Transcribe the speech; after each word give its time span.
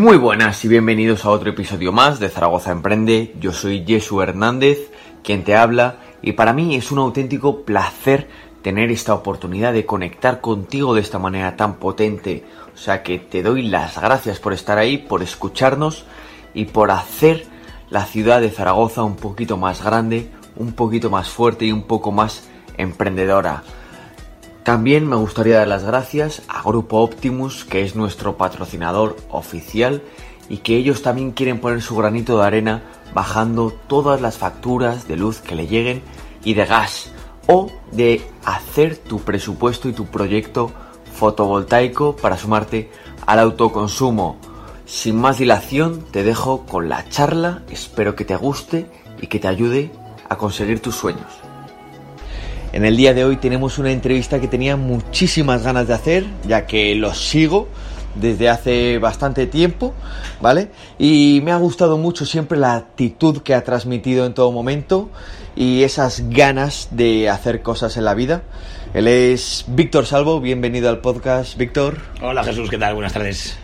Muy 0.00 0.16
buenas 0.16 0.64
y 0.64 0.68
bienvenidos 0.68 1.26
a 1.26 1.30
otro 1.30 1.50
episodio 1.50 1.92
más 1.92 2.18
de 2.20 2.30
Zaragoza 2.30 2.72
Emprende. 2.72 3.34
Yo 3.38 3.52
soy 3.52 3.84
Jesu 3.86 4.22
Hernández, 4.22 4.90
quien 5.22 5.44
te 5.44 5.54
habla, 5.54 5.96
y 6.22 6.32
para 6.32 6.54
mí 6.54 6.74
es 6.74 6.90
un 6.90 7.00
auténtico 7.00 7.66
placer 7.66 8.26
tener 8.62 8.90
esta 8.90 9.12
oportunidad 9.12 9.74
de 9.74 9.84
conectar 9.84 10.40
contigo 10.40 10.94
de 10.94 11.02
esta 11.02 11.18
manera 11.18 11.54
tan 11.54 11.74
potente. 11.74 12.46
O 12.74 12.78
sea 12.78 13.02
que 13.02 13.18
te 13.18 13.42
doy 13.42 13.60
las 13.60 14.00
gracias 14.00 14.38
por 14.38 14.54
estar 14.54 14.78
ahí, 14.78 14.96
por 14.96 15.22
escucharnos 15.22 16.06
y 16.54 16.64
por 16.64 16.90
hacer 16.90 17.44
la 17.90 18.06
ciudad 18.06 18.40
de 18.40 18.48
Zaragoza 18.48 19.02
un 19.02 19.16
poquito 19.16 19.58
más 19.58 19.84
grande, 19.84 20.30
un 20.56 20.72
poquito 20.72 21.10
más 21.10 21.28
fuerte 21.28 21.66
y 21.66 21.72
un 21.72 21.82
poco 21.82 22.10
más 22.10 22.48
emprendedora. 22.78 23.64
También 24.62 25.08
me 25.08 25.16
gustaría 25.16 25.58
dar 25.58 25.68
las 25.68 25.84
gracias 25.84 26.42
a 26.48 26.62
Grupo 26.62 26.98
Optimus, 26.98 27.64
que 27.64 27.82
es 27.82 27.96
nuestro 27.96 28.36
patrocinador 28.36 29.16
oficial 29.30 30.02
y 30.50 30.58
que 30.58 30.76
ellos 30.76 31.02
también 31.02 31.32
quieren 31.32 31.60
poner 31.60 31.80
su 31.80 31.96
granito 31.96 32.38
de 32.38 32.46
arena 32.46 32.82
bajando 33.14 33.72
todas 33.86 34.20
las 34.20 34.36
facturas 34.36 35.08
de 35.08 35.16
luz 35.16 35.40
que 35.40 35.54
le 35.54 35.66
lleguen 35.66 36.02
y 36.44 36.54
de 36.54 36.66
gas 36.66 37.10
o 37.46 37.70
de 37.92 38.20
hacer 38.44 38.98
tu 38.98 39.20
presupuesto 39.20 39.88
y 39.88 39.92
tu 39.92 40.06
proyecto 40.06 40.70
fotovoltaico 41.14 42.16
para 42.16 42.36
sumarte 42.36 42.90
al 43.26 43.38
autoconsumo. 43.38 44.36
Sin 44.84 45.20
más 45.20 45.38
dilación, 45.38 46.04
te 46.10 46.22
dejo 46.22 46.66
con 46.66 46.88
la 46.88 47.08
charla, 47.08 47.62
espero 47.70 48.14
que 48.14 48.24
te 48.24 48.36
guste 48.36 48.90
y 49.20 49.28
que 49.28 49.38
te 49.38 49.48
ayude 49.48 49.90
a 50.28 50.36
conseguir 50.36 50.80
tus 50.80 50.96
sueños. 50.96 51.49
En 52.72 52.84
el 52.84 52.96
día 52.96 53.14
de 53.14 53.24
hoy 53.24 53.36
tenemos 53.36 53.78
una 53.78 53.90
entrevista 53.90 54.40
que 54.40 54.46
tenía 54.46 54.76
muchísimas 54.76 55.64
ganas 55.64 55.88
de 55.88 55.94
hacer, 55.94 56.24
ya 56.46 56.66
que 56.66 56.94
los 56.94 57.18
sigo 57.18 57.66
desde 58.14 58.48
hace 58.48 58.98
bastante 58.98 59.46
tiempo, 59.46 59.92
¿vale? 60.40 60.68
Y 60.96 61.40
me 61.42 61.50
ha 61.50 61.56
gustado 61.56 61.98
mucho 61.98 62.24
siempre 62.26 62.58
la 62.58 62.76
actitud 62.76 63.42
que 63.42 63.54
ha 63.54 63.64
transmitido 63.64 64.24
en 64.24 64.34
todo 64.34 64.52
momento 64.52 65.10
y 65.56 65.82
esas 65.82 66.30
ganas 66.30 66.88
de 66.92 67.28
hacer 67.28 67.62
cosas 67.62 67.96
en 67.96 68.04
la 68.04 68.14
vida. 68.14 68.42
Él 68.94 69.08
es 69.08 69.64
Víctor 69.66 70.06
Salvo, 70.06 70.40
bienvenido 70.40 70.88
al 70.90 71.00
podcast, 71.00 71.56
Víctor. 71.56 71.98
Hola 72.22 72.44
Jesús, 72.44 72.70
¿qué 72.70 72.78
tal? 72.78 72.94
Buenas 72.94 73.12
tardes. 73.12 73.58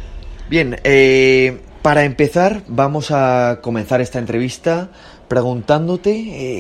Bien, 0.51 0.81
eh, 0.83 1.61
para 1.83 2.05
empezar 2.05 2.63
vamos 2.67 3.13
a 3.13 3.61
comenzar 3.63 4.01
esta 4.01 4.19
entrevista 4.19 4.91
preguntándote 5.29 6.11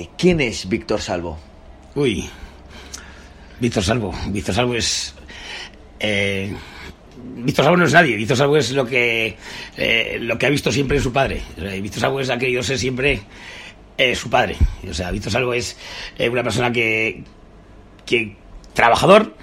eh, 0.00 0.10
quién 0.16 0.40
es 0.40 0.68
Víctor 0.68 1.00
Salvo. 1.00 1.38
Uy, 1.96 2.28
Víctor 3.58 3.82
Salvo. 3.82 4.14
Víctor 4.28 4.54
Salvo 4.54 4.74
es... 4.74 5.14
Eh, 5.98 6.54
Víctor 7.38 7.64
Salvo 7.64 7.78
no 7.78 7.86
es 7.86 7.92
nadie, 7.94 8.16
Víctor 8.16 8.36
Salvo 8.36 8.58
es 8.58 8.72
lo 8.72 8.86
que, 8.86 9.34
eh, 9.78 10.18
lo 10.20 10.36
que 10.36 10.44
ha 10.44 10.50
visto 10.50 10.70
siempre 10.70 10.98
en 10.98 11.02
su 11.02 11.10
padre. 11.10 11.40
Víctor 11.80 12.00
Salvo 12.00 12.20
es 12.20 12.28
aquello 12.28 12.62
ser 12.62 12.78
siempre 12.78 13.22
eh, 13.96 14.14
su 14.14 14.28
padre. 14.28 14.56
O 14.88 14.92
sea, 14.92 15.10
Víctor 15.10 15.32
Salvo 15.32 15.54
es 15.54 15.78
eh, 16.18 16.28
una 16.28 16.42
persona 16.42 16.70
que, 16.70 17.24
que 18.04 18.36
trabajador, 18.74 19.34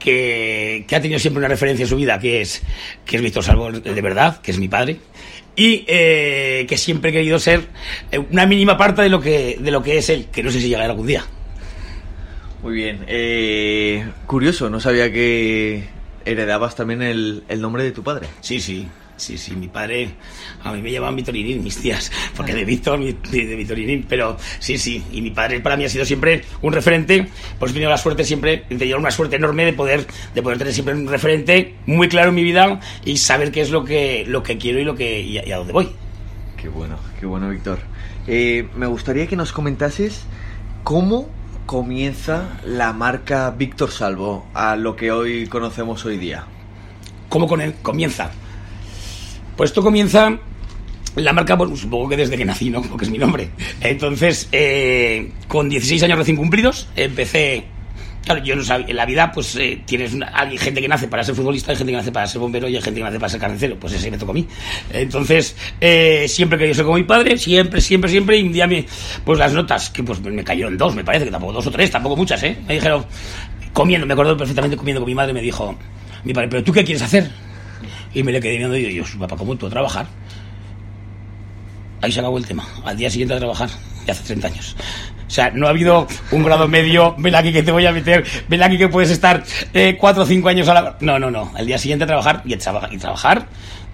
que, 0.00 0.84
que, 0.88 0.96
ha 0.96 1.00
tenido 1.00 1.20
siempre 1.20 1.38
una 1.38 1.48
referencia 1.48 1.84
en 1.84 1.88
su 1.88 1.96
vida, 1.96 2.18
que 2.18 2.40
es, 2.40 2.60
que 3.06 3.16
es 3.16 3.22
Víctor 3.22 3.44
Salvo 3.44 3.70
de 3.70 4.02
verdad, 4.02 4.40
que 4.40 4.50
es 4.50 4.58
mi 4.58 4.66
padre, 4.66 4.96
y 5.54 5.84
eh, 5.86 6.66
que 6.68 6.76
siempre 6.76 7.10
he 7.10 7.12
querido 7.12 7.38
ser 7.38 7.68
una 8.32 8.46
mínima 8.46 8.76
parte 8.76 9.00
de 9.02 9.10
lo 9.10 9.20
que, 9.20 9.58
de 9.60 9.70
lo 9.70 9.80
que 9.80 9.98
es 9.98 10.08
él, 10.08 10.26
que 10.32 10.42
no 10.42 10.50
sé 10.50 10.60
si 10.60 10.66
llegará 10.66 10.86
algún 10.86 11.06
día. 11.06 11.24
Muy 12.62 12.74
bien, 12.74 13.04
eh, 13.06 14.06
curioso, 14.26 14.68
no 14.68 14.80
sabía 14.80 15.10
que 15.12 15.88
heredabas 16.24 16.76
también 16.76 17.02
el, 17.02 17.44
el 17.48 17.60
nombre 17.60 17.82
de 17.82 17.92
tu 17.92 18.02
padre. 18.02 18.28
Sí, 18.40 18.60
sí, 18.60 18.86
Sí, 19.20 19.36
sí, 19.36 19.54
mi 19.54 19.68
padre, 19.68 20.12
a 20.64 20.72
mí 20.72 20.80
me 20.80 20.90
llamaban 20.90 21.14
Vitorinín, 21.14 21.62
mis 21.62 21.76
tías, 21.76 22.10
porque 22.34 22.54
de 22.54 22.64
Víctor, 22.64 22.98
de, 22.98 23.46
de 23.46 23.54
Vitorinín, 23.54 24.06
pero 24.08 24.38
sí, 24.60 24.78
sí, 24.78 25.04
y 25.12 25.20
mi 25.20 25.30
padre 25.30 25.60
para 25.60 25.76
mí 25.76 25.84
ha 25.84 25.90
sido 25.90 26.06
siempre 26.06 26.42
un 26.62 26.72
referente, 26.72 27.28
por 27.58 27.68
eso 27.68 27.72
he 27.72 27.74
tenido 27.74 27.90
la 27.90 27.98
suerte 27.98 28.24
siempre, 28.24 28.64
he 28.70 28.76
tenido 28.76 28.98
una 28.98 29.10
suerte 29.10 29.36
enorme 29.36 29.66
de 29.66 29.74
poder, 29.74 30.06
de 30.34 30.42
poder 30.42 30.56
tener 30.56 30.72
siempre 30.72 30.94
un 30.94 31.06
referente 31.06 31.74
muy 31.84 32.08
claro 32.08 32.30
en 32.30 32.34
mi 32.34 32.42
vida 32.42 32.80
y 33.04 33.18
saber 33.18 33.52
qué 33.52 33.60
es 33.60 33.70
lo 33.70 33.84
que, 33.84 34.24
lo 34.26 34.42
que 34.42 34.56
quiero 34.56 34.78
y, 34.78 34.84
lo 34.84 34.94
que, 34.94 35.20
y, 35.20 35.38
y 35.38 35.52
a 35.52 35.58
dónde 35.58 35.74
voy. 35.74 35.90
Qué 36.56 36.70
bueno, 36.70 36.96
qué 37.20 37.26
bueno, 37.26 37.50
Víctor. 37.50 37.78
Eh, 38.26 38.68
me 38.74 38.86
gustaría 38.86 39.26
que 39.26 39.36
nos 39.36 39.52
comentases 39.52 40.22
cómo 40.82 41.28
comienza 41.70 42.58
la 42.66 42.92
marca 42.92 43.48
Víctor 43.56 43.92
Salvo 43.92 44.44
a 44.54 44.74
lo 44.74 44.96
que 44.96 45.12
hoy 45.12 45.46
conocemos 45.46 46.04
hoy 46.04 46.18
día. 46.18 46.44
¿Cómo 47.28 47.46
con 47.46 47.60
él 47.60 47.76
comienza? 47.80 48.32
Pues 49.56 49.70
esto 49.70 49.80
comienza 49.80 50.36
la 51.14 51.32
marca, 51.32 51.54
bueno, 51.54 51.76
supongo 51.76 52.08
que 52.08 52.16
desde 52.16 52.36
que 52.36 52.44
nací, 52.44 52.70
¿no? 52.70 52.82
Porque 52.82 53.04
es 53.04 53.10
mi 53.12 53.18
nombre. 53.18 53.50
Entonces, 53.82 54.48
eh, 54.50 55.30
con 55.46 55.68
16 55.68 56.02
años 56.02 56.18
recién 56.18 56.36
cumplidos, 56.36 56.88
empecé. 56.96 57.66
Claro, 58.24 58.44
yo 58.44 58.54
no 58.54 58.62
sabía, 58.62 58.86
en 58.88 58.96
la 58.96 59.06
vida, 59.06 59.32
pues 59.32 59.56
eh, 59.56 59.82
tienes 59.86 60.12
una, 60.12 60.30
hay 60.34 60.58
gente 60.58 60.82
que 60.82 60.88
nace 60.88 61.08
para 61.08 61.24
ser 61.24 61.34
futbolista, 61.34 61.72
hay 61.72 61.78
gente 61.78 61.92
que 61.92 61.96
nace 61.96 62.12
para 62.12 62.26
ser 62.26 62.40
bombero 62.40 62.68
y 62.68 62.76
hay 62.76 62.82
gente 62.82 63.00
que 63.00 63.04
nace 63.04 63.18
para 63.18 63.30
ser 63.30 63.40
carnicero. 63.40 63.78
Pues 63.78 63.94
ese 63.94 64.10
me 64.10 64.18
tocó 64.18 64.32
a 64.32 64.34
mí. 64.34 64.46
Entonces, 64.92 65.56
eh, 65.80 66.26
siempre 66.28 66.58
que 66.58 66.68
yo 66.68 66.74
soy 66.74 66.84
como 66.84 66.96
mi 66.96 67.04
padre, 67.04 67.38
siempre, 67.38 67.80
siempre, 67.80 68.10
siempre, 68.10 68.38
y 68.38 68.42
un 68.42 68.52
día 68.52 68.66
me, 68.66 68.84
pues 69.24 69.38
las 69.38 69.52
notas, 69.52 69.90
que 69.90 70.02
pues 70.02 70.20
me 70.20 70.44
cayeron 70.44 70.76
dos, 70.76 70.94
me 70.94 71.02
parece, 71.02 71.24
que 71.24 71.30
tampoco 71.30 71.54
dos 71.54 71.66
o 71.66 71.70
tres, 71.70 71.90
tampoco 71.90 72.16
muchas, 72.16 72.42
¿eh? 72.42 72.58
Me 72.68 72.74
dijeron, 72.74 73.06
comiendo, 73.72 74.06
me 74.06 74.12
acuerdo 74.12 74.36
perfectamente 74.36 74.76
comiendo 74.76 75.00
con 75.00 75.08
mi 75.08 75.14
madre, 75.14 75.32
me 75.32 75.40
dijo, 75.40 75.76
mi 76.24 76.34
padre, 76.34 76.48
¿pero 76.48 76.62
tú 76.62 76.72
qué 76.72 76.84
quieres 76.84 77.02
hacer? 77.02 77.30
Y 78.12 78.22
me 78.22 78.32
le 78.32 78.40
quedé 78.40 78.56
mirando 78.56 78.76
y 78.76 78.94
yo, 78.94 79.04
yo, 79.04 79.18
papá, 79.18 79.36
¿cómo 79.36 79.56
tú 79.56 79.66
a 79.66 79.70
trabajar? 79.70 80.06
Ahí 82.02 82.12
se 82.12 82.20
acabó 82.20 82.38
el 82.38 82.46
tema. 82.46 82.66
Al 82.84 82.96
día 82.96 83.10
siguiente 83.10 83.34
a 83.34 83.38
trabajar, 83.38 83.70
ya 84.06 84.12
hace 84.12 84.24
30 84.24 84.48
años. 84.48 84.76
O 85.30 85.32
sea, 85.32 85.52
no 85.52 85.68
ha 85.68 85.70
habido 85.70 86.08
un 86.32 86.42
grado 86.42 86.66
medio, 86.66 87.14
ven 87.16 87.36
aquí 87.36 87.52
que 87.52 87.62
te 87.62 87.70
voy 87.70 87.86
a 87.86 87.92
meter, 87.92 88.24
ven 88.48 88.64
aquí 88.64 88.76
que 88.76 88.88
puedes 88.88 89.10
estar 89.10 89.44
eh, 89.72 89.96
cuatro 89.96 90.24
o 90.24 90.26
cinco 90.26 90.48
años 90.48 90.68
a 90.68 90.74
la... 90.74 90.96
No, 90.98 91.20
no, 91.20 91.30
no. 91.30 91.52
Al 91.54 91.66
día 91.66 91.78
siguiente 91.78 92.04
trabajar 92.04 92.42
y, 92.44 92.54
y 92.54 92.98
trabajar 92.98 93.46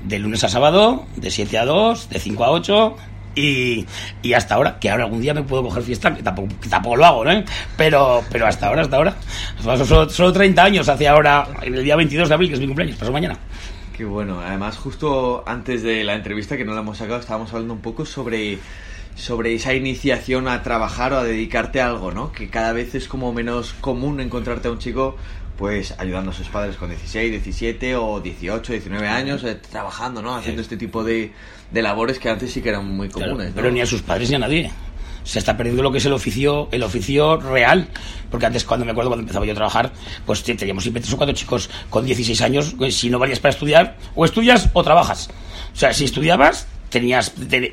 de 0.02 0.18
lunes 0.18 0.42
a 0.44 0.48
sábado, 0.48 1.04
de 1.16 1.30
7 1.30 1.58
a 1.58 1.66
2, 1.66 2.08
de 2.08 2.20
5 2.20 2.42
a 2.42 2.50
8, 2.52 2.96
y, 3.34 3.84
y, 4.22 4.32
hasta 4.32 4.54
ahora, 4.54 4.78
que 4.78 4.88
ahora 4.88 5.04
algún 5.04 5.20
día 5.20 5.34
me 5.34 5.42
puedo 5.42 5.64
coger 5.64 5.82
fiesta, 5.82 6.14
que 6.14 6.22
tampoco, 6.22 6.96
lo 6.96 7.04
hago, 7.04 7.22
¿no? 7.22 7.44
Pero, 7.76 8.24
pero 8.30 8.46
hasta 8.46 8.68
ahora, 8.68 8.80
hasta 8.80 8.96
ahora. 8.96 9.14
Solo, 9.62 10.08
solo 10.08 10.32
30 10.32 10.64
años 10.64 10.88
hacia 10.88 11.10
ahora, 11.10 11.46
el 11.60 11.84
día 11.84 11.96
22 11.96 12.30
de 12.30 12.34
abril, 12.34 12.48
que 12.48 12.54
es 12.54 12.60
mi 12.60 12.66
cumpleaños, 12.66 12.96
pasó 12.96 13.12
mañana. 13.12 13.36
Qué 13.96 14.04
bueno. 14.04 14.40
Además, 14.40 14.76
justo 14.76 15.42
antes 15.46 15.82
de 15.82 16.04
la 16.04 16.14
entrevista 16.14 16.56
que 16.56 16.64
no 16.64 16.74
la 16.74 16.80
hemos 16.80 16.98
sacado, 16.98 17.20
estábamos 17.20 17.52
hablando 17.52 17.74
un 17.74 17.80
poco 17.80 18.04
sobre, 18.04 18.58
sobre 19.16 19.54
esa 19.54 19.74
iniciación 19.74 20.46
a 20.46 20.62
trabajar 20.62 21.12
o 21.12 21.18
a 21.18 21.24
dedicarte 21.24 21.80
a 21.80 21.88
algo, 21.88 22.12
¿no? 22.12 22.30
Que 22.32 22.48
cada 22.48 22.72
vez 22.72 22.94
es 22.94 23.08
como 23.08 23.32
menos 23.32 23.74
común 23.80 24.20
encontrarte 24.20 24.68
a 24.68 24.70
un 24.70 24.78
chico 24.78 25.16
pues 25.56 25.94
ayudando 25.98 26.30
a 26.30 26.34
sus 26.34 26.48
padres 26.48 26.76
con 26.76 26.90
16, 26.90 27.30
17 27.30 27.96
o 27.96 28.20
18, 28.20 28.72
19 28.72 29.08
años, 29.08 29.42
eh, 29.44 29.54
trabajando, 29.54 30.20
¿no? 30.20 30.36
Haciendo 30.36 30.60
este 30.62 30.76
tipo 30.76 31.02
de, 31.02 31.32
de, 31.70 31.82
labores 31.82 32.18
que 32.18 32.28
antes 32.28 32.52
sí 32.52 32.60
que 32.60 32.68
eran 32.68 32.86
muy 32.86 33.08
comunes. 33.08 33.36
Claro, 33.36 33.52
pero 33.54 33.68
¿no? 33.68 33.74
ni 33.74 33.80
a 33.80 33.86
sus 33.86 34.02
padres 34.02 34.28
ni 34.28 34.36
a 34.36 34.40
nadie. 34.40 34.70
Se 35.24 35.38
está 35.40 35.56
perdiendo 35.56 35.82
lo 35.82 35.90
que 35.90 35.98
es 35.98 36.04
el 36.04 36.12
oficio, 36.12 36.68
el 36.70 36.82
oficio 36.82 37.38
real. 37.38 37.88
Porque 38.30 38.46
antes, 38.46 38.64
cuando 38.64 38.84
me 38.84 38.92
acuerdo 38.92 39.10
cuando 39.10 39.22
empezaba 39.22 39.44
yo 39.44 39.52
a 39.52 39.56
trabajar, 39.56 39.92
pues 40.24 40.42
teníamos 40.44 40.84
siempre 40.84 41.00
tres 41.00 41.14
o 41.14 41.16
cuatro 41.16 41.34
chicos 41.34 41.68
con 41.90 42.04
16 42.04 42.40
años, 42.42 42.74
pues, 42.76 42.96
si 42.96 43.10
no 43.10 43.18
valías 43.18 43.40
para 43.40 43.52
estudiar, 43.52 43.96
o 44.14 44.24
estudias 44.24 44.68
o 44.72 44.84
trabajas. 44.84 45.28
O 45.72 45.76
sea, 45.76 45.92
si 45.92 46.04
estudiabas, 46.04 46.68
tenías, 46.90 47.32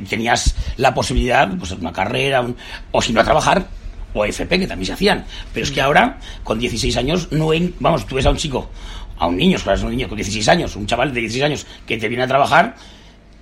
tenías 0.09 0.55
la 0.77 0.93
posibilidad, 0.93 1.49
pues 1.57 1.71
una 1.71 1.91
carrera, 1.91 2.41
un, 2.41 2.55
o 2.91 3.01
si 3.01 3.13
no 3.13 3.21
a 3.21 3.23
trabajar, 3.23 3.67
o 4.13 4.25
FP, 4.25 4.59
que 4.59 4.67
también 4.67 4.87
se 4.87 4.93
hacían. 4.93 5.25
Pero 5.53 5.65
es 5.65 5.71
que 5.71 5.81
ahora, 5.81 6.19
con 6.43 6.59
16 6.59 6.95
años, 6.97 7.27
no 7.31 7.51
hay, 7.51 7.73
vamos, 7.79 8.05
tú 8.05 8.15
ves 8.15 8.25
a 8.25 8.29
un 8.29 8.37
chico, 8.37 8.69
a 9.17 9.27
un 9.27 9.37
niño, 9.37 9.57
claro, 9.59 9.77
es 9.77 9.83
un 9.83 9.91
niño 9.91 10.07
con 10.07 10.17
16 10.17 10.47
años, 10.49 10.75
un 10.75 10.85
chaval 10.85 11.13
de 11.13 11.21
16 11.21 11.43
años 11.43 11.65
que 11.85 11.97
te 11.97 12.07
viene 12.07 12.23
a 12.23 12.27
trabajar 12.27 12.75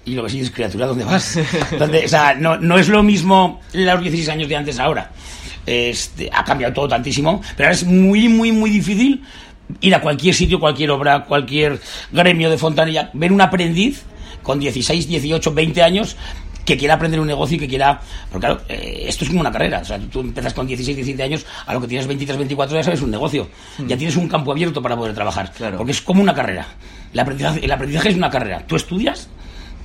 y 0.05 0.15
lo 0.15 0.23
que 0.23 0.29
sigues, 0.29 0.51
criatura, 0.51 0.87
¿dónde 0.87 1.03
vas? 1.03 1.39
¿Dónde, 1.79 2.05
o 2.05 2.07
sea, 2.07 2.33
no, 2.33 2.57
no 2.57 2.77
es 2.77 2.89
lo 2.89 3.03
mismo 3.03 3.61
los 3.73 4.01
16 4.01 4.29
años 4.29 4.49
de 4.49 4.55
antes 4.55 4.79
ahora. 4.79 5.11
Este, 5.65 6.29
ha 6.33 6.43
cambiado 6.43 6.73
todo 6.73 6.87
tantísimo, 6.87 7.41
pero 7.55 7.67
ahora 7.67 7.75
es 7.75 7.83
muy, 7.83 8.27
muy, 8.27 8.51
muy 8.51 8.71
difícil 8.71 9.23
ir 9.79 9.95
a 9.95 10.01
cualquier 10.01 10.33
sitio, 10.33 10.59
cualquier 10.59 10.89
obra, 10.91 11.23
cualquier 11.25 11.79
gremio 12.11 12.49
de 12.49 12.57
fontanilla, 12.57 13.11
ver 13.13 13.31
un 13.31 13.41
aprendiz 13.41 14.03
con 14.43 14.59
16, 14.59 15.07
18, 15.07 15.53
20 15.53 15.83
años 15.83 16.17
que 16.65 16.77
quiera 16.77 16.93
aprender 16.95 17.19
un 17.19 17.27
negocio 17.27 17.57
y 17.57 17.59
que 17.59 17.67
quiera... 17.67 17.99
Porque 18.31 18.47
claro, 18.47 18.61
eh, 18.69 19.05
esto 19.07 19.23
es 19.23 19.29
como 19.29 19.41
una 19.41 19.51
carrera. 19.51 19.79
O 19.79 19.85
sea, 19.85 19.99
tú 19.99 20.21
empiezas 20.21 20.53
con 20.53 20.67
16, 20.67 20.95
17 20.95 21.23
años, 21.23 21.45
a 21.65 21.73
lo 21.73 21.81
que 21.81 21.87
tienes 21.87 22.07
23, 22.07 22.37
24 22.37 22.77
ya 22.77 22.83
sabes 22.83 23.01
un 23.01 23.11
negocio. 23.11 23.47
Mm. 23.77 23.87
Ya 23.87 23.97
tienes 23.97 24.15
un 24.15 24.27
campo 24.27 24.51
abierto 24.51 24.81
para 24.81 24.95
poder 24.95 25.13
trabajar. 25.13 25.51
Claro. 25.51 25.77
Porque 25.77 25.91
es 25.91 26.01
como 26.01 26.21
una 26.21 26.33
carrera. 26.33 26.67
El 27.13 27.19
aprendizaje, 27.19 27.65
el 27.65 27.71
aprendizaje 27.71 28.09
es 28.09 28.15
una 28.15 28.29
carrera. 28.29 28.65
Tú 28.67 28.75
estudias, 28.75 29.29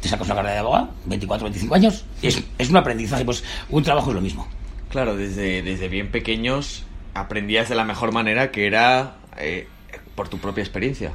te 0.01 0.09
sacas 0.09 0.27
una 0.27 0.37
carrera 0.37 0.55
de 0.55 0.61
abogado, 0.61 0.91
24, 1.07 1.45
25 1.47 1.75
años, 1.75 2.05
es, 2.23 2.43
es 2.59 2.71
un 2.71 2.77
aprendizaje. 2.77 3.25
Pues 3.25 3.43
un 3.71 3.83
trabajo 3.83 4.11
es 4.11 4.15
lo 4.15 4.21
mismo. 4.21 4.47
Claro, 4.91 5.17
desde, 5.17 5.63
desde 5.63 5.89
bien 5.89 6.11
pequeños 6.11 6.85
aprendías 7.15 7.69
de 7.69 7.75
la 7.75 7.85
mejor 7.85 8.13
manera 8.13 8.51
que 8.51 8.67
era... 8.67 9.17
Eh, 9.39 9.69
por 10.17 10.29
tu 10.29 10.39
propia 10.39 10.63
experiencia. 10.63 11.13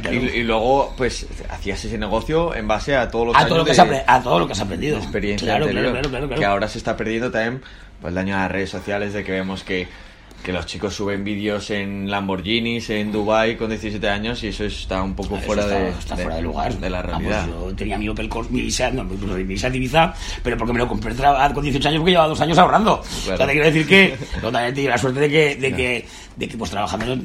Claro. 0.00 0.12
Y, 0.16 0.16
y 0.38 0.42
luego, 0.42 0.94
pues, 0.96 1.26
hacías 1.50 1.84
ese 1.84 1.98
negocio 1.98 2.54
en 2.54 2.66
base 2.66 2.96
a 2.96 3.08
todos 3.10 3.26
los 3.28 3.36
a 3.36 3.46
todo 3.46 3.58
lo 3.58 3.64
que, 3.64 3.72
de- 3.74 3.80
has 3.80 4.04
a 4.08 4.22
todo 4.22 4.38
lo 4.40 4.46
que 4.46 4.52
has 4.54 4.60
aprendido. 4.60 4.96
experiencia 4.96 5.46
claro, 5.46 5.66
anterior, 5.66 5.82
claro, 5.92 5.92
claro, 5.92 6.10
claro, 6.10 6.26
claro. 6.28 6.40
que 6.40 6.46
ahora 6.46 6.66
se 6.66 6.78
está 6.78 6.96
perdiendo 6.96 7.30
también 7.30 7.62
pues, 8.00 8.10
el 8.10 8.14
daño 8.16 8.34
a 8.36 8.40
las 8.40 8.50
redes 8.50 8.70
sociales 8.70 9.12
de 9.12 9.22
que 9.22 9.32
vemos 9.32 9.62
que, 9.62 9.86
que 10.42 10.52
los 10.52 10.64
chicos 10.66 10.94
suben 10.94 11.22
vídeos 11.22 11.70
en 11.70 12.10
Lamborghinis 12.10 12.88
en 12.90 13.12
Dubai 13.12 13.56
con 13.56 13.68
17 13.68 14.08
años 14.08 14.42
y 14.42 14.48
eso 14.48 14.64
está 14.64 15.02
un 15.02 15.14
poco 15.14 15.36
Eso 15.36 15.46
fuera, 15.46 15.62
está, 15.62 15.74
de, 15.78 15.88
está 15.90 16.16
de- 16.16 16.22
fuera 16.22 16.36
de 16.36 16.42
lugar. 16.42 16.74
de 16.74 16.90
la 16.90 17.02
Vamos, 17.02 17.22
realidad. 17.22 17.46
yo 17.46 17.74
tenía 17.76 17.98
mi 17.98 18.08
Opel 18.08 18.28
Corsa, 18.28 18.50
mi 18.50 18.68
no, 18.94 19.04
mi 19.04 19.44
mi 19.44 19.58
Seat 19.58 19.74
Ibiza, 19.74 20.14
pero 20.42 20.56
porque 20.56 20.72
me 20.72 20.78
lo 20.78 20.88
compré 20.88 21.14
con 21.14 21.62
18 21.62 21.88
años 21.88 21.98
porque 22.00 22.10
llevaba 22.12 22.28
dos 22.28 22.40
años 22.40 22.56
ahorrando. 22.58 23.00
Claro. 23.00 23.34
O 23.34 23.36
sea, 23.36 23.46
te 23.46 23.52
quiero 23.52 23.66
decir 23.66 23.86
que 23.86 24.16
no, 24.42 24.50
también 24.50 24.74
te 24.74 24.84
la 24.84 24.96
suerte 24.98 25.20
de 25.20 25.28
que, 25.28 25.56
de 25.56 25.72
que, 25.74 26.06
de 26.36 26.48
que 26.48 26.56
pues 26.56 26.70
trabajando, 26.70 27.16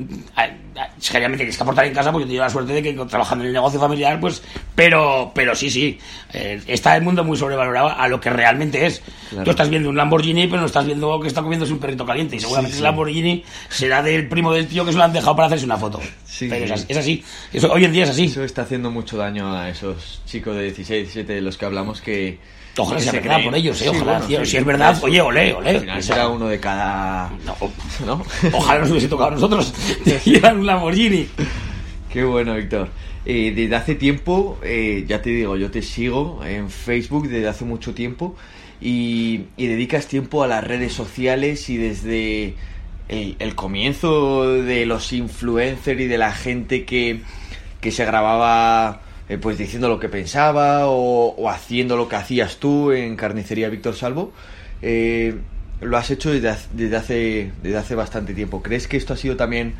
generalmente 1.01 1.43
tienes 1.43 1.57
que 1.57 1.63
aportar 1.63 1.85
en 1.85 1.93
casa, 1.93 2.11
porque 2.11 2.25
yo 2.25 2.29
tengo 2.31 2.43
la 2.43 2.49
suerte 2.49 2.73
de 2.73 2.83
que 2.83 2.93
trabajando 3.05 3.43
en 3.43 3.47
el 3.49 3.53
negocio 3.53 3.79
familiar, 3.79 4.19
pues, 4.19 4.41
pero, 4.75 5.31
pero 5.33 5.55
sí, 5.55 5.69
sí, 5.69 5.97
eh, 6.33 6.61
está 6.67 6.95
el 6.97 7.03
mundo 7.03 7.23
muy 7.23 7.37
sobrevalorado 7.37 7.89
a 7.89 8.07
lo 8.07 8.19
que 8.19 8.29
realmente 8.29 8.85
es. 8.85 9.01
Claro. 9.29 9.45
Tú 9.45 9.51
estás 9.51 9.69
viendo 9.69 9.89
un 9.89 9.95
Lamborghini, 9.97 10.47
pero 10.47 10.59
no 10.61 10.65
estás 10.67 10.85
viendo 10.85 11.19
que 11.19 11.27
está 11.27 11.41
comiéndose 11.41 11.71
un 11.73 11.79
perrito 11.79 12.05
caliente, 12.05 12.35
y 12.35 12.39
seguramente 12.39 12.73
Sí, 12.73 12.77
sí. 12.79 12.83
Lamborghini 12.83 13.04
será 13.69 14.01
del 14.03 14.27
primo 14.27 14.53
del 14.53 14.67
tío 14.67 14.85
que 14.85 14.91
se 14.91 14.97
lo 14.97 15.03
han 15.03 15.13
dejado 15.13 15.35
para 15.35 15.47
hacerse 15.47 15.65
una 15.65 15.77
foto. 15.77 15.99
Sí, 16.25 16.47
pero 16.49 16.65
es 16.65 16.71
así, 16.71 16.85
es 16.89 16.97
así. 16.97 17.23
Eso, 17.53 17.71
hoy 17.71 17.85
en 17.85 17.91
día 17.91 18.03
es 18.03 18.09
así. 18.09 18.25
Eso 18.25 18.43
está 18.43 18.63
haciendo 18.63 18.91
mucho 18.91 19.17
daño 19.17 19.53
a 19.55 19.69
esos 19.69 20.21
chicos 20.25 20.55
de 20.55 20.63
16, 20.63 21.03
17 21.03 21.33
de 21.33 21.41
los 21.41 21.57
que 21.57 21.65
hablamos 21.65 22.01
que... 22.01 22.37
Ojalá 22.77 22.99
sea 22.99 23.11
se 23.13 23.19
verdad 23.21 23.35
creen- 23.37 23.45
por 23.45 23.55
ellos, 23.55 23.81
¿eh? 23.81 23.83
Sí, 23.85 23.89
Ojalá, 23.89 24.11
bueno, 24.13 24.25
tío, 24.27 24.39
sí, 24.45 24.51
si 24.51 24.57
es 24.57 24.65
verdad, 24.65 24.91
eso. 24.91 25.05
oye, 25.05 25.21
olé, 25.21 25.53
olé. 25.53 25.69
Al 25.69 25.79
final 25.79 26.03
será 26.03 26.27
uno 26.27 26.47
de 26.47 26.59
cada... 26.59 27.31
no, 27.45 27.55
¿No? 28.05 28.23
ojalá 28.51 28.81
nos 28.81 28.91
hubiese 28.91 29.07
tocado 29.07 29.29
a 29.29 29.33
nosotros 29.35 29.73
llevar 30.25 30.57
un 30.57 30.65
Lamborghini. 30.65 31.27
Qué 32.11 32.23
bueno, 32.25 32.55
Víctor. 32.55 32.89
Eh, 33.25 33.53
desde 33.55 33.75
hace 33.75 33.95
tiempo, 33.95 34.59
eh, 34.61 35.05
ya 35.07 35.21
te 35.21 35.29
digo, 35.29 35.55
yo 35.55 35.71
te 35.71 35.81
sigo 35.81 36.41
en 36.45 36.69
Facebook 36.69 37.27
desde 37.29 37.47
hace 37.47 37.63
mucho 37.65 37.93
tiempo 37.93 38.35
y, 38.81 39.45
y 39.57 39.67
dedicas 39.67 40.07
tiempo 40.07 40.43
a 40.43 40.47
las 40.47 40.63
redes 40.63 40.93
sociales 40.93 41.69
y 41.69 41.77
desde 41.77 42.55
el, 43.09 43.55
comienzo 43.55 44.51
de 44.51 44.85
los 44.85 45.13
influencers 45.13 45.99
y 46.01 46.07
de 46.07 46.17
la 46.17 46.31
gente 46.31 46.85
que, 46.85 47.21
que 47.81 47.91
se 47.91 48.05
grababa 48.05 49.01
eh, 49.29 49.37
pues 49.37 49.57
diciendo 49.57 49.89
lo 49.89 49.99
que 49.99 50.09
pensaba 50.09 50.87
o, 50.87 51.49
haciendo 51.49 51.97
lo 51.97 52.07
que 52.07 52.15
hacías 52.15 52.57
tú 52.57 52.91
en 52.91 53.15
Carnicería 53.15 53.69
Víctor 53.69 53.95
Salvo, 53.95 54.31
eh, 54.81 55.35
lo 55.81 55.97
has 55.97 56.09
hecho 56.11 56.31
desde, 56.31 56.55
desde, 56.73 56.95
hace, 56.95 57.51
desde 57.61 57.77
hace 57.77 57.95
bastante 57.95 58.33
tiempo. 58.33 58.61
¿Crees 58.61 58.87
que 58.87 58.97
esto 58.97 59.13
ha 59.13 59.17
sido 59.17 59.35
también 59.35 59.73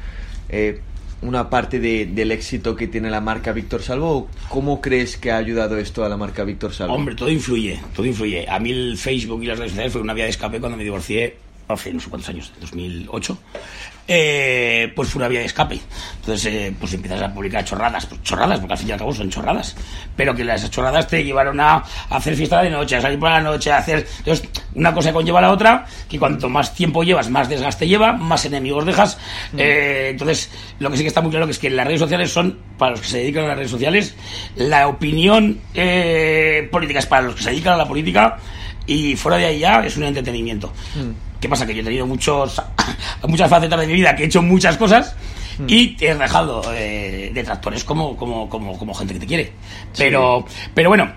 eh, 0.50 0.82
una 1.22 1.50
parte 1.50 1.80
de- 1.80 2.06
del 2.06 2.32
éxito 2.32 2.76
que 2.76 2.88
tiene 2.88 3.10
la 3.10 3.22
marca 3.22 3.54
Víctor 3.54 3.82
Salvo? 3.82 4.12
¿O 4.18 4.28
¿Cómo 4.50 4.82
crees 4.82 5.18
que 5.18 5.32
ha 5.32 5.38
ayudado 5.38 5.78
esto 5.78 6.04
a 6.04 6.10
la 6.10 6.18
marca 6.18 6.44
Víctor 6.44 6.74
Salvo? 6.74 6.94
Hombre, 6.96 7.16
todo 7.16 7.30
influye, 7.30 7.80
todo 7.96 8.06
influye. 8.06 8.48
A 8.50 8.60
mí 8.60 8.72
el 8.72 8.98
Facebook 8.98 9.42
y 9.44 9.48
las 9.48 9.58
redes 9.58 9.72
sociales 9.72 9.94
fue 9.94 10.02
una 10.02 10.14
vía 10.14 10.26
de 10.26 10.32
escape 10.32 10.60
cuando 10.60 10.78
me 10.78 10.84
divorcié 10.84 11.38
hace 11.68 11.94
no 11.94 12.00
sé 12.00 12.10
cuántos 12.10 12.30
años, 12.30 12.52
2008. 12.60 13.38
Eh, 14.08 14.94
pues 14.96 15.10
fue 15.10 15.20
una 15.20 15.28
vía 15.28 15.40
de 15.40 15.48
escape. 15.48 15.80
Entonces, 16.20 16.54
eh, 16.54 16.74
pues 16.80 16.94
empiezas 16.94 17.24
a 17.24 17.34
publicar 17.34 17.66
chorradas, 17.66 18.06
pues 18.06 18.22
chorradas, 18.22 18.60
porque 18.60 18.74
al 18.74 18.80
fin 18.80 18.90
y 18.90 18.92
al 18.92 19.00
cabo 19.00 19.14
son 19.14 19.30
chorradas. 19.32 19.76
Pero 20.16 20.36
que 20.36 20.44
las 20.44 20.70
chorradas 20.70 21.08
te 21.08 21.24
llevaron 21.24 21.60
a 21.60 21.84
hacer 22.10 22.36
fiesta 22.36 22.62
de 22.62 22.70
noche, 22.70 22.98
a 22.98 23.02
salir 23.02 23.18
por 23.18 23.30
la 23.30 23.42
noche, 23.42 23.72
a 23.72 23.78
hacer. 23.78 24.06
Entonces, 24.20 24.48
una 24.76 24.94
cosa 24.94 25.12
conlleva 25.12 25.40
a 25.40 25.44
la 25.44 25.52
otra, 25.52 25.86
que 26.08 26.20
cuanto 26.20 26.50
más 26.50 26.76
tiempo 26.76 27.04
llevas, 27.04 27.30
más 27.32 27.50
desgaste 27.50 27.88
lleva, 27.88 28.14
más 28.14 28.46
enemigos 28.46 28.86
dejas. 28.86 29.18
Eh, 29.58 30.10
entonces, 30.12 30.52
lo 30.80 30.92
que 30.92 30.98
sí 30.98 31.04
que 31.04 31.08
está 31.08 31.22
muy 31.22 31.32
claro 31.32 31.48
que 31.48 31.54
es 31.54 31.60
que 31.60 31.72
las 31.72 31.88
redes 31.88 32.00
sociales 32.00 32.32
son, 32.32 32.60
para 32.78 32.92
los 32.92 33.02
que 33.02 33.08
se 33.08 33.18
dedican 33.18 33.46
a 33.46 33.48
las 33.50 33.58
redes 33.58 33.72
sociales, 33.72 34.16
la 34.56 34.88
opinión 34.88 35.60
eh, 35.74 36.68
política 36.72 37.00
es 37.00 37.08
para 37.08 37.24
los 37.24 37.36
que 37.36 37.42
se 37.42 37.50
dedican 37.50 37.74
a 37.74 37.78
la 37.78 37.88
política 37.88 38.38
y 38.86 39.16
fuera 39.16 39.38
de 39.38 39.46
ahí 39.46 39.60
ya 39.60 39.84
es 39.84 39.98
un 39.98 40.04
entretenimiento. 40.04 40.72
¿Qué 41.40 41.50
pasa? 41.50 41.66
Que 41.66 41.76
yo 41.76 41.82
he 41.82 41.84
tenido 41.84 42.06
muchos, 42.08 42.62
muchas 43.28 43.50
facetas 43.50 43.80
de 43.80 43.88
mi 43.88 43.94
vida, 43.94 44.16
que 44.16 44.24
he 44.24 44.26
hecho 44.26 44.42
muchas 44.42 44.78
cosas 44.78 45.16
y 45.68 45.96
te 45.96 46.10
he 46.10 46.16
dejado 46.16 46.62
eh, 46.74 47.32
detractores 47.34 47.84
como, 47.84 48.18
como, 48.18 48.50
como, 48.50 48.78
como 48.78 48.94
gente 48.94 49.14
que 49.14 49.20
te 49.22 49.28
quiere. 49.28 49.54
Pero, 49.98 50.46
pero 50.74 50.90
bueno, 50.90 51.12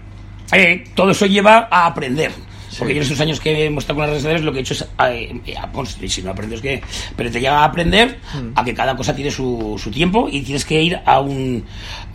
eh, 0.52 0.84
todo 0.94 1.10
eso 1.10 1.26
lleva 1.26 1.68
a 1.70 1.86
aprender. 1.86 2.32
Porque 2.78 2.94
yo 2.94 2.98
en 2.98 3.02
estos 3.02 3.20
años 3.20 3.40
que 3.40 3.64
hemos 3.64 3.82
estado 3.82 3.96
con 3.96 4.02
las 4.02 4.10
redes 4.10 4.22
sociales 4.22 4.44
lo 4.44 4.52
que 4.52 4.58
he 4.58 4.60
hecho 4.60 4.74
es, 4.74 4.82
eh, 4.82 5.40
eh, 5.46 5.54
pues, 5.72 5.96
si 6.06 6.22
no 6.22 6.30
aprendes 6.30 6.60
que, 6.60 6.82
pero 7.16 7.30
te 7.30 7.40
llega 7.40 7.60
a 7.60 7.64
aprender 7.64 8.20
a 8.54 8.64
que 8.64 8.74
cada 8.74 8.94
cosa 8.94 9.14
tiene 9.14 9.30
su, 9.30 9.80
su 9.82 9.90
tiempo 9.90 10.28
y 10.30 10.42
tienes 10.42 10.64
que 10.64 10.80
ir 10.80 11.00
a 11.04 11.18
un, 11.20 11.64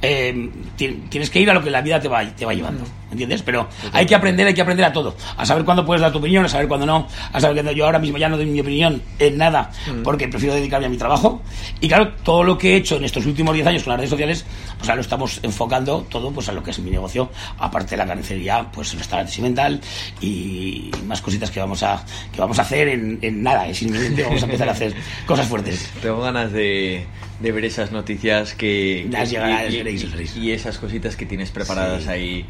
eh, 0.04 0.50
ti- 0.78 1.02
tienes 1.10 1.30
que 1.32 1.40
ir 1.40 1.50
a 1.50 1.54
lo 1.56 1.64
que 1.64 1.72
la 1.72 1.82
vida 1.82 2.00
te 2.00 2.08
va, 2.08 2.24
te 2.24 2.46
va 2.46 2.54
llevando, 2.54 2.84
¿entiendes? 3.10 3.42
Pero 3.42 3.68
hay 3.94 4.06
que 4.06 4.14
aprender, 4.14 4.46
hay 4.46 4.54
que 4.54 4.62
aprender 4.62 4.86
a 4.86 4.92
todo, 4.94 5.16
a 5.38 5.46
saber 5.46 5.64
cuándo 5.66 5.86
puedes 5.86 6.02
dar 6.02 6.12
tu 6.12 6.20
opinión, 6.20 6.44
a 6.46 6.50
saber 6.50 6.68
cuándo 6.68 6.86
no, 6.86 7.08
a 7.32 7.40
saber 7.40 7.64
que 7.66 7.74
yo 7.76 7.86
ahora 7.86 7.98
mismo 8.00 8.18
ya 8.18 8.28
no 8.30 8.36
doy 8.38 8.46
mi 8.46 8.60
opinión 8.60 9.02
en 9.18 9.38
nada 9.38 9.72
porque 10.04 10.28
prefiero 10.28 10.54
dedicarme 10.56 10.86
a 10.88 10.90
mi 10.90 10.98
trabajo. 10.98 11.42
Y 11.82 11.88
claro, 11.88 12.12
todo 12.24 12.44
lo 12.44 12.58
que 12.58 12.74
he 12.74 12.76
hecho 12.76 12.98
en 12.98 13.06
estos 13.06 13.26
últimos 13.26 13.54
10 13.56 13.66
años 13.66 13.84
con 13.84 13.92
las 13.92 13.98
redes 14.00 14.10
sociales, 14.12 14.46
pues 14.78 14.84
ahora 14.90 14.96
lo 14.98 15.02
estamos 15.02 15.40
enfocando 15.42 16.06
todo 16.10 16.32
pues 16.32 16.50
a 16.50 16.52
lo 16.52 16.62
que 16.62 16.72
es 16.72 16.80
mi 16.80 16.92
negocio, 16.92 17.30
aparte 17.58 17.92
de 17.92 17.98
la 17.98 18.06
carnicería, 18.06 18.68
pues 18.74 18.94
restaurante 18.94 19.42
mental 19.42 19.80
y 20.22 20.92
más 21.08 21.22
cositas 21.22 21.50
que 21.50 21.60
vamos 21.60 21.82
a 21.84 22.04
que 22.32 22.40
vamos 22.40 22.60
a 22.60 22.64
hacer 22.64 22.88
en, 22.90 23.20
en 23.22 23.42
nada, 23.44 23.68
es 23.68 23.82
inminente, 23.82 24.24
vamos 24.24 24.42
a 24.42 24.46
empezar 24.46 24.68
a 24.68 24.72
hacer 24.74 24.94
cosas 25.26 25.48
fuertes. 25.48 25.90
Tengo 26.02 26.20
ganas 26.22 26.52
de, 26.52 27.06
de 27.44 27.52
ver 27.52 27.66
esas 27.66 27.92
noticias 27.92 28.54
que... 28.56 29.06
Las 29.12 29.30
que- 29.30 29.36
llegará, 29.36 29.68
y, 29.70 29.76
veréis. 29.78 30.36
y 30.38 30.52
esas 30.54 30.78
cositas 30.78 31.16
que 31.18 31.26
tienes 31.26 31.52
preparadas 31.52 32.04
Sí. 32.04 32.10
ahí 32.10 32.46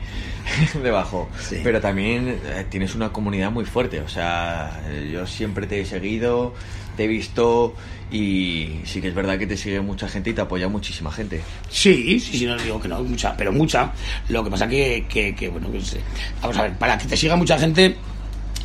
debajo. 0.83 1.29
Sí. 1.41 1.57
Pero 1.63 1.81
también 1.81 2.29
eh, 2.45 2.65
tienes 2.69 2.93
una 2.93 3.09
comunidad 3.11 3.49
muy 3.51 3.65
fuerte. 3.65 3.99
O 4.01 4.07
sea, 4.07 4.81
eh, 4.87 5.09
yo 5.11 5.25
siempre 5.25 5.65
te 5.65 5.81
he 5.81 5.85
seguido, 5.85 6.53
te 6.95 7.05
he 7.05 7.07
visto 7.07 7.75
y 8.11 8.81
sí 8.85 9.01
que 9.01 9.07
es 9.07 9.15
verdad 9.15 9.39
que 9.39 9.47
te 9.47 9.57
sigue 9.57 9.81
mucha 9.81 10.07
gente 10.07 10.29
y 10.29 10.33
te 10.33 10.41
apoya 10.41 10.67
muchísima 10.67 11.11
gente. 11.11 11.41
Sí, 11.71 12.19
sí, 12.19 12.37
sí, 12.37 12.45
no 12.45 12.55
digo 12.57 12.79
que 12.79 12.87
no, 12.87 13.01
mucha, 13.03 13.35
pero 13.35 13.51
mucha. 13.51 13.91
Lo 14.29 14.43
que 14.43 14.51
pasa 14.51 14.67
que, 14.67 15.05
que, 15.09 15.33
que 15.33 15.49
bueno, 15.49 15.69
pues, 15.69 15.93
eh, 15.95 16.01
vamos 16.39 16.55
a 16.57 16.61
ver, 16.61 16.77
para 16.77 16.99
que 16.99 17.07
te 17.07 17.17
siga 17.17 17.35
mucha 17.35 17.57
gente 17.57 17.95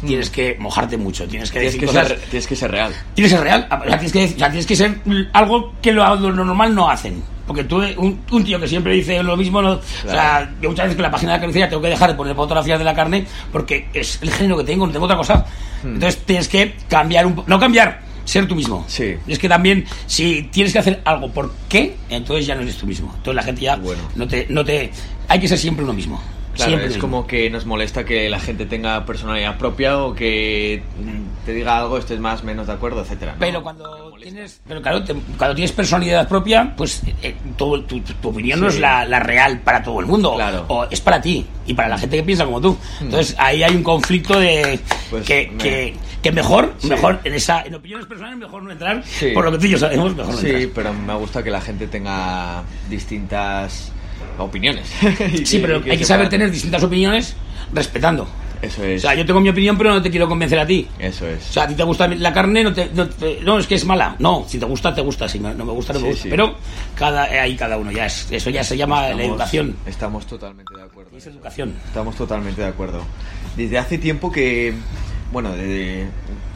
tienes 0.07 0.31
que 0.31 0.57
mojarte 0.59 0.97
mucho, 0.97 1.27
tienes 1.27 1.51
que 1.51 1.61
Tienes 1.61 1.75
decir 1.75 1.81
que, 1.81 1.87
cosas... 1.87 2.09
ser, 2.09 2.21
tienes 2.31 2.47
que 2.47 2.57
ser 2.57 2.71
real. 2.71 2.93
Tienes 3.15 3.33
que 3.33 3.37
ser 3.39 3.45
real, 3.45 3.67
o 3.71 3.89
sea, 3.89 3.99
tienes 3.99 4.13
que, 4.13 4.25
o 4.25 4.39
sea, 4.39 4.49
tienes 4.49 4.67
que 4.67 4.77
ser 4.77 5.01
algo 5.33 5.75
que 5.83 5.93
lo, 5.93 6.15
lo 6.17 6.33
normal 6.45 6.75
no 6.75 6.89
hacen. 6.91 7.23
Porque 7.47 7.65
tú, 7.65 7.83
un, 7.97 8.21
un 8.31 8.45
tío 8.45 8.61
que 8.61 8.69
siempre 8.69 8.93
dice 8.93 9.23
lo 9.23 9.35
mismo, 9.37 9.63
no- 9.63 9.73
o 9.73 9.81
sea, 9.83 10.13
Claro. 10.13 10.49
yo 10.61 10.69
muchas 10.69 10.85
veces 10.87 10.97
con 10.97 11.03
la 11.05 11.11
página 11.11 11.33
de 11.33 11.37
la 11.39 11.41
carnicería 11.41 11.69
tengo 11.71 11.81
que 11.81 11.89
dejar 11.89 12.11
de 12.11 12.15
poner 12.15 12.37
fotografías 12.37 12.79
de 12.79 12.85
la 12.85 12.95
carne 12.95 13.25
porque 13.51 13.89
es 13.95 14.19
el 14.21 14.31
género 14.31 14.59
que 14.59 14.65
tengo, 14.65 14.87
no 14.87 14.93
tengo 14.93 15.07
otra 15.07 15.17
cosa. 15.17 15.47
Entonces 15.83 16.19
tienes 16.27 16.47
que 16.47 16.75
cambiar 16.91 17.25
un 17.27 17.43
no 17.47 17.59
cambiar, 17.59 18.01
ser 18.27 18.47
tú 18.47 18.55
mismo. 18.55 18.85
Sí. 18.87 19.15
Es 19.27 19.39
que 19.39 19.49
también, 19.49 19.87
si 20.07 20.43
tienes 20.53 20.75
que 20.75 20.79
hacer 20.81 21.01
algo 21.07 21.31
por 21.33 21.51
qué, 21.71 21.97
entonces 22.11 22.47
ya 22.47 22.55
no 22.55 22.61
eres 22.61 22.77
tú 22.77 22.87
mismo. 22.87 23.09
Entonces 23.17 23.35
la 23.37 23.43
gente 23.43 23.63
ya 23.63 23.77
Bueno. 23.77 24.03
no 24.15 24.29
te, 24.29 24.47
no 24.51 24.63
te, 24.63 24.91
hay 25.27 25.41
que 25.41 25.49
ser 25.49 25.57
siempre 25.57 25.85
uno 25.85 25.95
mismo. 25.95 26.21
Claro, 26.59 26.71
siempre 26.73 26.89
es 26.89 26.99
como 26.99 27.27
que 27.27 27.49
nos 27.51 27.65
molesta 27.67 28.05
que 28.05 28.29
la 28.29 28.39
gente 28.41 28.67
tenga 28.67 29.05
personalidad 29.07 29.57
propia 29.57 29.97
o 29.99 30.15
que 30.15 30.83
mm, 31.01 31.47
te 31.47 31.53
diga 31.55 31.79
algo, 31.79 31.97
estés 31.99 32.21
más 32.21 32.45
menos 32.45 32.67
de 32.67 32.73
acuerdo, 32.75 33.01
etcétera. 33.01 33.33
¿no? 33.33 33.39
Pero 33.39 33.63
cuando 33.63 34.13
tienes, 34.21 34.61
pero 34.69 34.83
claro, 34.83 35.03
te- 35.05 35.15
cuando 35.39 35.55
tienes 35.55 35.73
personalidad 35.73 36.29
propia, 36.29 36.75
pues 36.77 37.01
eh, 37.23 37.35
todo- 37.57 37.83
tu, 37.85 38.01
tu- 38.01 38.13
tu 38.15 38.29
opinión 38.29 38.61
no 38.61 38.69
es 38.69 38.79
la, 38.79 39.05
la 39.07 39.21
real 39.21 39.61
para 39.61 39.83
todo 39.83 40.01
el 40.01 40.07
mundo. 40.07 40.35
Claro. 40.35 40.65
O 40.69 40.85
es 40.91 41.01
para 41.01 41.21
ti 41.23 41.47
y 41.67 41.75
para 41.75 41.89
la 41.89 41.97
gente 41.97 42.17
que 42.17 42.23
piensa 42.25 42.45
como 42.45 42.61
tú. 42.61 42.77
Entonces 43.01 43.35
ahí 43.39 43.63
hay 43.63 43.75
un 43.75 43.83
conflicto 43.85 44.39
de 44.39 44.79
Pues 45.11 45.25
que, 45.25 45.51
me- 45.53 45.59
que, 45.63 45.95
que 46.21 46.33
mejor, 46.33 46.75
Sí. 46.79 46.89
mejor 46.89 47.21
en 47.25 47.35
esa, 47.35 47.63
en 47.63 47.77
opiniones 47.77 48.07
personales 48.07 48.39
mejor 48.39 48.63
no 48.65 48.73
entrar. 48.73 49.03
Sí. 49.05 49.31
Por 49.33 49.45
lo 49.45 49.53
que 49.53 49.59
tú 49.59 49.67
y 49.67 49.71
yo 49.71 49.79
sabemos, 49.79 50.15
mejor 50.17 50.35
no 50.35 50.41
Sí, 50.41 50.49
entrar. 50.51 50.69
pero 50.75 50.93
me 50.93 51.15
gusta 51.15 51.43
que 51.43 51.51
la 51.51 51.61
gente 51.61 51.87
tenga 51.87 52.65
distintas 52.91 53.93
opiniones. 54.39 54.91
Sí, 55.45 55.57
que- 55.57 55.67
pero 55.67 55.83
hay 55.91 55.99
que 55.99 56.05
saber 56.05 56.29
tener 56.29 56.51
distintas 56.51 56.83
opiniones 56.83 57.35
respetando. 57.73 58.27
Eso 58.61 58.83
O 58.83 58.85
es. 58.87 59.03
sea, 59.03 59.15
yo 59.15 59.25
tengo 59.25 59.39
mi 59.41 59.51
opinión, 59.51 59.79
pero 59.79 59.91
no 59.91 60.03
te 60.03 60.11
quiero 60.11 60.27
convencer 60.29 60.59
a 60.59 60.67
ti. 60.67 60.89
Eso 60.99 61.29
es. 61.29 61.49
O 61.51 61.53
sea, 61.53 61.63
a 61.63 61.69
ti 61.69 61.75
te 61.77 61.85
gusta 61.85 62.09
la 62.09 62.33
carne, 62.33 62.65
no, 62.65 62.73
te, 62.73 62.91
no, 62.93 63.09
te- 63.09 63.39
no, 63.43 63.57
es 63.57 63.69
que 63.69 63.77
es 63.77 63.85
mala. 63.85 64.17
No, 64.19 64.45
si 64.49 64.59
te 64.59 64.65
gusta, 64.67 64.93
te 64.93 65.01
gusta. 65.01 65.29
Si 65.29 65.39
no 65.39 65.55
me 65.55 65.63
gusta, 65.73 65.93
no 65.93 66.01
me 66.01 66.07
Sí, 66.07 66.11
gusta. 66.11 66.23
sí. 66.25 66.29
Pero 66.29 66.57
cada, 66.97 67.33
eh, 67.33 67.39
ahí 67.39 67.55
cada 67.57 67.77
uno 67.79 67.93
ya 67.93 68.07
es. 68.07 68.27
Eso 68.33 68.51
ya 68.51 68.65
se 68.65 68.77
llama 68.77 69.03
la 69.03 69.11
Estamos- 69.11 69.27
educación. 69.31 69.77
Estamos 69.87 70.27
totalmente 70.27 70.75
de 70.77 70.83
acuerdo. 70.83 71.17
Es 71.17 71.27
educación. 71.29 71.75
Estamos 71.87 72.17
totalmente 72.17 72.61
de 72.63 72.67
acuerdo. 72.67 73.03
Desde 73.57 73.79
hace 73.79 73.97
tiempo 73.97 74.33
que, 74.33 74.75
bueno, 75.31 75.53
desde, 75.53 76.09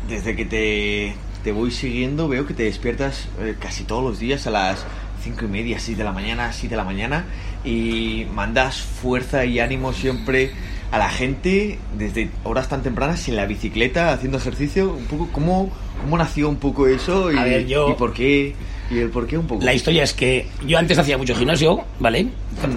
desde 0.09 0.35
que 0.35 0.45
te, 0.45 1.15
te 1.45 1.53
voy 1.53 1.71
siguiendo, 1.71 2.27
veo 2.27 2.47
que 2.49 2.55
te 2.55 2.65
despiertas 2.65 3.29
eh, 3.41 3.55
casi 3.61 3.85
todos 3.85 4.03
los 4.03 4.19
días 4.19 4.45
a 4.49 4.51
las 4.51 4.85
cinco 5.23 5.45
y 5.45 5.49
media, 5.49 5.79
seis 5.79 5.97
de 5.97 6.03
la 6.03 6.11
mañana, 6.11 6.53
siete 6.53 6.73
de 6.75 6.79
la 6.79 6.85
mañana, 6.85 7.27
y 7.65 8.27
mandas 8.35 8.81
fuerza 8.81 9.45
y 9.45 9.59
ánimo 9.61 9.93
siempre 9.93 10.51
a 10.91 10.99
la 10.99 11.09
gente 11.09 11.79
desde 11.97 12.31
horas 12.45 12.69
tan 12.69 12.83
tempranas 12.83 13.27
en 13.29 13.37
la 13.37 13.47
bicicleta 13.47 14.13
haciendo 14.13 14.39
ejercicio. 14.39 14.93
Un 14.93 15.05
poco, 15.07 15.29
¿cómo, 15.33 15.71
cómo 16.03 16.19
nació 16.19 16.49
un 16.49 16.57
poco 16.57 16.87
eso 16.87 17.33
y, 17.33 17.37
A 17.39 17.45
ver, 17.45 17.67
yo- 17.67 17.91
y 17.91 17.95
por 17.95 18.13
qué 18.13 18.55
¿Y 18.91 18.99
el 18.99 19.09
por 19.09 19.27
qué 19.27 19.39
un 19.39 19.47
poco? 19.47 19.65
La 19.65 19.73
historia 19.73 20.03
es 20.03 20.13
que 20.13 20.47
yo 20.67 20.77
antes 20.79 20.99
hacía 20.99 21.17
mucho 21.17 21.35
gimnasio, 21.35 21.83
¿vale? 21.99 22.27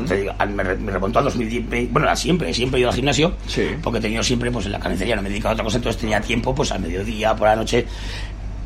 Te 0.08 0.16
digo, 0.22 0.32
al- 0.38 0.50
me, 0.52 0.64
me 0.64 0.92
remonto 0.92 1.20
al 1.20 1.26
2010, 1.26 1.92
bueno, 1.92 2.08
a 2.10 2.16
siempre, 2.16 2.54
siempre 2.54 2.78
he 2.78 2.82
ido 2.82 2.90
al 2.90 2.96
gimnasio, 2.96 3.34
Sí. 3.48 3.64
porque 3.84 4.00
he 4.00 4.02
tenido 4.02 4.24
siempre, 4.24 4.50
pues 4.50 4.66
en 4.66 4.72
la 4.72 4.80
carnicería 4.80 5.18
no 5.18 5.22
me 5.22 5.28
dedicaba 5.28 5.50
a 5.52 5.54
otra 5.56 5.66
cosa, 5.66 5.76
entonces 5.78 6.00
tenía 6.00 6.22
tiempo, 6.22 6.56
pues 6.56 6.72
al 6.72 6.80
mediodía, 6.80 7.36
por 7.36 7.50
la 7.50 7.58
noche. 7.58 7.86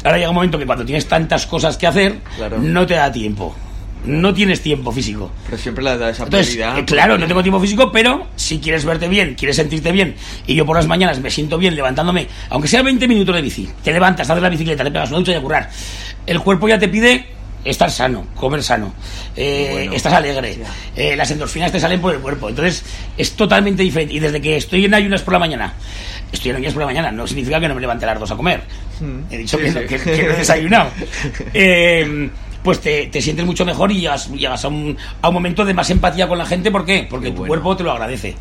Ahora 0.04 0.18
llega 0.18 0.30
un 0.30 0.36
momento 0.36 0.60
que 0.60 0.68
cuando 0.68 0.86
tienes 0.86 1.08
tantas 1.08 1.48
cosas 1.48 1.76
que 1.76 1.88
hacer, 1.88 2.20
Claro. 2.38 2.60
no 2.60 2.86
te 2.86 2.94
da 2.94 3.12
tiempo. 3.12 3.56
No 4.06 4.34
tienes 4.34 4.62
tiempo 4.62 4.92
físico. 4.94 5.30
Pero 5.46 5.58
siempre 5.58 5.84
le 5.84 5.98
da 5.98 6.10
esa 6.10 6.24
Entonces, 6.24 6.56
prioridad. 6.56 6.80
eh, 6.80 6.86
claro, 6.86 7.18
no 7.18 7.28
tengo 7.28 7.42
tiempo 7.42 7.60
físico, 7.60 7.92
pero 7.92 8.28
si 8.38 8.60
quieres 8.60 8.86
verte 8.86 9.08
bien, 9.10 9.36
quieres 9.36 9.58
sentirte 9.58 9.92
bien, 9.92 10.16
y 10.48 10.56
yo 10.56 10.66
por 10.66 10.78
las 10.78 10.88
mañanas 10.88 11.20
me 11.20 11.30
siento 11.30 11.58
bien 11.58 11.76
levantándome, 11.76 12.28
aunque 12.50 12.68
sea 12.70 12.82
20 12.82 13.08
minutos 13.10 13.36
de 13.36 13.42
bici, 13.42 13.70
te 13.84 13.92
levantas, 13.92 14.30
haces 14.30 14.42
la 14.42 14.50
bicicleta, 14.50 14.84
te 14.86 14.92
pegas 14.92 15.10
una 15.10 15.18
ducha 15.20 15.34
y 15.34 15.36
a 15.36 15.42
currar. 15.42 15.70
El 16.26 16.40
cuerpo 16.40 16.70
ya 16.70 16.80
te 16.80 16.88
pide 16.88 17.26
estar 17.66 17.92
sano, 17.92 18.26
comer 18.36 18.64
sano, 18.64 18.94
eh, 19.36 19.70
Bueno. 19.74 19.94
estás 19.94 20.14
alegre, 20.14 20.58
eh, 20.96 21.16
las 21.18 21.30
endorfinas 21.32 21.70
te 21.74 21.80
salen 21.82 22.00
por 22.00 22.14
el 22.16 22.22
cuerpo. 22.22 22.48
Entonces, 22.48 22.86
es 23.18 23.34
totalmente 23.34 23.84
diferente. 23.84 24.14
Y 24.14 24.20
desde 24.20 24.40
que 24.40 24.56
estoy 24.56 24.86
en 24.86 24.94
ayunas 24.94 25.22
por 25.24 25.34
la 25.34 25.40
mañana, 25.40 25.74
estoy 26.32 26.52
en 26.52 26.56
ayunas 26.58 26.74
por 26.74 26.82
la 26.84 26.88
mañana, 26.88 27.12
no 27.12 27.28
significa 27.28 27.60
que 27.60 27.68
no 27.68 27.76
me 27.76 27.82
levante 27.82 28.06
a 28.06 28.10
las 28.14 28.20
dos 28.22 28.32
a 28.32 28.38
comer. 28.38 28.62
He 29.30 29.38
dicho 29.40 29.58
Sí, 29.58 29.64
que, 29.64 29.70
sí. 29.72 29.76
no- 29.76 29.82
que- 29.88 30.00
que 30.00 30.24
no 30.24 30.32
he 30.34 30.38
desayunado. 30.38 30.90
Eh, 31.54 32.30
pues 32.64 32.80
te, 32.82 33.08
te 33.08 33.22
sientes 33.22 33.46
mucho 33.46 33.66
mejor 33.66 33.92
y 33.92 34.02
llegas, 34.02 34.30
llegas 34.32 34.66
a, 34.66 34.68
un, 34.68 34.98
a 35.22 35.28
un 35.30 35.34
momento 35.34 35.66
de 35.66 35.74
más 35.74 35.90
empatía 35.90 36.28
con 36.28 36.38
la 36.38 36.46
gente. 36.46 36.72
¿Por 36.72 36.86
qué? 36.86 37.08
Porque 37.10 37.28
Qué 37.28 37.32
tu 37.32 37.38
bueno. 37.40 37.50
cuerpo 37.50 37.78
te 37.78 37.84
lo 37.84 37.92
agradece. 37.92 38.36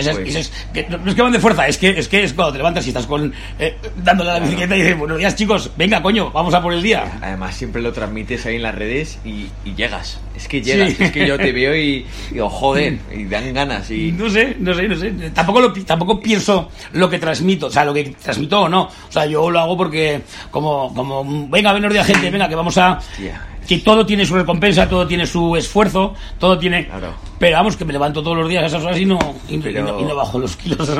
Es- 0.00 0.06
eso 0.28 0.38
es- 0.38 0.52
que 0.72 0.86
no 0.88 1.08
es 1.10 1.14
que 1.14 1.22
van 1.22 1.32
de 1.32 1.40
fuerza, 1.40 1.66
es 1.66 1.78
que, 1.78 1.90
es 1.98 2.08
que 2.08 2.24
es 2.24 2.32
cuando 2.32 2.52
te 2.52 2.58
levantas 2.58 2.84
y 2.86 2.90
estás 2.90 3.06
con 3.06 3.32
eh, 3.58 3.76
dándole 4.02 4.30
a 4.30 4.34
la 4.34 4.40
bicicleta 4.40 4.76
y 4.76 4.82
dices, 4.82 4.98
buenos 4.98 5.18
días 5.18 5.34
chicos, 5.36 5.70
venga 5.76 6.02
coño, 6.02 6.30
vamos 6.30 6.52
a 6.54 6.62
por 6.62 6.72
el 6.72 6.82
día. 6.82 7.18
Además, 7.22 7.54
siempre 7.54 7.80
lo 7.82 7.92
transmites 7.92 8.44
ahí 8.46 8.56
en 8.56 8.62
las 8.62 8.74
redes 8.74 9.18
y, 9.24 9.46
y 9.64 9.74
llegas. 9.74 10.20
Es 10.36 10.48
que 10.48 10.60
llegas. 10.62 10.92
Sí. 10.92 11.04
Es 11.04 11.10
que 11.12 11.26
yo 11.26 11.36
te 11.38 11.50
veo 11.52 11.74
y 11.76 12.04
digo, 12.30 12.48
joder, 12.50 12.98
y 13.14 13.24
dan 13.24 13.52
ganas. 13.54 13.90
Y 13.90 14.12
No 14.12 14.28
sé, 14.30 14.56
no 14.58 14.74
sé, 14.74 14.88
no 14.88 14.96
sé. 14.96 15.10
Tampoco, 15.34 15.60
lo, 15.60 15.72
tampoco 15.72 16.20
pienso 16.20 16.70
lo 16.92 17.08
que 17.08 17.18
transmito, 17.18 17.66
o 17.66 17.70
sea, 17.70 17.84
lo 17.84 17.94
que 17.94 18.04
transmito 18.22 18.62
o 18.62 18.68
no. 18.68 18.82
O 18.84 19.12
sea, 19.12 19.26
yo 19.26 19.50
lo 19.50 19.58
hago 19.60 19.76
porque, 19.76 20.20
como, 20.50 20.92
como 20.94 21.48
venga, 21.48 21.72
buenos 21.72 21.92
días, 21.92 22.06
gente, 22.06 22.30
venga, 22.30 22.48
que 22.48 22.54
vamos 22.54 22.76
a. 22.78 22.98
Hostia. 22.98 23.40
Que 23.66 23.78
todo 23.78 24.06
tiene 24.06 24.24
su 24.24 24.34
recompensa, 24.34 24.88
todo 24.88 25.06
tiene 25.06 25.26
su 25.26 25.56
esfuerzo, 25.56 26.14
todo 26.38 26.58
tiene. 26.58 26.86
Claro. 26.86 27.14
Pero 27.38 27.56
vamos, 27.56 27.76
que 27.76 27.84
me 27.84 27.92
levanto 27.92 28.22
todos 28.22 28.36
los 28.38 28.48
días 28.48 28.62
a 28.62 28.66
esas 28.66 28.82
horas 28.82 28.98
y 28.98 29.04
no, 29.04 29.18
y, 29.48 29.58
Pero- 29.58 29.80
y 29.80 29.82
no, 29.82 30.00
y 30.00 30.04
no 30.04 30.14
bajo 30.14 30.38
los 30.38 30.56
kilos. 30.56 30.88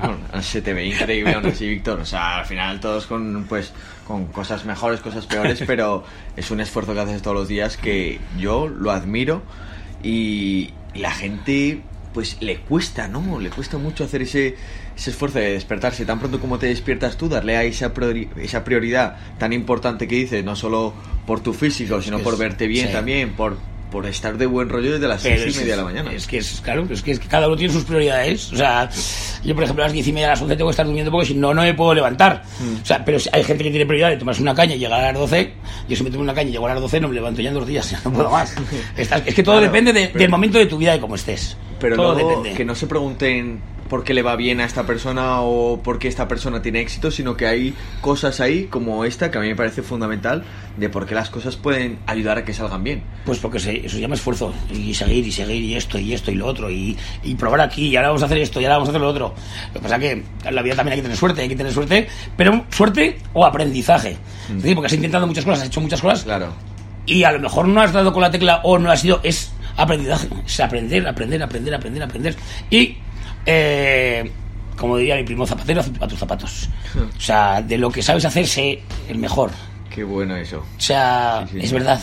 Bueno, 0.00 0.42
se 0.42 0.62
te 0.62 0.72
ve 0.72 0.86
increíble 0.86 1.34
aún 1.34 1.46
así, 1.46 1.68
Víctor. 1.68 2.00
O 2.00 2.04
sea, 2.06 2.38
al 2.38 2.46
final 2.46 2.80
todos 2.80 3.06
con 3.06 3.44
pues 3.48 3.72
con 4.06 4.26
cosas 4.26 4.64
mejores, 4.64 5.00
cosas 5.00 5.26
peores, 5.26 5.62
pero 5.66 6.04
es 6.36 6.50
un 6.50 6.60
esfuerzo 6.60 6.94
que 6.94 7.00
haces 7.00 7.22
todos 7.22 7.36
los 7.36 7.48
días 7.48 7.76
que 7.76 8.18
yo 8.38 8.66
lo 8.68 8.90
admiro 8.90 9.42
y 10.02 10.70
la 10.94 11.10
gente 11.12 11.82
pues 12.14 12.36
le 12.40 12.58
cuesta, 12.58 13.06
¿no? 13.08 13.38
Le 13.38 13.50
cuesta 13.50 13.78
mucho 13.78 14.04
hacer 14.04 14.22
ese, 14.22 14.56
ese 14.96 15.10
esfuerzo 15.10 15.38
de 15.38 15.52
despertarse 15.52 16.04
tan 16.04 16.18
pronto 16.18 16.40
como 16.40 16.58
te 16.58 16.66
despiertas 16.66 17.16
tú, 17.16 17.28
darle 17.28 17.56
a 17.56 17.62
esa, 17.64 17.94
priori- 17.94 18.28
esa 18.36 18.64
prioridad 18.64 19.16
tan 19.38 19.52
importante 19.52 20.08
que 20.08 20.16
dices, 20.16 20.44
no 20.44 20.56
solo 20.56 20.92
por 21.26 21.40
tu 21.40 21.52
físico, 21.52 22.02
sino 22.02 22.18
por 22.18 22.36
verte 22.36 22.66
bien 22.66 22.88
sí. 22.88 22.92
también, 22.92 23.34
por, 23.34 23.56
por 23.92 24.06
estar 24.06 24.38
de 24.38 24.46
buen 24.46 24.68
rollo 24.68 24.92
desde 24.92 25.06
las 25.06 25.22
seis 25.22 25.40
y 25.46 25.48
es- 25.50 25.56
media 25.58 25.72
de 25.72 25.76
la 25.76 25.84
mañana. 25.84 26.12
Es 26.12 26.26
que 26.26 26.38
es, 26.38 26.60
claro, 26.62 26.84
es 26.90 27.02
que, 27.02 27.12
es 27.12 27.20
que 27.20 27.28
cada 27.28 27.46
uno 27.46 27.56
tiene 27.56 27.72
sus 27.72 27.84
prioridades. 27.84 28.52
O 28.52 28.56
sea, 28.56 28.88
yo, 29.44 29.54
por 29.54 29.62
ejemplo, 29.62 29.84
a 29.84 29.86
las 29.86 29.92
diez 29.92 30.08
y 30.08 30.12
media, 30.12 30.26
a 30.26 30.30
las 30.30 30.42
once 30.42 30.56
tengo 30.56 30.68
que 30.68 30.72
estar 30.72 30.86
durmiendo 30.86 31.12
porque 31.12 31.28
si 31.28 31.34
no, 31.34 31.54
no 31.54 31.62
me 31.62 31.74
puedo 31.74 31.94
levantar. 31.94 32.42
Mm. 32.58 32.82
O 32.82 32.86
sea, 32.86 33.04
pero 33.04 33.18
hay 33.32 33.44
gente 33.44 33.62
que 33.62 33.70
tiene 33.70 33.86
prioridad 33.86 34.10
de 34.10 34.16
tomarse 34.16 34.42
una 34.42 34.54
caña 34.56 34.74
y 34.74 34.78
llegar 34.80 35.00
a 35.00 35.12
las 35.12 35.14
doce. 35.20 35.52
Yo 35.88 35.94
si 35.96 36.02
me 36.02 36.10
tomo 36.10 36.24
una 36.24 36.34
caña 36.34 36.48
y 36.48 36.52
llego 36.52 36.66
a 36.66 36.70
las 36.74 36.80
doce, 36.80 37.00
no 37.00 37.06
me 37.08 37.14
levanto 37.14 37.40
ya 37.40 37.50
en 37.50 37.54
dos 37.54 37.66
días, 37.68 37.94
no 38.04 38.12
puedo 38.12 38.30
más. 38.30 38.54
Es 38.96 39.08
que 39.34 39.42
todo 39.44 39.56
Claro, 39.58 39.72
depende 39.72 39.92
de- 39.92 40.08
pero- 40.08 40.18
del 40.18 40.30
momento 40.30 40.58
de 40.58 40.66
tu 40.66 40.76
vida 40.76 40.96
y 40.96 40.98
cómo 41.00 41.14
estés. 41.14 41.56
Pero 41.80 41.96
todo 41.96 42.14
luego 42.14 42.28
depende. 42.28 42.56
que 42.56 42.64
no 42.64 42.74
se 42.74 42.86
pregunten 42.86 43.60
por 43.88 44.04
qué 44.04 44.14
le 44.14 44.22
va 44.22 44.36
bien 44.36 44.60
a 44.60 44.64
esta 44.66 44.84
persona 44.84 45.40
o 45.40 45.80
por 45.82 45.98
qué 45.98 46.06
esta 46.06 46.28
persona 46.28 46.62
tiene 46.62 46.80
éxito, 46.80 47.10
sino 47.10 47.36
que 47.36 47.48
hay 47.48 47.74
cosas 48.00 48.38
ahí 48.40 48.66
como 48.66 49.04
esta 49.04 49.32
que 49.32 49.38
a 49.38 49.40
mí 49.40 49.48
me 49.48 49.56
parece 49.56 49.82
fundamental 49.82 50.44
de 50.76 50.88
por 50.88 51.06
qué 51.06 51.16
las 51.16 51.28
cosas 51.28 51.56
pueden 51.56 51.98
ayudar 52.06 52.38
a 52.38 52.44
que 52.44 52.52
salgan 52.54 52.84
bien. 52.84 53.02
Pues 53.24 53.40
porque 53.40 53.58
se- 53.58 53.84
eso 53.86 53.96
se 53.96 54.00
llama 54.00 54.14
esfuerzo. 54.14 54.54
Y 54.72 54.94
seguir, 54.94 55.26
y 55.26 55.32
seguir, 55.32 55.60
y 55.64 55.74
esto, 55.74 55.98
y 55.98 56.12
esto, 56.14 56.30
y 56.30 56.36
lo 56.36 56.46
otro. 56.46 56.70
Y, 56.70 56.96
y 57.24 57.34
probar 57.34 57.62
aquí, 57.62 57.88
y 57.88 57.96
ahora 57.96 58.08
vamos 58.10 58.22
a 58.22 58.26
hacer 58.26 58.38
esto, 58.38 58.60
y 58.60 58.64
ahora 58.64 58.76
vamos 58.76 58.90
a 58.90 58.92
hacer 58.92 59.00
lo 59.00 59.08
otro. 59.08 59.34
Lo 59.68 59.72
que 59.72 59.80
pasa 59.80 59.96
es 59.96 60.00
que 60.02 60.10
en 60.48 60.54
la 60.54 60.62
vida 60.62 60.76
también 60.76 60.92
hay 60.92 60.98
que 60.98 61.02
tener 61.02 61.16
suerte, 61.16 61.42
hay 61.42 61.48
que 61.48 61.56
tener 61.56 61.72
suerte, 61.72 62.06
pero 62.36 62.64
suerte 62.70 63.18
o 63.32 63.44
aprendizaje. 63.44 64.16
Es 64.50 64.54
decir, 64.62 64.76
porque 64.76 64.86
has 64.86 64.92
intentado 64.92 65.26
muchas 65.26 65.44
cosas, 65.44 65.62
has 65.62 65.66
hecho 65.66 65.80
muchas 65.80 66.00
cosas, 66.00 66.22
Claro. 66.22 66.52
y 67.06 67.24
a 67.24 67.32
lo 67.32 67.40
mejor 67.40 67.66
no 67.66 67.80
has 67.80 67.92
dado 67.92 68.12
con 68.12 68.22
la 68.22 68.30
tecla 68.30 68.60
o 68.62 68.78
no 68.78 68.88
has 68.92 69.00
sido, 69.00 69.18
es 69.24 69.50
aprendizaje, 69.82 70.28
es 70.46 70.60
aprender, 70.60 71.06
aprender, 71.06 71.42
aprender, 71.42 71.74
aprender, 71.74 72.02
aprender. 72.02 72.36
Y, 72.70 72.96
eh, 73.46 74.30
como 74.76 74.96
diría 74.96 75.16
mi 75.16 75.24
primo 75.24 75.46
Zapatero, 75.46 75.82
a 76.00 76.06
tus 76.08 76.18
zapatos. 76.18 76.68
O 77.16 77.20
sea, 77.20 77.60
de 77.62 77.76
lo 77.78 77.90
que 77.90 78.02
sabes 78.02 78.24
hacer, 78.24 78.46
sé 78.46 78.82
el 79.08 79.18
mejor. 79.18 79.50
Qué 79.94 80.04
bueno 80.04 80.36
eso. 80.36 80.58
O 80.60 80.80
sea, 80.80 81.44
Sí, 81.50 81.58
sí. 81.58 81.66
es 81.66 81.72
verdad. 81.72 82.00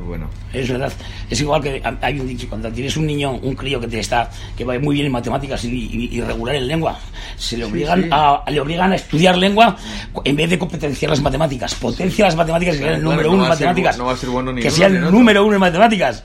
Qué 0.00 0.06
bueno. 0.06 0.28
Es 0.52 0.68
verdad. 0.68 0.92
Es 1.28 1.40
igual 1.40 1.62
que 1.62 1.82
hay 2.00 2.18
un 2.18 2.26
dicho, 2.26 2.48
cuando 2.48 2.72
tienes 2.72 2.96
un 2.96 3.06
niño, 3.06 3.32
un 3.32 3.54
crío 3.54 3.78
que 3.80 3.86
te 3.86 4.00
está, 4.00 4.30
que 4.56 4.64
va 4.64 4.78
muy 4.78 4.94
bien 4.94 5.06
en 5.06 5.12
matemáticas 5.12 5.62
y, 5.64 6.08
y- 6.12 6.20
regular 6.22 6.54
en 6.56 6.66
lengua, 6.66 6.98
se 7.36 7.56
le 7.58 7.66
Sí, 7.66 7.70
obligan 7.70 8.02
sí. 8.04 8.08
a 8.10 8.42
le 8.48 8.60
obligan 8.60 8.92
a 8.92 8.96
estudiar 8.96 9.36
lengua 9.36 9.76
en 10.24 10.36
vez 10.36 10.48
de 10.50 10.58
competenciar 10.58 11.10
las 11.10 11.20
matemáticas. 11.20 11.74
Potencia 11.74 12.24
las 12.24 12.34
matemáticas 12.36 12.74
y 12.74 12.78
que 12.78 12.84
sea 12.84 12.94
el 12.94 13.00
Claro, 13.00 13.10
número 13.10 13.28
no 13.28 13.34
uno 13.34 13.46
en 13.46 13.52
a 13.52 13.56
ser 13.56 13.66
matemáticas. 13.66 13.98
no 13.98 14.04
va 14.06 14.12
a 14.12 14.16
ser 14.16 14.30
bueno 14.30 14.52
ni 14.52 14.62
que 14.62 14.70
sea 14.70 14.86
el 14.86 15.00
número 15.10 15.44
uno 15.44 15.54
en 15.54 15.60
matemáticas. 15.60 16.24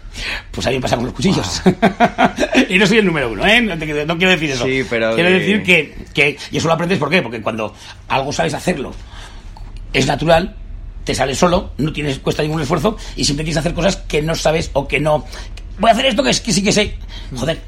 Pues 0.51 0.65
a 0.67 0.69
mí 0.69 0.77
me 0.77 0.81
pasa 0.81 0.95
con 0.95 1.05
los 1.05 1.13
cuchillos. 1.13 1.61
y 2.69 2.77
no 2.79 2.87
soy 2.87 2.97
el 2.99 3.05
número 3.05 3.31
uno, 3.31 3.45
¿eh? 3.45 3.61
No, 3.61 3.77
te- 3.77 4.05
no 4.05 4.17
quiero 4.17 4.31
decir 4.31 4.51
eso. 4.51 4.65
Sí, 4.65 4.83
pero 4.89 5.13
quiero 5.15 5.29
que- 5.29 5.35
decir 5.39 5.63
que, 5.63 5.95
que 6.13 6.37
y 6.51 6.57
eso 6.57 6.67
lo 6.67 6.73
aprendes 6.73 6.97
¿por 6.97 7.09
qué? 7.09 7.21
Porque 7.21 7.41
cuando 7.41 7.73
algo 8.07 8.31
sabes 8.31 8.53
hacerlo 8.53 8.93
es 9.93 10.07
natural, 10.07 10.55
te 11.05 11.15
sale 11.15 11.33
solo, 11.35 11.71
no 11.77 11.93
tienes 11.93 12.19
cuesta 12.19 12.43
ningún 12.43 12.61
esfuerzo 12.61 12.97
y 13.15 13.23
siempre 13.23 13.45
quieres 13.45 13.59
hacer 13.59 13.73
cosas 13.73 13.95
que 13.95 14.21
no 14.21 14.35
sabes 14.35 14.71
o 14.73 14.87
que 14.87 14.99
no. 14.99 15.23
Voy 15.79 15.89
a 15.89 15.93
hacer 15.93 16.07
esto 16.07 16.21
que, 16.23 16.31
es, 16.31 16.41
que 16.41 16.51
sí 16.51 16.61
que 16.63 16.71
sé. 16.73 16.95
Joder, 17.35 17.59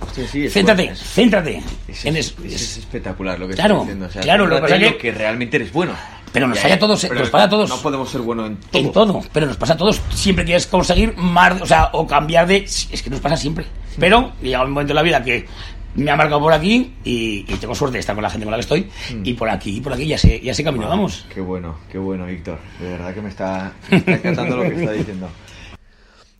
Hostia, 0.00 0.26
sí, 0.28 0.46
es 0.46 0.52
céntrate, 0.52 0.82
bueno, 0.84 0.98
céntrate. 0.98 1.62
es- 1.88 2.04
en 2.04 2.16
es, 2.16 2.26
eso. 2.26 2.44
es 2.44 2.52
Es- 2.54 2.76
espectacular 2.78 3.38
lo 3.38 3.48
que 3.48 3.54
Claro, 3.54 3.74
estás 3.76 3.86
diciendo. 3.86 4.06
O 4.06 4.10
sea, 4.10 4.22
claro, 4.22 4.46
lo 4.46 4.56
que 4.56 4.62
pasa 4.62 4.78
que- 4.78 4.96
que 4.98 5.12
realmente 5.12 5.56
eres 5.56 5.72
bueno. 5.72 5.92
Pero 6.32 6.48
nos 6.48 6.58
Y 6.58 6.62
falla 6.62 6.74
a 6.74 6.78
todos, 6.80 7.04
eh, 7.04 7.08
pero 7.08 7.20
nos 7.20 7.30
falla 7.30 7.44
a 7.44 7.48
todos. 7.48 7.70
No 7.70 7.76
podemos 7.80 8.10
ser 8.10 8.20
buenos 8.22 8.48
en 8.48 8.56
todo. 8.56 8.82
En 8.82 8.92
todo, 8.92 9.22
pero 9.32 9.46
nos 9.46 9.56
pasa 9.56 9.74
a 9.74 9.76
todos. 9.76 10.00
Siempre 10.12 10.44
quieres 10.44 10.66
conseguir 10.66 11.16
más, 11.16 11.62
o 11.62 11.66
sea, 11.66 11.90
o 11.92 12.08
cambiar 12.08 12.48
de. 12.48 12.56
Es 12.56 13.02
que 13.04 13.08
nos 13.08 13.20
pasa 13.20 13.36
siempre. 13.36 13.66
Pero 14.00 14.32
llega 14.42 14.64
un 14.64 14.70
momento 14.72 14.90
en 14.92 14.96
la 14.96 15.02
vida 15.02 15.22
que 15.22 15.46
me 15.94 16.10
ha 16.10 16.16
marcado 16.16 16.40
por 16.40 16.52
aquí 16.52 16.94
y, 17.04 17.44
y 17.48 17.56
tengo 17.56 17.74
suerte 17.74 17.94
de 17.94 18.00
estar 18.00 18.14
con 18.14 18.22
la 18.22 18.30
gente 18.30 18.44
con 18.44 18.50
la 18.52 18.56
que 18.56 18.62
estoy. 18.62 18.90
Mm. 19.14 19.22
Y 19.24 19.34
por 19.34 19.48
aquí, 19.48 19.76
y 19.76 19.80
por 19.80 19.92
aquí 19.92 20.06
ya 20.06 20.18
sé, 20.18 20.40
ya 20.40 20.54
sé 20.54 20.64
camino, 20.64 20.88
vamos. 20.88 21.26
Qué 21.32 21.40
bueno, 21.40 21.78
qué 21.90 21.98
bueno, 21.98 22.26
Víctor. 22.26 22.58
De 22.80 22.90
verdad 22.90 23.14
que 23.14 23.22
me 23.22 23.28
está, 23.28 23.72
me 23.90 23.96
está 23.98 24.12
encantando 24.12 24.56
lo 24.56 24.62
que 24.62 24.74
está 24.74 24.92
diciendo. 24.92 25.28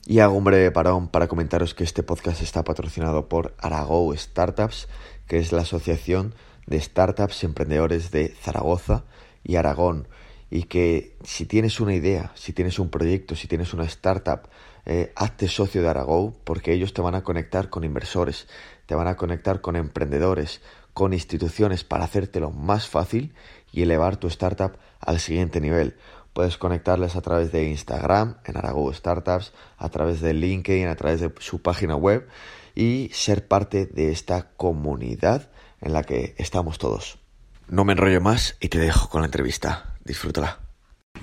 Y 0.06 0.18
hago 0.18 0.36
un 0.36 0.44
breve 0.44 0.70
parón 0.70 1.08
para 1.08 1.28
comentaros 1.28 1.74
que 1.74 1.84
este 1.84 2.02
podcast 2.02 2.42
está 2.42 2.62
patrocinado 2.62 3.28
por 3.28 3.54
Arago 3.58 4.14
Startups, 4.14 4.88
que 5.26 5.38
es 5.38 5.50
la 5.52 5.62
asociación 5.62 6.34
de 6.66 6.80
startups 6.80 7.42
y 7.42 7.46
emprendedores 7.46 8.10
de 8.10 8.28
Zaragoza 8.28 9.04
y 9.42 9.56
Aragón. 9.56 10.08
Y 10.50 10.64
que 10.64 11.16
si 11.24 11.46
tienes 11.46 11.80
una 11.80 11.94
idea, 11.94 12.32
si 12.34 12.52
tienes 12.52 12.78
un 12.78 12.90
proyecto, 12.90 13.34
si 13.34 13.48
tienes 13.48 13.72
una 13.72 13.84
startup, 13.84 14.42
eh, 14.86 15.12
hazte 15.16 15.48
socio 15.48 15.80
de 15.80 15.88
Arago 15.88 16.34
porque 16.44 16.74
ellos 16.74 16.92
te 16.92 17.00
van 17.00 17.14
a 17.14 17.22
conectar 17.22 17.70
con 17.70 17.84
inversores, 17.84 18.46
te 18.86 18.94
van 18.94 19.08
a 19.08 19.16
conectar 19.16 19.60
con 19.60 19.76
emprendedores, 19.76 20.60
con 20.92 21.12
instituciones 21.12 21.84
para 21.84 22.04
hacértelo 22.04 22.50
más 22.50 22.88
fácil 22.88 23.34
y 23.72 23.82
elevar 23.82 24.16
tu 24.16 24.28
startup 24.28 24.78
al 25.00 25.20
siguiente 25.20 25.60
nivel. 25.60 25.96
Puedes 26.32 26.58
conectarles 26.58 27.14
a 27.16 27.20
través 27.20 27.52
de 27.52 27.68
Instagram, 27.68 28.38
en 28.44 28.56
Arago 28.56 28.92
Startups, 28.92 29.52
a 29.78 29.88
través 29.88 30.20
de 30.20 30.34
LinkedIn, 30.34 30.88
a 30.88 30.96
través 30.96 31.20
de 31.20 31.32
su 31.38 31.62
página 31.62 31.94
web 31.94 32.26
y 32.74 33.10
ser 33.12 33.46
parte 33.46 33.86
de 33.86 34.10
esta 34.10 34.50
comunidad 34.56 35.50
en 35.80 35.92
la 35.92 36.02
que 36.02 36.34
estamos 36.38 36.78
todos. 36.78 37.18
No 37.68 37.84
me 37.84 37.92
enrollo 37.92 38.20
más 38.20 38.56
y 38.60 38.68
te 38.68 38.78
dejo 38.78 39.08
con 39.08 39.22
la 39.22 39.26
entrevista. 39.26 39.94
Disfrútala. 40.04 40.60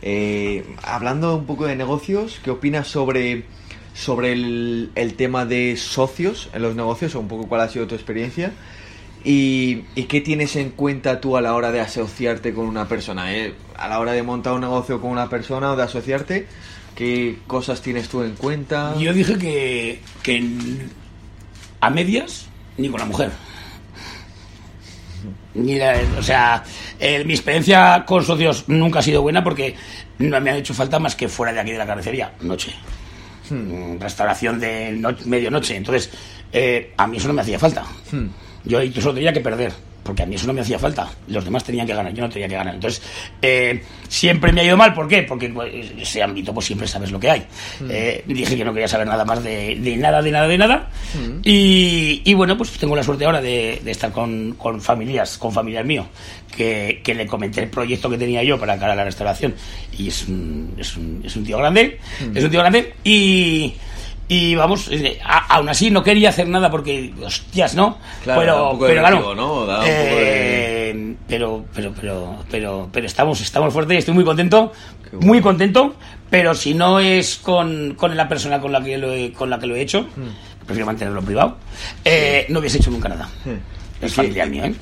Eh, 0.02 0.76
hablando 0.84 1.36
un 1.36 1.46
poco 1.46 1.66
de 1.66 1.76
negocios, 1.76 2.40
¿qué 2.44 2.50
opinas 2.50 2.88
sobre, 2.88 3.46
sobre 3.94 4.32
el, 4.34 4.92
el 4.96 5.14
tema 5.16 5.46
de 5.46 5.76
socios 5.78 6.50
en 6.54 6.62
los 6.62 6.76
negocios? 6.76 7.16
O 7.16 7.20
un 7.20 7.28
poco 7.28 7.48
cuál 7.48 7.62
ha 7.62 7.70
sido 7.70 7.88
tu 7.88 7.96
experiencia. 7.96 8.52
¿Y, 9.24 9.84
y 9.94 10.04
qué 10.06 10.22
tienes 10.22 10.56
en 10.56 10.72
cuenta 10.72 11.22
tú 11.22 11.38
a 11.38 11.42
la 11.42 11.54
hora 11.54 11.72
de 11.72 11.80
asociarte 11.80 12.54
con 12.54 12.66
una 12.66 12.88
persona? 12.88 13.36
eh? 13.36 13.54
A 13.78 13.88
la 13.88 14.00
hora 14.00 14.14
de 14.14 14.24
montar 14.24 14.54
un 14.54 14.62
negocio 14.62 15.00
con 15.00 15.12
una 15.12 15.30
persona 15.30 15.72
o 15.72 15.76
de 15.76 15.84
asociarte, 15.84 16.48
¿qué 16.96 17.38
cosas 17.46 17.82
tienes 17.82 18.10
tú 18.10 18.24
en 18.24 18.36
cuenta? 18.36 18.96
Yo 18.98 19.14
dije 19.14 19.38
que, 19.38 20.02
que 20.24 20.44
a 21.82 21.90
medias 21.92 22.48
ni 22.78 22.90
con 22.90 23.00
la 23.00 23.06
mujer. 23.06 23.32
O 26.18 26.24
sea, 26.24 26.64
mi 27.26 27.34
experiencia 27.34 28.06
con 28.08 28.26
socios 28.26 28.64
nunca 28.68 29.00
ha 29.00 29.04
sido 29.04 29.22
buena 29.22 29.44
porque 29.44 29.76
no 30.18 30.40
me 30.40 30.50
han 30.50 30.56
hecho 30.58 30.74
falta 30.74 30.98
más 30.98 31.16
que 31.16 31.28
fuera 31.28 31.52
de 31.54 31.60
aquí 31.60 31.72
de 31.72 31.78
la 31.78 31.86
carnicería, 31.86 32.34
noche. 32.42 32.74
Mm, 33.52 34.00
Restauración 34.00 34.60
de 34.60 34.92
no- 34.94 35.16
medianoche. 35.26 35.76
Entonces, 35.76 36.10
eh, 36.52 36.94
a 36.98 37.08
mí 37.08 37.18
eso 37.18 37.28
no 37.28 37.34
me 37.34 37.42
hacía 37.42 37.60
falta. 37.60 37.84
Yo 38.66 38.82
incluso 38.82 39.14
tenía 39.14 39.34
que 39.34 39.42
perder, 39.42 39.74
porque 40.04 40.24
a 40.24 40.26
mí 40.26 40.36
eso 40.36 40.48
no 40.48 40.54
me 40.54 40.62
hacía 40.62 40.80
falta. 40.80 41.10
Los 41.28 41.46
demás 41.46 41.64
tenían 41.64 41.86
que 41.86 41.94
ganar, 41.94 42.14
yo 42.14 42.22
no 42.22 42.30
tenía 42.30 42.48
que 42.48 42.56
ganar. 42.56 42.74
Entonces, 42.76 43.02
eh, 43.42 43.84
siempre 44.08 44.52
me 44.52 44.62
ha 44.62 44.64
ido 44.64 44.78
mal. 44.78 44.94
¿Por 44.94 45.08
qué? 45.08 45.24
Porque 45.24 45.50
pues, 45.50 45.72
ese 46.00 46.24
ámbito, 46.24 46.54
pues 46.54 46.66
siempre 46.66 46.88
sabes 46.88 47.12
lo 47.12 47.20
que 47.20 47.30
hay. 47.30 47.46
Eh, 47.90 48.24
dije 48.26 48.58
que 48.58 48.66
no 48.66 48.74
quería 48.74 48.88
saber 48.88 49.08
nada 49.08 49.26
más 49.26 49.44
de, 49.44 49.76
de 49.76 49.98
nada, 49.98 50.22
de 50.22 50.32
nada, 50.32 50.48
de 50.48 50.58
nada. 50.58 50.90
Y, 51.44 52.22
y 52.26 52.34
bueno, 52.34 52.58
pues 52.58 52.72
tengo 52.72 52.96
la 52.96 53.04
suerte 53.04 53.26
ahora 53.26 53.42
de, 53.42 53.82
de 53.84 53.92
estar 53.92 54.12
con, 54.12 54.54
con 54.58 54.82
familias, 54.82 55.38
con 55.38 55.52
familias 55.52 55.86
mío, 55.86 56.08
que, 56.56 57.02
que 57.04 57.14
le 57.14 57.28
comenté 57.28 57.62
el 57.62 57.70
proyecto 57.70 58.10
que 58.10 58.18
tenía 58.18 58.44
yo 58.44 58.60
para 58.60 58.78
cara 58.80 58.94
a 58.94 58.96
la 58.96 59.04
restauración. 59.04 59.54
Y 59.98 60.08
es 60.08 60.28
un, 60.28 60.74
es 60.78 60.98
un, 60.98 61.22
es 61.24 61.36
un 61.36 61.44
tío 61.46 61.58
grande, 61.58 62.00
es 62.34 62.44
un 62.44 62.50
tío 62.50 62.60
grande. 62.60 62.94
Y. 63.04 63.74
Y 64.28 64.56
vamos, 64.56 64.88
eh, 64.90 65.20
a- 65.26 65.56
aún 65.56 65.68
así 65.68 65.92
no 65.92 66.04
quería 66.04 66.30
hacer 66.30 66.48
nada 66.48 66.72
porque, 66.72 67.14
hostias, 67.22 67.76
¿no? 67.76 67.98
Claro, 68.24 68.40
pero, 68.42 68.64
un 68.66 68.72
poco 68.78 68.88
pero 68.88 69.02
claro, 69.02 69.16
vértigo, 69.18 69.36
¿no? 69.36 69.66
Da 69.66 69.76
un 69.80 69.82
poco 69.82 69.90
de- 69.92 70.90
eh, 70.92 71.16
pero, 71.28 71.66
pero, 71.76 71.94
pero, 72.00 72.38
pero, 72.50 72.90
pero 72.94 73.08
estamos, 73.08 73.42
estamos 73.42 73.74
fuertes, 73.74 73.98
estoy 74.00 74.14
muy 74.14 74.24
contento, 74.24 74.72
bueno. 75.12 75.28
muy 75.28 75.42
contento, 75.42 75.96
pero 76.30 76.56
si 76.56 76.74
no 76.74 77.00
es 77.02 77.36
con, 77.38 77.96
con 77.96 78.16
la 78.16 78.30
persona 78.30 78.62
con 78.62 78.72
la 78.72 78.82
que 78.82 78.98
lo 78.98 79.12
he, 79.12 79.34
con 79.34 79.50
la 79.50 79.60
que 79.60 79.68
lo 79.68 79.76
he 79.76 79.82
hecho, 79.82 80.02
Hmm. 80.04 80.66
prefiero 80.66 80.86
mantenerlo 80.86 81.22
privado, 81.22 81.58
eh, 82.06 82.46
no 82.50 82.60
hubiese 82.60 82.78
hecho 82.78 82.90
nunca 82.92 83.10
nada. 83.10 83.28
¿Y 84.02 84.06
Es 84.06 84.14
familiar 84.14 84.50
mío, 84.50 84.64
¿eh? 84.66 84.76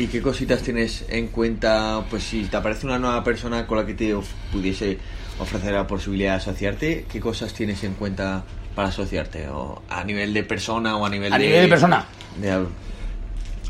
¿Y 0.00 0.08
qué 0.08 0.20
cositas 0.20 0.62
tienes 0.62 1.04
en 1.08 1.28
cuenta? 1.28 2.02
Pues 2.10 2.24
si 2.24 2.42
te 2.44 2.56
aparece 2.56 2.86
una 2.86 2.98
nueva 2.98 3.22
persona 3.24 3.66
con 3.68 3.78
la 3.78 3.86
que 3.86 3.94
te 3.94 4.14
of- 4.14 4.28
pudiese 4.52 4.98
ofrecer 5.38 5.72
la 5.74 5.86
posibilidad 5.86 6.32
de 6.32 6.36
asociarte, 6.38 7.06
¿qué 7.10 7.20
cosas 7.20 7.54
tienes 7.54 7.82
en 7.84 7.94
cuenta 7.94 8.42
para 8.76 8.88
asociarte? 8.88 9.48
¿O 9.48 9.82
a 9.90 10.04
nivel 10.04 10.32
de 10.32 10.44
persona 10.44 10.96
o 10.96 11.04
a 11.04 11.08
nivel 11.10 11.32
A 11.32 11.38
de... 11.38 11.46
nivel 11.46 11.62
de 11.62 11.68
persona. 11.68 12.04
de 12.40 12.66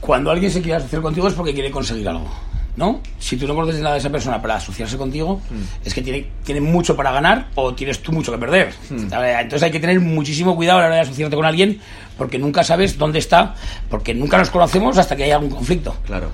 Cuando 0.01 0.31
alguien 0.31 0.51
se 0.51 0.61
quiere 0.61 0.77
asociar 0.77 1.01
contigo 1.01 1.29
es 1.29 1.35
porque 1.35 1.55
quiere 1.55 1.71
conseguir 1.71 2.09
algo, 2.09 2.29
¿no? 2.77 3.01
Si 3.19 3.37
tú 3.37 3.47
no 3.47 3.55
conoces 3.55 3.81
nada 3.81 3.95
de 3.95 4.01
esa 4.01 4.11
persona 4.11 4.43
para 4.43 4.57
asociarse 4.57 4.99
contigo, 4.99 5.41
Hmm. 5.49 5.63
es 5.87 5.95
que 5.95 6.03
tiene, 6.03 6.27
tiene 6.45 6.61
mucho 6.61 6.97
para 6.97 7.13
ganar 7.13 7.47
o 7.55 7.73
tienes 7.75 8.03
tú 8.03 8.11
mucho 8.13 8.33
que 8.33 8.39
perder. 8.39 8.75
Hmm. 8.91 9.07
Entonces 9.13 9.63
hay 9.63 9.71
que 9.71 9.81
tener 9.81 10.01
muchísimo 10.01 10.57
cuidado 10.57 10.79
a 10.79 10.83
la 10.83 10.87
hora 10.89 10.95
de 10.97 11.03
asociarte 11.03 11.37
con 11.37 11.45
alguien 11.47 11.81
porque 12.19 12.39
nunca 12.39 12.65
sabes 12.65 12.99
dónde 12.99 13.21
está, 13.21 13.55
porque 13.89 14.13
nunca 14.13 14.39
nos 14.39 14.51
conocemos 14.51 14.99
hasta 14.99 15.15
que 15.17 15.25
haya 15.25 15.37
algún 15.37 15.51
conflicto. 15.51 15.97
Claro. 16.05 16.31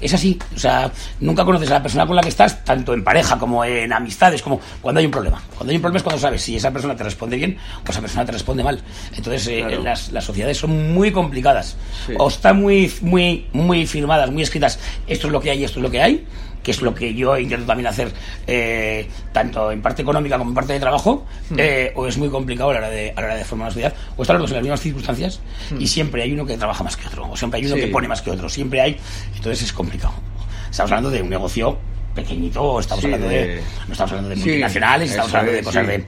Es 0.00 0.14
así, 0.14 0.38
o 0.54 0.58
sea, 0.58 0.90
nunca 1.20 1.44
conoces 1.44 1.70
a 1.70 1.74
la 1.74 1.82
persona 1.82 2.06
con 2.06 2.16
la 2.16 2.22
que 2.22 2.28
estás, 2.28 2.64
tanto 2.64 2.94
en 2.94 3.02
pareja 3.02 3.38
como 3.38 3.64
en 3.64 3.92
amistades, 3.92 4.42
como 4.42 4.60
cuando 4.80 5.00
hay 5.00 5.06
un 5.06 5.12
problema. 5.12 5.42
Cuando 5.56 5.70
hay 5.70 5.76
un 5.76 5.82
problema 5.82 5.98
es 5.98 6.02
cuando 6.02 6.20
sabes 6.20 6.42
si 6.42 6.56
esa 6.56 6.70
persona 6.70 6.94
te 6.96 7.04
responde 7.04 7.36
bien 7.36 7.56
o 7.86 7.90
esa 7.90 8.00
persona 8.00 8.24
te 8.24 8.32
responde 8.32 8.62
mal. 8.62 8.80
Entonces, 9.16 9.46
eh, 9.48 9.78
las, 9.82 10.12
las 10.12 10.24
sociedades 10.24 10.58
son 10.58 10.92
muy 10.92 11.10
complicadas. 11.10 11.76
Sí. 12.06 12.14
O 12.18 12.28
están 12.28 12.60
muy, 12.60 12.92
muy, 13.00 13.46
muy 13.52 13.86
firmadas, 13.86 14.30
muy 14.30 14.42
escritas, 14.42 14.78
esto 15.06 15.26
es 15.26 15.32
lo 15.32 15.40
que 15.40 15.50
hay, 15.50 15.64
esto 15.64 15.80
es 15.80 15.82
lo 15.82 15.90
que 15.90 16.00
hay, 16.00 16.26
que 16.62 16.70
es 16.72 16.82
lo 16.82 16.94
que 16.94 17.14
yo 17.14 17.36
intento 17.38 17.66
también 17.66 17.86
hacer, 17.86 18.12
eh, 18.46 19.08
tanto 19.32 19.70
en 19.72 19.80
parte 19.82 20.02
económica 20.02 20.36
como 20.38 20.50
en 20.50 20.54
parte 20.54 20.72
de 20.74 20.80
trabajo, 20.80 21.24
Hmm. 21.50 21.54
eh, 21.58 21.92
o 21.94 22.06
es 22.06 22.18
muy 22.18 22.28
complicado 22.28 22.70
a 22.70 22.72
la 22.74 22.78
hora 22.80 22.90
de, 22.90 23.12
a 23.16 23.20
la 23.20 23.26
hora 23.28 23.36
de 23.36 23.44
formar 23.44 23.66
una 23.66 23.72
sociedad, 23.72 23.94
o 24.16 24.22
están 24.22 24.36
los 24.36 24.42
dos 24.42 24.50
en 24.50 24.56
las 24.56 24.62
mismas 24.64 24.80
circunstancias 24.80 25.40
y 25.78 25.86
siempre 25.86 26.22
hay 26.22 26.32
uno 26.32 26.44
que 26.44 26.56
trabaja 26.56 26.82
más 26.84 26.96
que 26.96 27.06
otro, 27.08 27.30
o 27.30 27.36
siempre 27.36 27.60
hay 27.60 27.66
uno 27.66 27.74
Hmm. 27.76 27.78
Sí. 27.78 27.84
que 27.86 27.92
pone 27.92 28.08
más 28.08 28.22
que 28.22 28.30
otro, 28.30 28.48
siempre 28.48 28.80
hay, 28.80 28.96
entonces 29.36 29.62
es 29.62 29.72
complicado. 29.72 30.14
Estamos 30.70 30.90
hablando 30.92 31.10
de 31.10 31.22
un 31.22 31.30
negocio 31.30 31.78
pequeñito, 32.14 32.62
o 32.62 32.80
estamos 32.80 33.00
Sí, 33.02 33.06
hablando 33.06 33.28
de, 33.28 33.46
de- 33.46 33.62
no 33.86 33.92
estamos 33.92 34.10
hablando 34.12 34.28
de 34.30 34.36
Sí, 34.36 34.42
multinacionales, 34.42 35.10
estamos 35.10 35.32
hablando 35.34 35.52
de 35.52 35.62
cosas 35.62 35.86
de 35.86 36.04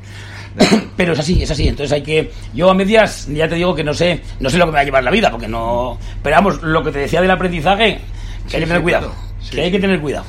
pero 0.97 1.13
es 1.13 1.19
así, 1.21 1.41
es 1.45 1.51
así. 1.53 1.69
Entonces 1.69 1.93
hay 1.93 2.03
que. 2.03 2.33
Yo 2.53 2.69
a 2.71 2.75
medias, 2.75 3.29
ya 3.29 3.49
te 3.49 3.55
digo 3.55 3.73
que 3.73 3.85
no 3.85 3.95
sé, 3.95 4.21
no 4.41 4.51
sé 4.51 4.59
lo 4.59 4.65
que 4.65 4.73
me 4.73 4.75
va 4.77 4.81
a 4.81 4.85
llevar 4.85 5.05
la 5.05 5.13
vida, 5.13 5.31
porque 5.31 5.47
no. 5.47 5.97
Pero 6.25 6.35
vamos, 6.37 6.61
lo 6.63 6.83
que 6.83 6.91
te 6.91 6.99
decía 6.99 7.21
del 7.23 7.31
aprendizaje, 7.31 8.01
que 8.45 8.51
Sí, 8.51 8.57
hay 8.57 8.61
que 8.63 8.67
tener 8.67 8.79
sí, 8.79 8.83
cuidado. 8.83 9.07
claro. 9.13 9.31
Sí, 9.41 9.51
que 9.53 9.61
hay 9.63 9.71
que 9.71 9.79
tener 9.79 10.01
cuidado. 10.01 10.25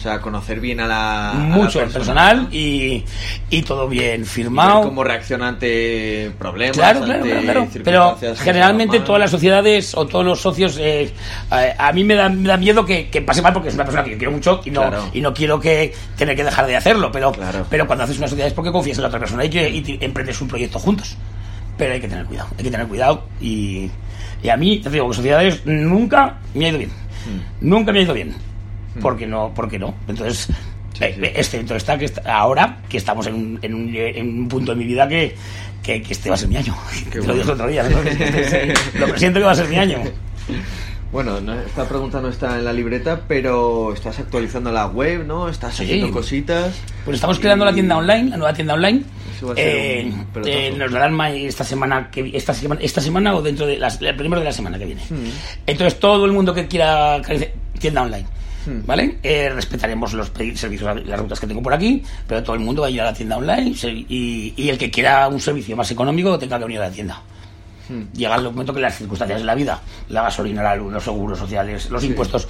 O 0.00 0.02
sea, 0.02 0.18
conocer 0.18 0.60
bien 0.60 0.80
a 0.80 0.86
la... 0.86 1.30
a 1.32 1.34
la 1.34 1.40
Mucho 1.40 1.78
el 1.82 1.90
persona, 1.90 1.92
personal 2.24 2.42
¿no? 2.44 2.48
y, 2.56 3.04
y 3.50 3.60
todo 3.60 3.86
bien 3.86 4.22
Y 4.22 4.24
firmado. 4.24 4.80
cómo 4.84 5.04
reacciona 5.04 5.48
ante 5.48 6.30
problemas, 6.38 6.74
Claro, 6.78 7.00
claro, 7.00 7.14
ante 7.22 7.28
claro, 7.28 7.42
claro. 7.44 7.68
Pero 7.70 8.02
circunstancias 8.04 8.38
que 8.38 8.44
generalmente 8.44 9.00
todas 9.00 9.20
las 9.20 9.30
sociedades 9.30 9.94
o 9.94 10.06
todos 10.06 10.24
los 10.24 10.40
socios, 10.40 10.78
eh, 10.80 11.12
a, 11.50 11.88
a 11.88 11.92
mí 11.92 12.02
me 12.02 12.14
da, 12.14 12.30
me 12.30 12.48
da 12.48 12.56
miedo 12.56 12.86
que, 12.86 13.10
que 13.10 13.20
pase 13.20 13.42
mal 13.42 13.52
porque 13.52 13.68
es 13.68 13.74
una 13.74 13.84
persona 13.84 14.02
que 14.02 14.12
yo 14.12 14.16
quiero 14.16 14.32
mucho 14.32 14.62
y 14.64 14.70
no, 14.70 14.80
Claro. 14.88 15.10
y 15.12 15.20
no 15.20 15.34
quiero 15.34 15.60
que 15.60 15.92
tener 16.16 16.34
que 16.34 16.44
dejar 16.44 16.66
de 16.66 16.76
hacerlo. 16.76 17.12
Pero, 17.12 17.32
Claro. 17.32 17.66
pero 17.68 17.86
cuando 17.86 18.04
haces 18.04 18.16
una 18.16 18.26
sociedad 18.28 18.48
es 18.48 18.54
porque 18.54 18.72
confías 18.72 18.96
en 18.96 19.02
la 19.02 19.08
otra 19.08 19.20
persona 19.20 19.44
y, 19.44 19.50
que, 19.50 19.68
y 19.68 19.98
emprendes 20.00 20.40
un 20.40 20.48
proyecto 20.48 20.78
juntos. 20.78 21.14
Pero 21.76 21.92
hay 21.92 22.00
que 22.00 22.08
tener 22.08 22.24
cuidado, 22.24 22.48
hay 22.56 22.64
que 22.64 22.70
tener 22.70 22.86
cuidado 22.86 23.24
y, 23.38 23.90
y 24.42 24.48
a 24.48 24.56
mí, 24.56 24.78
te 24.78 24.88
digo 24.88 25.10
que 25.10 25.14
sociedades 25.16 25.60
nunca 25.66 26.38
me 26.54 26.64
ha 26.64 26.68
ido 26.70 26.78
bien. 26.78 26.90
Hmm. 26.90 27.68
Nunca 27.68 27.92
me 27.92 27.98
ha 27.98 28.02
ido 28.02 28.14
bien. 28.14 28.34
Porque 29.00 29.26
no, 29.26 29.52
porque 29.54 29.78
no. 29.78 29.94
Entonces, 30.08 30.48
Sí, 30.94 31.04
eh, 31.04 31.14
sí. 31.18 31.26
excepto 31.34 31.74
está 31.76 31.96
que 31.98 32.04
está- 32.06 32.22
ahora 32.34 32.78
que 32.88 32.96
estamos 32.98 33.26
en 33.26 33.34
un, 33.34 33.58
en 33.62 33.74
un, 33.74 33.94
en 33.94 34.38
un 34.40 34.48
punto 34.48 34.72
de 34.72 34.76
mi 34.78 34.84
vida 34.84 35.06
que, 35.08 35.34
que, 35.82 36.02
que 36.02 36.12
este 36.12 36.28
va 36.28 36.34
a 36.34 36.38
ser 36.38 36.48
mi 36.48 36.56
año. 36.56 36.74
Qué 37.10 37.20
Te 37.20 37.26
lo 37.26 37.34
dije 37.34 37.50
otro 37.52 37.66
día. 37.68 37.82
¿no? 37.84 37.98
lo 39.00 39.06
presiento 39.08 39.38
que 39.38 39.44
va 39.46 39.52
a 39.52 39.54
ser 39.54 39.68
mi 39.68 39.76
año. 39.76 39.98
Bueno, 41.12 41.40
no- 41.40 41.54
esta 41.60 41.88
pregunta 41.88 42.20
no 42.20 42.28
está 42.28 42.56
en 42.58 42.64
la 42.64 42.72
libreta, 42.72 43.20
pero 43.26 43.92
estás 43.94 44.18
actualizando 44.20 44.70
la 44.70 44.86
web, 44.86 45.24
¿no? 45.26 45.48
Estás 45.48 45.74
Sí. 45.76 45.84
haciendo 45.84 46.10
cositas. 46.12 46.74
Pues 47.04 47.16
estamos 47.16 47.38
creando 47.40 47.64
la 47.64 47.72
tienda 47.72 47.96
online, 47.96 48.30
la 48.30 48.36
nueva 48.36 48.52
tienda 48.52 48.74
online. 48.74 49.02
Eh, 49.56 50.12
eh, 50.44 50.74
nos 50.76 50.92
darán 50.92 51.14
ma- 51.14 51.30
esta 51.30 51.64
semana 51.64 52.10
que 52.10 52.30
esta 52.34 52.52
semana 52.52 52.80
esta 52.82 53.00
semana 53.00 53.34
o 53.34 53.40
dentro 53.42 53.66
de 53.66 53.78
las, 53.78 54.00
el 54.02 54.14
primero 54.14 54.40
de 54.40 54.44
la 54.44 54.52
semana 54.52 54.78
que 54.78 54.84
viene. 54.84 55.00
Hmm. 55.08 55.30
Entonces 55.66 55.98
todo 55.98 56.26
el 56.26 56.32
mundo 56.32 56.52
que 56.54 56.66
quiera 56.68 57.20
crecer- 57.22 57.54
tienda 57.78 58.02
online. 58.02 58.26
Hmm. 58.66 58.80
¿Vale? 58.86 59.18
Eh, 59.22 59.48
respetaremos 59.50 60.12
los 60.12 60.28
servicios, 60.28 61.06
las 61.06 61.18
rutas 61.18 61.40
que 61.40 61.46
tengo 61.46 61.62
por 61.62 61.72
aquí, 61.72 62.02
pero 62.26 62.42
todo 62.42 62.54
el 62.54 62.60
mundo 62.60 62.82
va 62.82 62.88
a 62.88 62.90
ir 62.90 63.00
a 63.00 63.04
la 63.04 63.14
tienda 63.14 63.36
online 63.36 63.74
y, 64.08 64.54
y 64.56 64.68
el 64.68 64.76
que 64.76 64.90
quiera 64.90 65.28
un 65.28 65.40
servicio 65.40 65.76
más 65.76 65.90
económico 65.90 66.38
tenga 66.38 66.58
que 66.58 66.64
venir 66.64 66.80
a 66.80 66.88
la 66.88 66.90
tienda. 66.90 67.22
Hmm. 67.90 68.04
Llega 68.14 68.36
el 68.36 68.44
momento 68.44 68.72
que 68.72 68.80
las 68.80 68.96
circunstancias 68.96 69.40
de 69.40 69.44
la 69.46 69.54
vida, 69.56 69.80
la 70.08 70.22
gasolina, 70.22 70.62
la 70.62 70.76
luz, 70.76 70.92
los 70.92 71.02
seguros 71.02 71.38
sociales, 71.38 71.90
los 71.90 72.04
impuestos, 72.04 72.46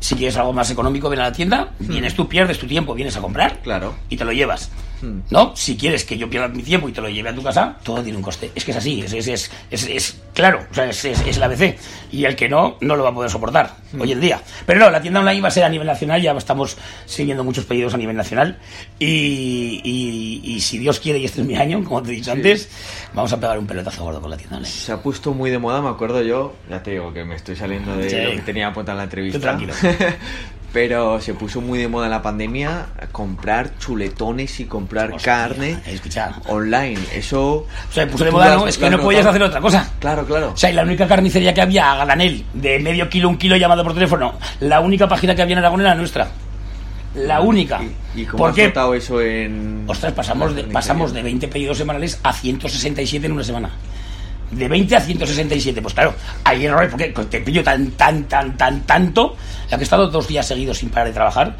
si 0.00 0.14
quieres 0.14 0.36
algo 0.38 0.52
más 0.54 0.70
económico, 0.70 1.10
ven 1.10 1.20
a 1.20 1.24
la 1.24 1.32
tienda, 1.32 1.70
vienes 1.78 2.14
tú, 2.14 2.26
pierdes 2.28 2.58
tu 2.58 2.66
tiempo, 2.66 2.94
vienes 2.94 3.16
a 3.16 3.20
comprar 3.20 3.52
Hmm. 3.58 3.62
Claro. 3.62 3.94
y 4.08 4.16
te 4.16 4.24
lo 4.24 4.32
llevas. 4.32 4.70
Hmm. 5.02 5.20
¿No? 5.30 5.54
Si 5.54 5.76
quieres 5.76 6.04
que 6.04 6.18
yo 6.18 6.28
pierda 6.28 6.48
mi 6.48 6.62
tiempo 6.62 6.88
y 6.88 6.92
te 6.92 7.00
lo 7.00 7.08
lleve 7.08 7.28
a 7.28 7.34
tu 7.34 7.42
casa, 7.42 7.76
todo 7.84 8.02
tiene 8.02 8.16
un 8.16 8.22
coste. 8.22 8.50
Es 8.54 8.64
que 8.64 8.72
es 8.72 8.76
así, 8.78 9.00
es, 9.00 9.12
es, 9.12 9.28
es, 9.28 9.84
es- 9.84 10.20
claro, 10.34 10.66
o 10.70 10.74
sea, 10.74 10.86
es, 10.86 11.04
es, 11.04 11.20
es 11.20 11.36
el 11.36 11.42
ABC. 11.42 11.76
Y 12.10 12.24
el 12.24 12.34
que 12.34 12.48
no, 12.48 12.78
no 12.80 12.96
lo 12.96 13.04
va 13.04 13.10
a 13.10 13.14
poder 13.14 13.30
soportar 13.30 13.76
Hmm. 13.92 14.00
hoy 14.00 14.12
en 14.12 14.20
día. 14.20 14.40
Pero 14.66 14.80
no, 14.80 14.90
la 14.90 15.00
tienda 15.00 15.20
online 15.20 15.40
va 15.40 15.48
a 15.48 15.50
ser 15.52 15.64
a 15.64 15.68
nivel 15.68 15.86
nacional, 15.86 16.20
ya 16.20 16.32
estamos 16.32 16.76
siguiendo 17.06 17.44
muchos 17.44 17.64
pedidos 17.64 17.94
a 17.94 17.96
nivel 17.96 18.16
nacional. 18.16 18.58
Y, 18.98 19.80
y- 19.84 20.40
y 20.44 20.60
si 20.60 20.78
Dios 20.78 20.98
quiere 21.00 21.18
y 21.20 21.24
este 21.24 21.40
es 21.42 21.46
mi 21.46 21.56
año, 21.56 21.82
como 21.84 22.02
te 22.02 22.10
he 22.10 22.14
dicho 22.16 22.32
antes, 22.32 22.68
vamos 23.14 23.32
a 23.32 23.38
pegar 23.40 23.58
un 23.58 23.66
pelotazo 23.66 24.02
gordo 24.04 24.20
con 24.20 24.30
la 24.30 24.36
tienda 24.36 24.56
online. 24.56 24.72
Se 24.78 24.92
ha 24.92 25.02
puesto 25.02 25.34
muy 25.34 25.50
de 25.50 25.58
moda, 25.58 25.82
me 25.82 25.88
acuerdo 25.88 26.22
yo. 26.22 26.54
Ya 26.70 26.82
te 26.82 26.92
digo 26.92 27.12
que 27.12 27.24
me 27.24 27.34
estoy 27.34 27.56
saliendo 27.56 27.96
de 27.96 28.08
Sí. 28.08 28.16
lo 28.16 28.30
que 28.32 28.42
tenía 28.42 28.68
apuntado 28.68 28.92
en 28.96 28.98
la 28.98 29.04
entrevista. 29.04 29.58
Pero 30.72 31.18
se 31.20 31.32
puso 31.32 31.62
muy 31.62 31.78
de 31.78 31.88
moda 31.88 32.06
en 32.06 32.10
la 32.10 32.20
pandemia 32.20 32.86
comprar 33.10 33.78
chuletones 33.78 34.60
y 34.60 34.66
comprar 34.66 35.12
Hostia, 35.12 35.32
carne 35.48 35.78
escucha. 35.86 36.30
online. 36.46 36.98
Eso. 37.14 37.52
O 37.52 37.66
sea, 37.90 38.04
se 38.04 38.10
puso 38.10 38.24
de 38.24 38.30
moda, 38.30 38.54
¿no? 38.54 38.66
Es 38.68 38.76
que 38.76 38.90
no 38.90 39.00
podías 39.00 39.24
hacer 39.24 39.42
otra 39.42 39.60
cosa. 39.62 39.90
Claro, 39.98 40.26
claro. 40.26 40.52
O 40.52 40.56
sea, 40.56 40.70
y 40.70 40.74
la 40.74 40.82
única 40.82 41.08
carnicería 41.08 41.54
que 41.54 41.62
había 41.62 41.92
a 41.92 42.04
granel 42.04 42.44
de 42.52 42.78
medio 42.80 43.08
kilo, 43.08 43.30
un 43.30 43.38
kilo 43.38 43.56
llamado 43.56 43.82
por 43.82 43.94
teléfono, 43.94 44.34
la 44.60 44.80
única 44.80 45.08
página 45.08 45.34
que 45.34 45.40
había 45.40 45.54
en 45.54 45.60
Aragón 45.60 45.80
era 45.80 45.94
nuestra. 45.94 46.28
La 47.14 47.40
única. 47.40 47.80
¿Y, 48.14 48.20
y 48.20 48.24
cómo 48.26 48.38
¿Por 48.42 48.50
has 48.50 48.56
qué? 48.56 48.68
eso 48.94 49.22
en.? 49.22 49.84
Ostras, 49.86 50.12
pasamos 50.12 50.54
de, 50.54 50.64
pasamos 50.64 51.12
de 51.12 51.20
carnicería? 51.20 51.22
20 51.24 51.48
pedidos 51.48 51.78
semanales 51.78 52.20
a 52.22 52.32
167 52.34 53.24
en 53.26 53.32
una 53.32 53.42
semana. 53.42 53.70
De 54.50 54.66
20 54.68 54.96
a 54.96 55.00
167. 55.00 55.82
Pues 55.82 55.94
claro, 55.94 56.14
hay 56.44 56.64
errores 56.66 56.90
porque 56.90 57.08
te 57.30 57.40
pillo 57.40 57.62
tan, 57.62 57.90
tan, 57.92 58.24
tan, 58.24 58.56
tan, 58.56 58.80
tanto. 58.82 59.36
La 59.70 59.76
que 59.76 59.82
he 59.82 59.84
estado 59.84 60.08
dos 60.08 60.26
días 60.28 60.46
seguidos 60.46 60.78
sin 60.78 60.88
parar 60.90 61.08
de 61.08 61.12
trabajar, 61.14 61.56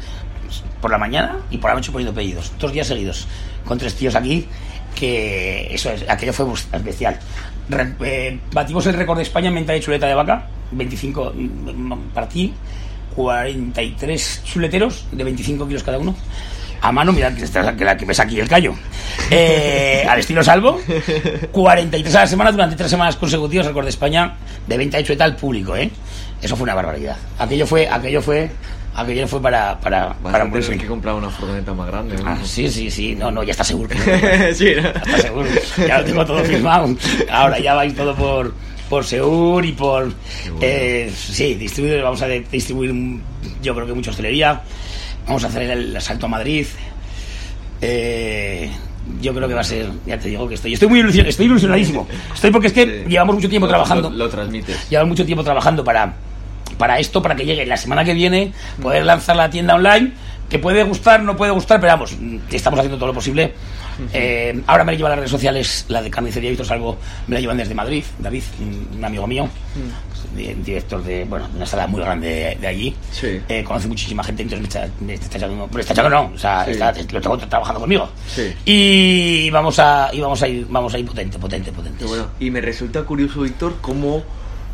por 0.81 0.89
la 0.91 0.97
mañana 0.97 1.37
y 1.51 1.57
por 1.57 1.69
la 1.69 1.75
noche 1.75 1.91
poniendo 1.91 2.13
pedidos. 2.13 2.51
Dos 2.59 2.71
días 2.73 2.87
seguidos. 2.87 3.27
Con 3.65 3.77
tres 3.77 3.95
tíos 3.95 4.15
aquí, 4.15 4.47
que 4.95 5.67
eso 5.73 5.91
es, 5.91 6.03
aquello 6.09 6.33
fue 6.33 6.45
bestial. 6.83 7.19
Re- 7.69 7.93
eh, 8.01 8.39
batimos 8.51 8.87
el 8.87 8.95
récord 8.95 9.17
de 9.17 9.23
España 9.23 9.49
en 9.49 9.55
venta 9.55 9.73
de 9.73 9.79
chuleta 9.81 10.07
de 10.07 10.15
vaca. 10.15 10.47
25 10.71 11.33
mm, 11.35 11.93
para 12.13 12.27
ti. 12.27 12.53
43 13.15 14.41
chuleteros 14.45 15.05
de 15.11 15.23
25 15.23 15.67
kilos 15.67 15.83
cada 15.83 15.99
uno. 15.99 16.15
A 16.81 16.91
mano, 16.91 17.11
mira 17.11 17.33
que, 17.35 17.43
está- 17.43 17.75
que 17.75 17.83
la 17.85 17.97
que 17.97 18.05
ves 18.05 18.19
aquí 18.19 18.39
el 18.39 18.47
callo. 18.47 18.73
Eh, 19.29 20.05
al 20.07 20.19
estilo 20.19 20.43
salvo. 20.43 20.79
43 21.51 22.15
a 22.15 22.19
la 22.21 22.27
semana 22.27 22.51
durante 22.51 22.75
tres 22.75 22.89
semanas 22.89 23.15
consecutivas, 23.15 23.65
récord 23.65 23.83
de 23.85 23.89
España 23.89 24.33
de 24.67 24.77
venta 24.77 24.97
de 24.97 25.03
chuleta 25.03 25.23
al 25.25 25.35
público, 25.35 25.75
¿eh? 25.75 25.89
Eso 26.41 26.55
fue 26.55 26.63
una 26.63 26.75
barbaridad. 26.75 27.17
Aquello 27.37 27.65
fue, 27.67 27.87
aquello 27.89 28.21
fue, 28.21 28.49
aquello 28.95 29.27
fue 29.27 29.41
para, 29.41 29.77
para, 29.79 30.07
Vas 30.07 30.31
para 30.31 30.43
a 30.45 30.51
tener 30.51 30.77
que 30.77 30.85
comprar 30.87 31.15
una 31.15 31.29
furgoneta 31.29 31.73
más 31.73 31.87
grande. 31.87 32.15
¿no? 32.17 32.29
Ah, 32.29 32.37
sí, 32.43 32.69
sí, 32.69 32.89
sí. 32.89 33.15
No, 33.15 33.29
no, 33.29 33.43
ya 33.43 33.51
está 33.51 33.63
seguro. 33.65 33.89
que- 33.89 34.53
sí, 34.55 34.73
¿no? 34.77 34.83
ya 34.83 34.89
está 34.91 35.17
seguro. 35.17 35.49
Ya 35.85 35.97
lo 35.99 36.05
tengo 36.05 36.25
todo 36.25 36.43
firmado. 36.45 36.95
Ahora 37.29 37.59
ya 37.59 37.73
vais 37.73 37.93
todo 37.93 38.15
por, 38.15 38.53
por 38.89 39.03
Seur 39.05 39.65
y 39.65 39.73
por... 39.73 40.03
bueno. 40.05 40.59
eh, 40.61 41.11
sí, 41.13 41.55
distribuir, 41.55 42.01
vamos 42.01 42.21
a 42.21 42.27
distribuir, 42.27 42.93
yo 43.61 43.75
creo 43.75 43.85
que 43.85 43.93
mucha 43.93 44.11
hostelería. 44.11 44.61
Vamos 45.29 45.43
a 45.43 45.47
hacer 45.47 45.61
el, 45.61 45.95
el 45.95 46.01
salto 46.01 46.25
a 46.25 46.29
Madrid. 46.29 46.65
Eh, 47.81 48.71
yo 49.21 49.31
creo 49.31 49.47
que 49.47 49.53
va 49.53 49.61
a 49.61 49.63
ser, 49.63 49.87
ya 50.07 50.17
te 50.17 50.27
digo 50.27 50.47
que 50.47 50.55
estoy, 50.55 50.73
estoy 50.73 50.87
muy 50.89 51.01
ilusion- 51.01 51.27
estoy 51.27 51.45
ilusionadísimo. 51.45 52.07
Estoy 52.33 52.49
porque 52.49 52.65
es 52.67 52.73
que 52.73 52.83
Sí. 53.03 53.09
llevamos 53.09 53.35
mucho 53.35 53.47
tiempo 53.47 53.67
Lo- 53.67 53.69
trabajando 53.69 54.09
Lo, 54.09 54.17
lo 54.17 54.29
transmites. 54.29 54.89
llevan 54.89 55.07
mucho 55.07 55.23
tiempo 55.27 55.43
trabajando 55.43 55.83
para, 55.83 56.13
para 56.79 56.97
esto, 56.97 57.21
para 57.21 57.35
que 57.35 57.45
llegue 57.45 57.63
la 57.67 57.77
semana 57.77 58.03
que 58.03 58.15
viene, 58.15 58.53
poder 58.81 59.05
lanzar 59.05 59.35
la 59.35 59.51
tienda 59.51 59.75
online, 59.75 60.13
que 60.49 60.57
puede 60.57 60.81
gustar, 60.81 61.21
no 61.21 61.37
puede 61.37 61.51
gustar, 61.51 61.79
pero 61.79 61.93
vamos, 61.93 62.17
mm, 62.19 62.37
estamos 62.51 62.79
haciendo 62.79 62.97
todo 62.97 63.07
lo 63.09 63.13
posible. 63.13 63.53
Eh, 64.13 64.61
ahora 64.65 64.83
me 64.83 64.93
la 64.93 64.97
llevan 64.97 65.11
las 65.11 65.19
redes 65.19 65.31
sociales, 65.31 65.85
la 65.89 66.01
de 66.01 66.09
Carnicería 66.09 66.49
Víctor 66.49 66.65
Salvo, 66.65 66.97
me 67.27 67.35
la 67.35 67.41
llevan 67.41 67.57
desde 67.57 67.75
Madrid, 67.75 68.03
David, 68.17 68.43
un 68.59 68.97
un 68.97 69.05
amigo 69.05 69.27
mío, 69.27 69.47
di- 69.75 70.08
director 70.35 71.03
de, 71.03 71.25
bueno, 71.25 71.47
una 71.55 71.65
sala 71.65 71.87
muy 71.87 72.01
grande 72.01 72.27
de, 72.27 72.55
de 72.61 72.67
allí. 72.67 72.95
Sí. 73.11 73.39
Eh, 73.49 73.63
conoce 73.63 73.87
muchísima 73.87 74.23
gente, 74.23 74.43
entonces 74.43 74.61
me 74.61 74.67
está, 74.67 75.03
me 75.03 75.13
está 75.15 75.37
echando, 75.37 75.67
pero 75.67 75.79
está 75.81 75.93
echando 75.93 76.09
no, 76.09 76.31
o 76.33 76.37
sea, 76.37 76.65
Sí. 76.65 76.71
está- 76.71 76.91
lo 77.11 77.21
tengo 77.21 77.37
trabajando 77.37 77.79
conmigo. 77.81 78.09
Sí. 78.27 78.53
Y 78.65 79.49
vamos 79.51 79.79
a, 79.79 80.09
y 80.13 80.19
vamos 80.21 80.41
a 80.41 80.47
ir, 80.47 80.65
vamos 80.69 80.93
a 80.93 80.99
ir 80.99 81.05
potente, 81.05 81.37
potente, 81.39 81.71
potente. 81.71 82.05
Bueno. 82.05 82.27
Y 82.39 82.51
me 82.51 82.61
resulta 82.61 83.03
curioso, 83.03 83.41
Víctor, 83.41 83.75
cómo 83.81 84.23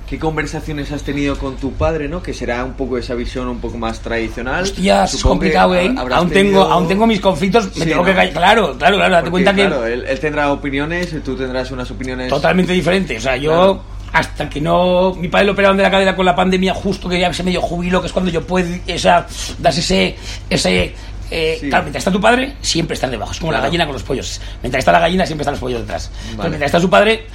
qué 0.10 0.20
conversaciones 0.20 0.92
has 0.92 1.02
tenido 1.02 1.36
con 1.40 1.56
tu 1.58 1.72
padre, 1.74 2.08
¿no? 2.08 2.22
Que 2.22 2.32
será 2.32 2.64
un 2.64 2.74
poco 2.74 3.00
esa 3.00 3.16
visión 3.16 3.48
un 3.48 3.60
poco 3.60 3.80
más 3.80 4.02
tradicional. 4.02 4.62
Hostia, 4.62 5.06
es 5.06 5.16
que 5.16 5.22
complicado, 5.24 5.74
¿eh? 5.76 5.92
Aún 6.12 6.30
tenido- 6.30 6.62
tengo, 6.62 6.62
aún 6.62 6.88
tengo 6.88 7.08
mis 7.08 7.20
conflictos, 7.20 7.66
me 7.70 7.86
Sí, 7.86 7.90
tengo 7.90 8.04
¿no? 8.04 8.06
que 8.06 8.14
callar. 8.14 8.34
Claro, 8.34 8.78
claro, 8.78 8.98
claro, 8.98 9.16
date 9.16 9.32
cuenta 9.32 9.56
que 9.56 9.62
Claro, 9.66 9.88
él, 9.88 10.06
él 10.08 10.20
tendrá 10.20 10.52
opiniones, 10.52 11.10
tú 11.24 11.36
tendrás 11.36 11.72
unas 11.72 11.90
opiniones. 11.90 12.30
totalmente 12.30 12.72
diferente. 12.74 13.18
O 13.18 13.22
sea, 13.22 13.36
yo 13.36 13.52
Claro. 13.52 13.84
Hasta 14.14 14.50
que 14.50 14.62
no. 14.62 15.14
Mi 15.16 15.28
padre 15.28 15.48
lo 15.48 15.52
operaron 15.54 15.78
de 15.78 15.84
la 15.84 15.92
cadera 15.92 16.16
con 16.16 16.26
la 16.26 16.36
pandemia, 16.36 16.74
justo 16.74 17.10
que 17.10 17.20
ya 17.20 17.32
se 17.34 17.44
medio 17.44 17.62
jubilo, 17.62 18.02
que 18.02 18.08
es 18.08 18.14
cuando 18.14 18.32
yo 18.32 18.46
puedo. 18.46 18.68
O 18.94 18.98
sea, 19.00 19.28
das 19.60 19.78
ese. 19.78 20.16
ese 20.50 20.96
eh, 21.32 21.58
Sí. 21.60 21.70
Claro, 21.70 21.84
mientras 21.86 22.02
está 22.02 22.12
tu 22.12 22.22
padre, 22.22 22.56
siempre 22.62 22.94
están 22.94 23.10
debajo. 23.10 23.32
Es 23.32 23.40
como 23.40 23.52
la 23.52 23.60
gallina 23.60 23.86
con 23.86 23.94
los 23.94 24.04
pollos. 24.04 24.40
Mientras 24.62 24.80
está 24.80 24.92
la 24.92 25.00
gallina, 25.00 25.26
siempre 25.26 25.42
están 25.42 25.54
los 25.54 25.60
pollos 25.60 25.82
detrás. 25.82 26.12
Entonces, 26.30 26.50
mientras 26.52 26.70
está 26.70 26.80
su 26.80 26.90
padre, 26.90 27.26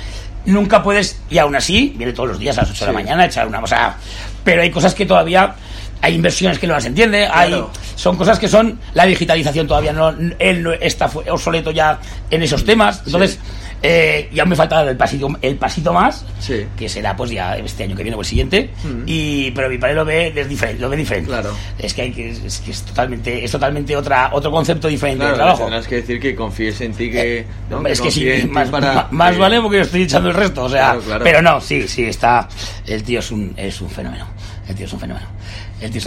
nunca 0.46 0.82
puedes. 0.82 1.20
Y 1.28 1.38
aún 1.38 1.56
así, 1.56 1.92
viene 1.96 2.12
todos 2.12 2.28
los 2.28 2.38
días 2.38 2.56
a 2.58 2.62
las 2.62 2.70
8 2.70 2.86
de 2.86 2.92
la 2.92 2.98
mañana 2.98 3.22
a 3.24 3.26
echar 3.26 3.46
una. 3.46 3.58
O 3.60 3.66
sea, 3.66 3.96
pero 4.44 4.62
hay 4.62 4.70
cosas 4.70 4.94
que 4.94 5.06
todavía. 5.06 5.54
Hay 6.02 6.14
inversiones 6.14 6.58
que 6.58 6.66
no 6.66 6.72
las 6.72 6.86
entiende, 6.86 7.26
hay, 7.26 7.50
Claro. 7.50 7.70
son 7.94 8.16
cosas 8.16 8.38
que 8.38 8.48
son 8.48 8.80
la 8.94 9.04
digitalización 9.04 9.66
todavía 9.66 9.92
no 9.92 10.14
él 10.38 10.62
no 10.62 10.72
está 10.72 11.10
obsoleto 11.28 11.72
ya 11.72 11.98
en 12.30 12.42
esos 12.42 12.64
temas 12.64 13.02
entonces 13.04 13.38
eh, 13.82 14.28
ya 14.32 14.44
me 14.44 14.54
falta 14.56 14.82
el 14.88 14.96
pasito 14.96 15.28
el 15.40 15.56
pasito 15.56 15.92
más 15.92 16.24
Sí. 16.38 16.66
que 16.76 16.88
será 16.88 17.16
pues 17.16 17.30
ya 17.30 17.56
este 17.56 17.84
año 17.84 17.96
que 17.96 18.02
viene 18.02 18.16
o 18.16 18.20
el 18.20 18.26
siguiente 18.26 18.70
Mm. 18.84 19.02
y 19.06 19.50
pero 19.52 19.68
mi 19.70 19.78
padre 19.78 19.94
lo 19.94 20.04
ve 20.04 20.32
es 20.36 20.48
diferente 20.48 20.80
lo 20.80 20.88
ve 20.90 20.96
diferente 20.96 21.28
Claro. 21.28 21.54
es 21.78 21.94
que 21.94 22.02
hay 22.02 22.12
que 22.12 22.30
es, 22.30 22.58
que 22.64 22.70
es 22.72 22.82
totalmente 22.82 23.42
es 23.44 23.50
totalmente 23.50 23.96
otra 23.96 24.30
otro 24.32 24.50
concepto 24.50 24.88
diferente 24.88 25.18
Claro, 25.24 25.32
de 25.32 25.36
le 25.38 25.42
trabajo 25.44 25.62
tendrás 25.64 25.86
que 25.86 25.94
decir 25.96 26.20
que 26.20 26.34
confíes 26.34 26.80
en 26.82 26.92
ti, 26.92 27.10
que. 27.10 27.44
¿no? 27.70 27.86
es 27.86 28.00
que 28.00 28.10
sí, 28.10 28.28
en 28.28 28.42
ti 28.42 28.46
más, 28.48 28.68
para- 28.68 29.08
más 29.10 29.32
que- 29.32 29.38
vale 29.38 29.60
porque 29.60 29.78
yo 29.78 29.82
estoy 29.84 30.02
echando 30.02 30.28
el 30.28 30.34
resto, 30.34 30.64
o 30.64 30.68
sea, 30.68 30.96
claro. 31.04 31.24
pero 31.24 31.40
no, 31.42 31.60
sí, 31.60 31.88
sí, 31.88 32.04
está, 32.04 32.48
el 32.86 33.02
tío 33.02 33.20
es 33.20 33.30
un, 33.30 33.54
es 33.56 33.80
un 33.80 33.88
fenómeno, 33.90 34.26
el 34.68 34.74
tío 34.74 34.86
es 34.86 34.92
un 34.92 35.00
fenómeno. 35.00 35.26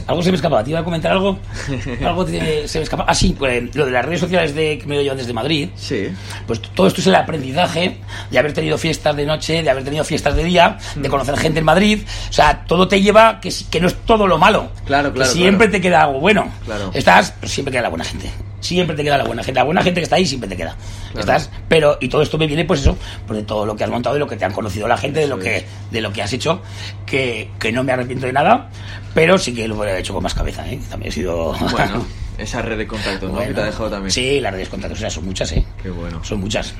Algo 0.07 0.21
se 0.21 0.29
me 0.29 0.35
escapaba, 0.35 0.63
¿te 0.63 0.69
iba 0.69 0.79
a 0.79 0.83
comentar 0.83 1.11
algo? 1.11 1.39
Algo 2.05 2.25
te- 2.25 2.67
se 2.67 2.77
me 2.79 2.83
escapa. 2.83 3.05
Ah, 3.07 3.13
sí, 3.15 3.35
pues 3.37 3.75
lo 3.75 3.85
de 3.85 3.91
las 3.91 4.05
redes 4.05 4.19
sociales 4.19 4.53
de, 4.53 4.77
que 4.77 4.85
me 4.85 4.95
lo 4.95 5.01
llevan 5.01 5.17
desde 5.17 5.33
Madrid, 5.33 5.69
Sí. 5.75 6.09
pues 6.45 6.61
todo 6.61 6.87
esto 6.87 7.01
es 7.01 7.07
el 7.07 7.15
aprendizaje 7.15 7.97
de 8.29 8.39
haber 8.39 8.53
tenido 8.53 8.77
fiestas 8.77 9.15
de 9.15 9.25
noche, 9.25 9.63
de 9.63 9.69
haber 9.69 9.83
tenido 9.83 10.03
fiestas 10.03 10.35
de 10.35 10.43
día, 10.43 10.77
Mm. 10.95 11.01
de 11.01 11.09
conocer 11.09 11.37
gente 11.37 11.59
en 11.59 11.65
Madrid, 11.65 11.99
o 12.29 12.33
sea, 12.33 12.65
todo 12.65 12.87
te 12.87 13.01
lleva 13.01 13.39
que, 13.41 13.51
que 13.71 13.79
no 13.79 13.87
es 13.87 13.95
todo 14.05 14.27
lo 14.27 14.37
malo, 14.37 14.69
Claro, 14.85 15.09
que 15.11 15.17
claro, 15.17 15.31
siempre 15.31 15.67
claro. 15.67 15.71
te 15.71 15.81
queda 15.81 16.03
algo 16.03 16.19
bueno. 16.19 16.51
Claro. 16.65 16.91
Estás, 16.93 17.33
pero 17.39 17.51
siempre 17.51 17.71
queda 17.71 17.81
la 17.83 17.89
buena 17.89 18.05
gente. 18.05 18.29
Siempre 18.63 18.95
te 18.95 19.03
queda 19.03 19.17
la 19.17 19.25
buena 19.25 19.43
gente. 19.43 19.59
La 19.59 19.65
buena 19.65 19.83
gente 19.83 19.99
que 19.99 20.05
está 20.05 20.15
ahí 20.15 20.25
siempre 20.25 20.49
te 20.49 20.55
queda. 20.55 20.75
Estás, 21.17 21.49
pero, 21.67 21.97
y 21.99 22.07
todo 22.07 22.21
esto 22.21 22.37
me 22.37 22.47
viene, 22.47 22.63
pues 22.63 22.79
eso, 22.79 22.97
pues 23.27 23.39
de 23.39 23.45
todo 23.45 23.65
lo 23.65 23.75
que 23.75 23.83
has 23.83 23.89
montado, 23.89 24.13
de 24.15 24.19
lo 24.19 24.27
que 24.27 24.37
te 24.37 24.45
han 24.45 24.53
conocido 24.53 24.87
la 24.87 24.95
gente, 24.97 25.19
de 25.19 25.27
lo 25.27 25.37
que, 25.37 25.65
de 25.91 25.99
lo 26.01 26.13
que 26.13 26.21
has 26.21 26.31
hecho, 26.31 26.61
que, 27.05 27.49
que 27.59 27.71
no 27.73 27.83
me 27.83 27.91
arrepiento 27.91 28.25
de 28.25 28.31
nada, 28.31 28.69
pero 29.13 29.37
sí 29.37 29.53
que 29.53 29.67
lo 29.67 29.75
hubiera 29.77 29.99
hecho 29.99 30.13
con 30.13 30.23
más 30.23 30.33
cabeza, 30.33 30.65
¿eh? 30.71 30.79
También 30.89 31.09
he 31.09 31.13
sido. 31.13 31.53
Bueno, 31.71 32.05
esa 32.37 32.61
red 32.61 32.77
de 32.77 32.87
contactos, 32.87 33.31
¿no? 33.31 33.39
Que 33.39 33.53
te 33.53 33.61
ha 33.61 33.65
dejado 33.65 33.89
también. 33.89 34.11
Sí, 34.11 34.39
las 34.39 34.53
redes 34.53 34.67
de 34.67 34.71
contactos, 34.71 34.97
o 34.99 35.01
sea, 35.01 35.09
son 35.09 35.25
muchas, 35.25 35.51
¿eh? 35.51 35.65
Qué 35.81 35.89
bueno. 35.89 36.23
Son 36.23 36.39
muchas. 36.39 36.73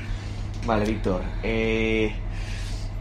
Vale, 0.66 0.84
Víctor. 0.86 1.22
eh, 1.42 2.12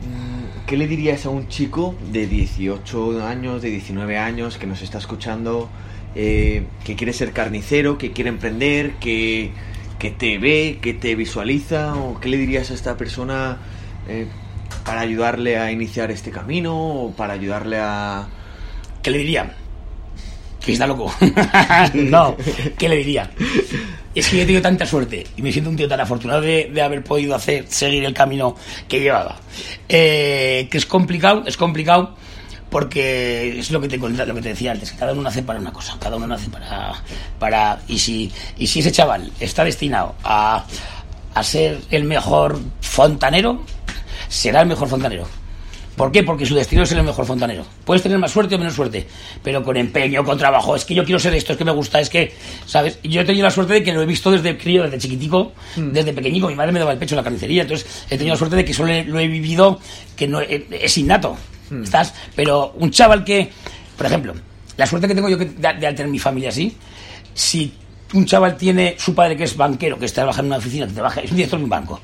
mm, 0.01 0.65
¿Qué 0.67 0.77
le 0.77 0.87
dirías 0.87 1.25
a 1.25 1.29
un 1.29 1.47
chico 1.47 1.95
de 2.11 2.27
18 2.27 3.25
años, 3.25 3.61
de 3.61 3.69
19 3.69 4.17
años, 4.17 4.57
que 4.57 4.67
nos 4.67 4.81
está 4.81 4.97
escuchando, 4.97 5.69
eh, 6.15 6.63
que 6.83 6.95
quiere 6.95 7.13
ser 7.13 7.31
carnicero, 7.31 7.97
que 7.97 8.11
quiere 8.11 8.29
emprender, 8.29 8.93
que, 8.93 9.51
que 9.99 10.11
te 10.11 10.37
ve, 10.37 10.79
que 10.81 10.93
te 10.93 11.15
visualiza? 11.15 11.95
¿O 11.95 12.19
qué 12.19 12.29
le 12.29 12.37
dirías 12.37 12.71
a 12.71 12.73
esta 12.73 12.97
persona 12.97 13.57
eh, 14.07 14.27
para 14.85 15.01
ayudarle 15.01 15.57
a 15.57 15.71
iniciar 15.71 16.11
este 16.11 16.31
camino 16.31 16.75
o 16.77 17.11
para 17.11 17.33
ayudarle 17.33 17.77
a... 17.79 18.27
¿Qué 19.01 19.11
le 19.11 19.17
diría? 19.19 19.55
Que 20.63 20.73
está 20.73 20.87
loco. 20.87 21.13
no, 21.93 22.37
¿qué 22.77 22.87
le 22.87 22.97
diría? 22.97 23.31
Es 24.15 24.29
que 24.29 24.37
yo 24.37 24.43
he 24.43 24.45
tenido 24.45 24.61
tanta 24.61 24.85
suerte 24.85 25.25
y 25.35 25.41
me 25.41 25.51
siento 25.51 25.69
un 25.69 25.75
tío 25.75 25.87
tan 25.87 25.99
afortunado 25.99 26.41
de, 26.41 26.69
de 26.71 26.81
haber 26.81 27.03
podido 27.03 27.35
hacer, 27.35 27.65
seguir 27.67 28.05
el 28.05 28.13
camino 28.13 28.55
que 28.87 28.99
llevaba. 28.99 29.37
Eh, 29.89 30.67
que 30.69 30.77
es 30.77 30.85
complicado, 30.85 31.43
es 31.47 31.57
complicado 31.57 32.15
porque 32.73 33.59
es 33.59 33.69
lo 33.69 33.79
que 33.79 33.87
te 33.87 33.99
lo 33.99 34.33
que 34.33 34.41
te 34.41 34.49
decía 34.49 34.71
antes, 34.71 34.91
que 34.91 34.97
cada 34.97 35.13
uno 35.13 35.21
nace 35.21 35.43
para 35.43 35.59
una 35.59 35.71
cosa, 35.71 35.95
cada 35.99 36.15
uno 36.15 36.25
nace 36.25 36.49
para 36.49 36.93
para 37.37 37.79
y 37.87 37.99
si 37.99 38.31
y 38.57 38.65
si 38.65 38.79
ese 38.79 38.91
chaval 38.91 39.31
está 39.39 39.63
destinado 39.63 40.15
a 40.23 40.65
a 41.35 41.43
ser 41.43 41.81
el 41.91 42.03
mejor 42.03 42.59
fontanero, 42.81 43.61
será 44.27 44.61
el 44.61 44.67
mejor 44.67 44.87
fontanero. 44.87 45.27
¿Por 45.95 46.11
qué? 46.11 46.23
Porque 46.23 46.47
su 46.47 46.55
destino 46.55 46.81
es 46.81 46.89
ser 46.89 46.97
el 46.97 47.03
mejor 47.03 47.27
fontanero. 47.27 47.63
Puedes 47.85 48.01
tener 48.01 48.17
más 48.17 48.31
suerte 48.31 48.55
o 48.55 48.57
menos 48.57 48.73
suerte, 48.73 49.05
pero 49.43 49.61
con 49.61 49.77
empeño, 49.77 50.23
con 50.23 50.39
trabajo. 50.39 50.75
Es 50.75 50.83
que 50.83 50.95
yo 50.95 51.05
quiero 51.05 51.19
ser 51.19 51.35
esto, 51.35 51.51
es 51.51 51.59
que 51.59 51.65
me 51.65 51.71
gusta, 51.71 51.99
es 51.99 52.09
que, 52.09 52.33
¿sabes? 52.65 52.97
Yo 53.03 53.21
he 53.21 53.23
tenido 53.23 53.43
la 53.43 53.51
suerte 53.51 53.73
de 53.73 53.83
que 53.83 53.93
lo 53.93 54.01
he 54.01 54.07
visto 54.07 54.31
desde 54.31 54.57
crío, 54.57 54.81
desde 54.81 54.97
chiquitico, 54.97 55.51
desde 55.75 56.11
pequeñico. 56.11 56.47
Mi 56.47 56.55
madre 56.55 56.71
me 56.71 56.79
daba 56.79 56.93
el 56.93 56.97
pecho 56.97 57.13
en 57.13 57.17
la 57.17 57.23
carnicería, 57.23 57.61
entonces 57.61 58.05
he 58.09 58.17
tenido 58.17 58.33
la 58.33 58.39
suerte 58.39 58.55
de 58.55 58.65
que 58.65 58.71
eso 58.71 58.83
lo 58.83 59.19
he, 59.19 59.27
vivido, 59.27 59.79
que 60.15 60.27
no 60.27 60.41
es, 60.41 60.63
es 60.71 60.97
innato. 61.73 61.83
¿Estás? 61.85 62.13
Pero 62.35 62.73
un 62.77 62.91
chaval 62.91 63.23
que, 63.23 63.51
por 63.97 64.05
ejemplo, 64.05 64.33
la 64.77 64.85
suerte 64.85 65.07
que 65.07 65.15
tengo 65.15 65.29
yo 65.29 65.37
que, 65.37 65.45
de, 65.45 65.73
de 65.73 65.93
tener 65.93 66.07
mi 66.07 66.19
familia 66.19 66.49
así, 66.49 66.75
si 67.33 67.73
un 68.13 68.25
chaval 68.25 68.55
tiene 68.57 68.95
su 68.99 69.13
padre 69.15 69.35
que 69.35 69.43
es 69.43 69.55
banquero, 69.57 69.97
que 69.97 70.05
está 70.05 70.21
trabajando 70.21 70.47
en 70.47 70.51
una 70.51 70.57
oficina, 70.57 70.87
que 70.87 70.93
trabaja, 70.93 71.21
es 71.21 71.31
un 71.31 71.37
director 71.37 71.59
de 71.59 71.63
un 71.63 71.69
banco. 71.69 71.99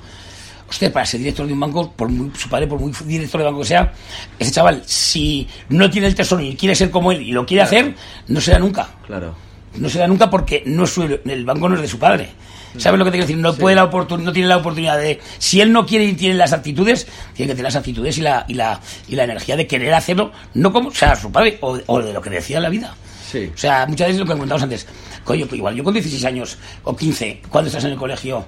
Usted, 0.69 0.91
para 0.93 1.03
ser 1.05 1.19
director 1.19 1.47
de 1.47 1.53
un 1.53 1.59
banco, 1.59 1.91
por 1.93 2.09
muy- 2.09 2.31
su 2.37 2.47
padre, 2.47 2.67
por 2.67 2.79
muy 2.79 2.91
director 3.05 3.39
de 3.41 3.45
banco 3.45 3.59
que 3.61 3.65
sea, 3.65 3.91
ese 4.37 4.51
chaval, 4.51 4.83
si 4.85 5.47
no 5.69 5.89
tiene 5.89 6.07
el 6.07 6.13
tesoro 6.15 6.43
y 6.43 6.55
quiere 6.55 6.75
ser 6.75 6.91
como 6.91 7.11
él 7.11 7.21
y 7.23 7.31
lo 7.31 7.43
quiere 7.45 7.63
hacer, 7.63 7.95
no 8.27 8.39
será 8.39 8.59
nunca. 8.59 8.87
Claro. 9.07 9.35
No 9.77 9.89
será 9.89 10.07
nunca 10.07 10.29
porque 10.29 10.63
no 10.65 10.83
es 10.83 10.89
su- 10.91 11.03
el 11.25 11.45
banco 11.45 11.69
no 11.69 11.75
es 11.75 11.81
de 11.81 11.87
su 11.87 11.97
padre. 11.97 12.29
¿Sabes 12.77 12.99
lo 12.99 13.05
que 13.05 13.11
te 13.11 13.17
quiero 13.17 13.27
decir? 13.27 13.37
No, 13.41 13.53
Sí. 13.53 13.59
puede 13.61 13.75
la 13.75 13.89
oportun- 13.89 14.21
no 14.21 14.31
tiene 14.31 14.47
la 14.47 14.57
oportunidad 14.57 14.97
de... 14.99 15.19
Si 15.39 15.59
él 15.61 15.71
no 15.71 15.85
quiere 15.85 16.05
y 16.05 16.13
tiene 16.13 16.35
las 16.35 16.53
actitudes, 16.53 17.07
tiene 17.33 17.51
que 17.51 17.55
tener 17.55 17.63
las 17.65 17.75
actitudes 17.75 18.17
y 18.17 18.21
la, 18.21 18.45
y 18.47 18.53
la, 18.53 18.79
y 19.07 19.15
la 19.15 19.23
energía 19.23 19.55
de 19.55 19.65
querer 19.67 19.93
hacerlo, 19.93 20.31
no 20.53 20.71
como 20.71 20.91
sea 20.91 21.15
su 21.15 21.31
padre 21.31 21.57
o, 21.61 21.79
o 21.87 22.01
de 22.01 22.13
lo 22.13 22.21
que 22.21 22.29
decía 22.29 22.59
la 22.59 22.69
vida. 22.69 22.95
Sí. 23.31 23.49
O 23.53 23.57
sea, 23.57 23.85
muchas 23.87 24.07
veces 24.07 24.19
lo 24.19 24.25
que 24.25 24.31
comentábamos 24.33 24.63
antes, 24.63 24.87
coño, 25.23 25.47
que 25.47 25.55
igual 25.55 25.75
yo 25.75 25.83
con 25.83 25.93
16 25.93 26.23
años 26.25 26.57
o 26.83 26.95
15, 26.95 27.41
cuando 27.49 27.67
estás 27.67 27.83
en 27.85 27.91
el 27.91 27.97
colegio 27.97 28.45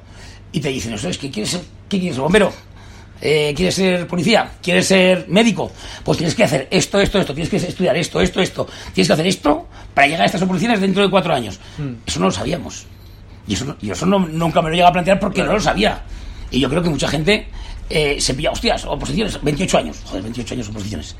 y 0.52 0.60
te 0.60 0.70
dicen, 0.70 0.94
eso 0.94 1.08
es 1.10 1.18
que 1.18 1.30
quieres 1.32 1.52
ser, 1.52 1.62
¿qué 1.90 2.00
quieres 2.00 2.16
ser? 2.16 2.24
¿Bombero? 2.24 2.52
Eh, 3.24 3.54
¿Quieres 3.56 3.76
ser 3.76 4.08
policía? 4.08 4.50
¿Quieres 4.64 4.88
ser 4.88 5.26
médico? 5.30 5.72
Pues 6.04 6.18
tienes 6.18 6.34
que 6.34 6.44
hacer 6.44 6.68
esto, 6.72 7.00
esto, 7.00 7.20
esto, 7.20 7.36
tienes 7.36 7.52
que 7.52 7.58
estudiar 7.58 7.96
esto, 7.96 8.20
esto, 8.20 8.42
esto. 8.42 8.68
Tienes 8.94 9.08
que 9.08 9.14
hacer 9.14 9.28
esto 9.28 9.68
para 9.94 10.08
llegar 10.08 10.24
a 10.24 10.26
estas 10.26 10.42
oposiciones 10.42 10.82
dentro 10.82 11.04
de 11.04 11.10
cuatro 11.12 11.32
años. 11.32 11.60
Eso 12.08 12.20
no 12.20 12.26
lo 12.26 12.32
sabíamos. 12.32 12.88
Y 13.52 13.56
eso, 13.56 13.66
no- 13.66 13.76
y 13.82 13.92
eso 13.92 14.06
no- 14.06 14.20
nunca 14.20 14.62
me 14.62 14.70
lo 14.70 14.76
llega 14.78 14.88
a 14.88 14.94
plantear 14.94 15.20
porque 15.20 15.44
no 15.44 15.52
lo 15.52 15.60
sabía. 15.60 16.04
Y 16.52 16.62
yo 16.62 16.70
creo 16.70 16.82
que 16.82 16.90
mucha 16.90 17.08
gente 17.10 17.48
eh, 17.90 18.16
se 18.22 18.34
pilla, 18.34 18.52
hostias, 18.52 18.86
oposiciones, 18.86 19.38
28 19.44 19.78
años. 19.78 19.98
Joder, 20.06 20.24
28 20.24 20.54
años 20.54 20.70
oposiciones. 20.70 21.16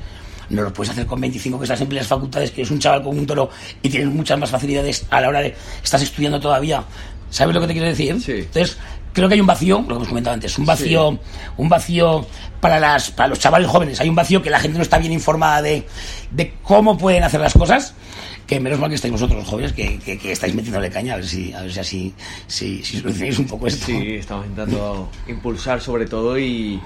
No 0.48 0.62
lo 0.62 0.72
puedes 0.72 0.90
hacer 0.90 1.04
con 1.04 1.20
25 1.20 1.58
que 1.58 1.64
estás 1.64 1.80
en 1.82 1.88
plenas 1.88 2.06
facultades, 2.08 2.50
que 2.50 2.62
eres 2.62 2.70
un 2.70 2.78
chaval 2.78 3.02
con 3.02 3.18
un 3.18 3.26
toro 3.26 3.50
y 3.82 3.90
tienes 3.90 4.08
muchas 4.08 4.38
más 4.38 4.50
facilidades 4.50 5.04
a 5.10 5.20
la 5.20 5.28
hora 5.28 5.40
de 5.40 5.54
estás 5.84 6.00
estudiando 6.00 6.40
todavía. 6.40 6.82
¿Sabes 7.28 7.54
lo 7.54 7.60
que 7.60 7.66
te 7.66 7.72
quiero 7.74 7.88
decir? 7.88 8.18
Sí. 8.22 8.32
Entonces, 8.32 8.78
creo 9.12 9.28
que 9.28 9.34
hay 9.34 9.40
un 9.42 9.46
vacío, 9.46 9.80
lo 9.80 9.86
que 9.88 9.94
hemos 9.94 10.08
comentado 10.08 10.32
antes, 10.34 10.56
un 10.58 10.64
vacío, 10.64 11.18
un 11.58 11.68
vacío 11.68 12.26
para 12.62 12.80
las, 12.80 13.10
para 13.10 13.28
los 13.28 13.38
chavales 13.38 13.68
jóvenes, 13.68 14.00
hay 14.00 14.08
un 14.08 14.14
vacío 14.14 14.40
que 14.40 14.48
la 14.48 14.58
gente 14.58 14.78
no 14.78 14.82
está 14.82 14.96
bien 14.98 15.12
informada 15.12 15.60
de, 15.60 15.86
de 16.30 16.54
cómo 16.62 16.96
pueden 16.96 17.22
hacer 17.22 17.40
las 17.42 17.52
cosas, 17.52 17.94
que 18.46 18.60
menos 18.60 18.78
mal 18.78 18.88
que 18.88 18.96
estáis 18.96 19.12
vosotros 19.12 19.38
los 19.38 19.48
jóvenes 19.48 19.72
que, 19.72 19.98
que, 19.98 20.32
estáis 20.32 20.54
metiéndole 20.54 20.90
caña, 20.90 21.14
a 21.14 21.16
ver 21.16 21.26
si, 21.26 21.52
a 21.52 21.62
ver 21.62 21.72
si 21.72 21.80
así, 21.80 22.14
si, 22.46 22.84
si 22.84 22.98
solucionáis 22.98 23.38
un 23.38 23.46
poco 23.46 23.66
esto. 23.66 23.86
Sí, 23.86 24.14
estamos 24.14 24.46
intentando 24.46 25.10
impulsar 25.28 25.80
sobre 25.80 26.06
todo 26.06 26.38
y, 26.38 26.80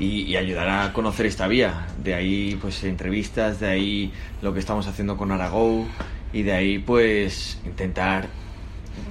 y, 0.00 0.36
ayudar 0.36 0.68
a 0.68 0.92
conocer 0.92 1.26
esta 1.26 1.48
vía. 1.48 1.86
De 2.02 2.14
ahí, 2.14 2.58
pues, 2.60 2.84
entrevistas, 2.84 3.60
de 3.60 3.68
ahí 3.68 4.12
lo 4.42 4.54
que 4.54 4.60
estamos 4.60 4.86
haciendo 4.86 5.16
con 5.16 5.32
Aragou 5.32 5.86
y 6.32 6.42
de 6.42 6.52
ahí, 6.52 6.78
pues, 6.78 7.58
intentar 7.64 8.28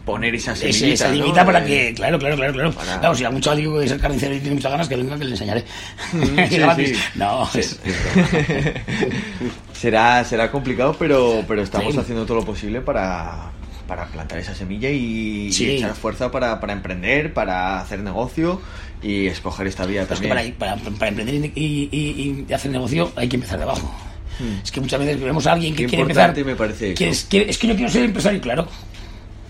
poner 0.05 0.35
esa 0.35 0.55
semillita, 0.55 1.11
¿no? 1.11 1.45
para 1.45 1.65
que, 1.65 1.93
claro, 1.93 2.17
claro, 2.19 2.35
claro, 2.35 2.53
claro. 2.53 2.71
Para- 2.71 2.99
Claro, 2.99 3.15
si 3.15 3.23
algún 3.23 3.41
chaval 3.41 3.61
que 3.61 3.83
es 3.85 3.93
carnicero 3.93 4.35
y 4.35 4.39
tiene 4.39 4.55
muchas 4.55 4.71
ganas, 4.71 4.87
que 4.87 4.95
venga 4.95 5.17
que 5.17 5.25
le 5.25 5.31
enseñaré. 5.31 5.63
sí, 6.49 6.57
Gratis. 6.57 6.89
sí. 6.89 7.03
No, 7.15 7.45
Sí. 7.51 7.59
es- 7.59 7.79
será, 9.73 10.23
será 10.23 10.51
complicado, 10.51 10.95
pero, 10.97 11.43
pero 11.47 11.61
estamos 11.61 11.93
Sí. 11.93 11.99
haciendo 11.99 12.25
todo 12.25 12.37
lo 12.37 12.45
posible 12.45 12.81
para, 12.81 13.51
para 13.87 14.05
plantar 14.07 14.39
esa 14.39 14.55
semilla 14.55 14.89
y, 14.89 15.47
y 15.47 15.53
Sí. 15.53 15.71
echar 15.77 15.95
fuerza 15.95 16.31
para, 16.31 16.59
para 16.59 16.73
emprender, 16.73 17.33
para 17.33 17.79
hacer 17.79 17.99
negocio 17.99 18.61
y 19.01 19.27
escoger 19.27 19.67
esta 19.67 19.85
vía 19.85 20.05
Pues 20.07 20.19
que 20.19 20.27
también. 20.27 20.53
para, 20.55 20.75
para, 20.77 20.89
para 20.97 21.07
emprender 21.09 21.51
y, 21.55 21.89
y- 21.91 22.45
y 22.49 22.53
hacer 22.53 22.71
negocio 22.71 23.11
hay 23.15 23.27
que 23.29 23.35
empezar 23.35 23.57
de 23.57 23.63
abajo. 23.63 23.93
Hmm. 24.39 24.59
Es 24.63 24.71
que 24.71 24.81
muchas 24.81 24.99
veces 24.99 25.19
vemos 25.19 25.47
a 25.47 25.53
alguien 25.53 25.75
que 25.75 25.83
Qué 25.83 25.89
quiere 25.89 26.01
empezar. 26.03 26.35
me 26.45 26.55
parece 26.55 26.93
quieres- 26.93 27.25
quiere- 27.29 27.49
es 27.49 27.57
que 27.57 27.67
yo 27.67 27.75
quiero 27.75 27.91
ser 27.91 28.03
empresario, 28.05 28.39
claro. 28.41 28.67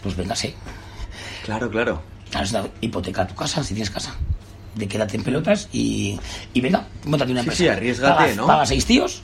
Pues 0.03 0.15
véngase. 0.15 0.53
Claro, 1.43 1.69
claro. 1.69 2.01
Has 2.33 2.51
dado 2.51 2.69
hipoteca 2.81 3.21
a 3.23 3.27
tu 3.27 3.36
casa, 3.36 3.63
si 3.63 3.73
tienes 3.73 3.89
casa. 3.89 4.15
De 4.75 4.88
quédate 4.88 5.17
en 5.17 5.23
pelotas 5.23 5.69
y, 5.71 6.19
y 6.53 6.62
venga, 6.62 6.86
montate 7.05 7.31
una 7.31 7.39
empresa. 7.41 7.63
sí, 7.63 7.67
arriésgate, 7.67 8.13
paga, 8.15 8.36
¿no? 8.36 8.45
Paga 8.45 8.65
seis 8.67 8.86
tíos, 8.86 9.21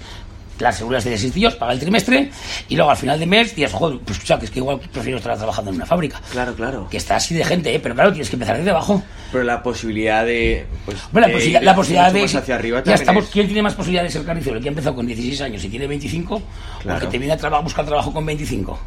las 0.58 0.78
seguras 0.78 1.04
de 1.04 1.16
seis 1.16 1.32
tíos, 1.32 1.54
paga 1.56 1.74
el 1.74 1.80
trimestre 1.80 2.32
y 2.70 2.76
luego 2.76 2.90
al 2.90 2.98
final 2.98 3.20
de 3.20 3.28
mes 3.28 3.54
dices, 3.56 3.72
joder, 3.72 4.00
pues 4.00 4.18
escucha, 4.18 4.40
que 4.40 4.46
es 4.46 4.52
que 4.52 4.58
igual 4.60 4.80
prefiero 4.80 5.18
estar 5.20 5.38
trabajando 5.38 5.70
en 5.70 5.76
una 5.76 5.86
fábrica. 5.86 6.20
Claro, 6.32 6.56
claro. 6.56 6.88
Que 6.90 6.98
está 6.98 7.18
así 7.18 7.36
de 7.36 7.44
gente, 7.44 7.76
¿eh? 7.76 7.80
pero 7.80 7.94
claro, 7.94 8.12
tienes 8.12 8.30
que 8.32 8.36
empezar 8.36 8.58
desde 8.58 8.72
abajo. 8.72 9.04
Pero 9.32 9.44
la 9.44 9.62
posibilidad 9.62 10.26
de. 10.26 10.66
Pues, 10.86 10.98
Bueno, 11.12 11.28
la, 11.28 11.34
posibilidad- 11.34 11.62
la 11.62 11.76
posibilidad 11.76 12.12
de. 12.14 12.24
hacia 12.24 12.56
arriba 12.56 12.84
ya 12.84 12.96
estamos. 12.96 13.26
es- 13.26 13.30
¿Quién 13.30 13.46
tiene 13.46 13.62
más 13.62 13.76
posibilidades 13.76 14.12
de 14.14 14.20
ser 14.20 14.26
carnicero? 14.26 14.56
El 14.56 14.64
que 14.64 14.70
ha 14.70 14.72
empezado 14.72 14.96
con 14.96 15.06
16 15.06 15.40
años 15.42 15.64
y 15.64 15.70
tiene 15.70 15.86
25, 15.86 16.42
Claro. 16.82 16.98
o 16.98 17.02
el 17.02 17.06
que 17.06 17.12
te 17.12 17.20
viene 17.20 17.34
a 17.34 17.38
traba- 17.38 17.60
buscar 17.62 17.86
trabajo 17.86 18.12
con 18.12 18.26
25. 18.26 18.80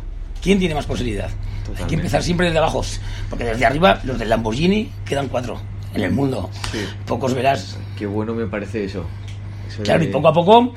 ¿Quién 0.42 0.58
tiene 0.58 0.74
más 0.74 0.86
posibilidad? 0.86 1.28
Hay 1.78 1.84
que 1.84 1.94
empezar 1.96 2.22
siempre 2.22 2.46
desde 2.46 2.58
abajo. 2.58 2.84
Porque 3.28 3.44
desde 3.44 3.66
arriba, 3.66 4.00
los 4.04 4.18
del 4.18 4.28
Lamborghini 4.28 4.90
quedan 5.04 5.28
cuatro 5.28 5.60
en 5.94 6.02
el 6.02 6.12
mundo. 6.12 6.48
Sí. 6.70 6.78
Pocos 7.06 7.34
verás. 7.34 7.76
Qué 7.98 8.06
bueno 8.06 8.34
me 8.34 8.46
parece 8.46 8.84
eso. 8.84 9.04
Eso 9.68 9.82
Claro, 9.82 10.00
de- 10.00 10.06
y 10.06 10.12
poco 10.12 10.28
a 10.28 10.32
poco 10.32 10.72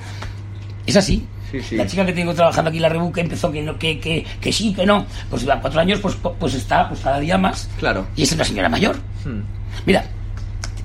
es 0.86 0.96
así. 0.96 1.28
Sí, 1.52 1.62
sí. 1.62 1.76
La 1.78 1.86
chica 1.88 2.06
que 2.06 2.14
tengo 2.14 2.34
trabajando 2.34 2.70
aquí 2.70 2.78
en 2.78 2.84
la 2.84 2.90
Rebu 2.90 3.12
que 3.12 3.22
empezó 3.22 3.52
que 3.52 3.62
no, 3.64 3.78
que, 3.78 4.00
que, 4.00 4.24
que 4.40 4.52
sí, 4.54 4.74
que 4.74 4.86
no, 4.86 5.06
pues 5.32 5.48
a 5.50 5.60
cuatro 5.60 5.80
años 5.80 6.00
pues, 6.00 6.16
pues 6.40 6.54
está 6.54 6.88
pues 6.88 7.02
cada 7.02 7.20
día 7.20 7.38
más. 7.38 7.70
Claro. 7.80 8.08
Y 8.16 8.24
es 8.24 8.32
una 8.34 8.44
señora 8.44 8.70
mayor. 8.70 8.98
Hmm. 9.26 9.42
Mira, 9.86 10.06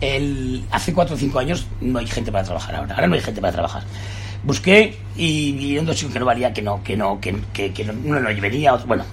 el, 0.00 0.64
hace 0.70 0.92
cuatro 0.92 1.16
o 1.16 1.18
cinco 1.18 1.38
años 1.38 1.66
no 1.80 1.98
hay 1.98 2.06
gente 2.06 2.32
para 2.32 2.44
trabajar 2.44 2.76
ahora. 2.76 2.94
Ahora 2.94 3.06
no 3.06 3.14
hay 3.14 3.20
gente 3.20 3.40
para 3.40 3.52
trabajar. 3.52 3.82
Busqué 4.44 4.96
y 5.16 5.52
vi 5.52 5.78
un 5.78 5.90
chico 5.94 6.12
que 6.12 6.18
no 6.18 6.26
valía, 6.26 6.52
que 6.52 6.60
no, 6.60 6.82
que 6.82 6.96
no, 6.96 7.18
que, 7.20 7.34
que, 7.52 7.72
que 7.72 7.84
no, 7.84 7.94
uno 8.04 8.20
no 8.20 8.28
venía. 8.40 8.74
bueno, 8.86 9.04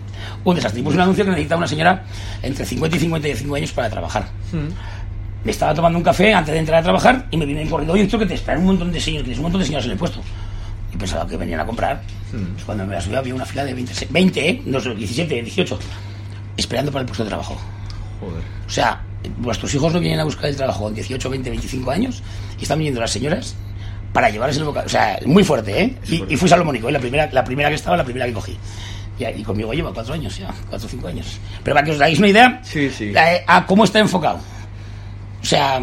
un 0.43 0.55
desastre. 0.55 0.81
Y 0.81 0.83
puse 0.83 0.97
un 0.97 1.03
anuncio 1.03 1.23
que 1.23 1.31
necesitaba 1.31 1.59
una 1.59 1.67
señora 1.67 2.03
entre 2.41 2.65
50 2.65 2.97
y 2.97 2.99
55 2.99 3.55
años 3.55 3.71
para 3.71 3.89
trabajar. 3.89 4.27
Hmm. 4.51 4.69
Me 5.43 5.51
estaba 5.51 5.73
tomando 5.73 5.97
un 5.97 6.03
café 6.03 6.33
antes 6.33 6.53
de 6.53 6.59
entrar 6.59 6.81
a 6.81 6.83
trabajar 6.83 7.27
y 7.31 7.37
me 7.37 7.45
vine 7.45 7.67
corriendo. 7.69 7.93
Oye, 7.93 8.03
esto 8.03 8.19
que 8.19 8.25
te 8.25 8.33
esperan 8.33 8.59
un 8.61 8.67
montón 8.67 8.91
de 8.91 8.99
señores, 8.99 9.27
que 9.27 9.35
un 9.35 9.41
montón 9.41 9.61
de 9.61 9.65
señores 9.65 9.85
en 9.85 9.91
el 9.93 9.97
puesto. 9.97 10.21
Y 10.93 10.97
pensaba 10.97 11.25
que 11.25 11.37
venían 11.37 11.61
a 11.61 11.65
comprar. 11.65 12.01
Hmm. 12.31 12.53
Pues 12.53 12.65
cuando 12.65 12.85
me 12.85 12.93
la 12.93 13.01
subí 13.01 13.15
había 13.15 13.33
una 13.33 13.45
fila 13.45 13.63
de 13.63 13.73
20, 13.73 14.07
20 14.09 14.49
¿eh? 14.49 14.61
no 14.65 14.79
sé, 14.79 14.93
17, 14.93 15.41
18, 15.41 15.79
esperando 16.57 16.91
para 16.91 17.01
el 17.01 17.05
puesto 17.07 17.23
de 17.23 17.29
trabajo. 17.29 17.57
Joder. 18.19 18.43
O 18.67 18.69
sea, 18.69 19.01
vuestros 19.37 19.73
hijos 19.73 19.93
no 19.93 19.99
vienen 19.99 20.19
a 20.19 20.23
buscar 20.25 20.45
el 20.47 20.55
trabajo 20.55 20.83
con 20.83 20.93
18, 20.93 21.29
20, 21.29 21.49
25 21.49 21.91
años 21.91 22.21
y 22.59 22.63
están 22.63 22.77
viniendo 22.77 22.99
las 22.99 23.11
señoras 23.11 23.55
para 24.13 24.29
llevarles 24.29 24.57
el 24.57 24.63
bocado. 24.65 24.85
O 24.85 24.89
sea, 24.89 25.19
muy 25.25 25.43
fuerte, 25.43 25.81
¿eh? 25.81 25.95
Y, 26.07 26.33
y 26.33 26.37
fui 26.37 26.47
salomónico, 26.49 26.89
¿eh? 26.89 26.91
La 26.91 26.99
primera, 26.99 27.29
la 27.31 27.43
primera 27.43 27.69
que 27.69 27.75
estaba, 27.75 27.95
la 27.97 28.03
primera 28.03 28.25
que 28.25 28.33
cogí. 28.33 28.57
Y, 29.19 29.25
y 29.25 29.43
conmigo 29.43 29.71
lleva 29.73 29.93
cuatro 29.93 30.13
años 30.13 30.37
ya, 30.37 30.53
cuatro 30.69 30.87
o 30.87 30.89
cinco 30.89 31.07
años. 31.07 31.37
Pero 31.63 31.75
para 31.75 31.85
que 31.85 31.91
os 31.91 31.97
dais 31.99 32.17
una 32.19 32.27
idea 32.29 32.59
Sí, 32.63 32.89
sí. 32.89 33.13
eh, 33.15 33.43
a 33.47 33.65
cómo 33.65 33.83
está 33.83 33.99
enfocado. 33.99 34.39
O 35.41 35.45
sea, 35.45 35.81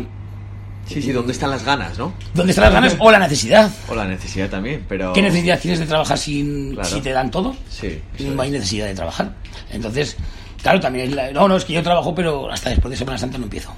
Sí, 0.87 1.03
sí, 1.03 1.13
¿dónde 1.13 1.33
están 1.33 1.51
las 1.51 1.63
ganas, 1.65 1.99
no? 1.99 2.15
¿dónde 2.33 2.51
están 2.53 2.65
las 2.65 2.73
ganas 2.73 2.97
o 2.99 3.11
la 3.11 3.19
necesidad? 3.19 3.71
O 3.89 3.95
la 3.95 4.07
necesidad 4.07 4.49
también, 4.49 4.87
pero. 4.89 5.13
¿Qué 5.13 5.21
necesidad 5.21 5.61
tienes 5.61 5.81
de 5.81 5.87
trabajar 5.87 6.17
sin, 6.17 6.73
Claro. 6.73 6.89
si 6.89 7.01
te 7.03 7.11
dan 7.13 7.31
todo? 7.31 7.55
Sí, 7.69 8.01
No 8.21 8.41
hay 8.41 8.49
es. 8.49 8.55
necesidad 8.55 8.87
de 8.87 8.95
trabajar. 8.95 9.35
Entonces, 9.71 10.17
claro, 10.63 10.81
también 10.81 11.11
es 11.11 11.15
la- 11.15 11.31
no, 11.31 11.47
no, 11.47 11.57
es 11.59 11.67
que 11.67 11.75
yo 11.75 11.83
trabajo, 11.83 12.15
pero 12.15 12.51
hasta 12.51 12.71
después 12.71 12.91
de 12.91 12.97
Semana 12.97 13.19
Santa 13.19 13.37
no 13.37 13.45
empiezo. 13.45 13.71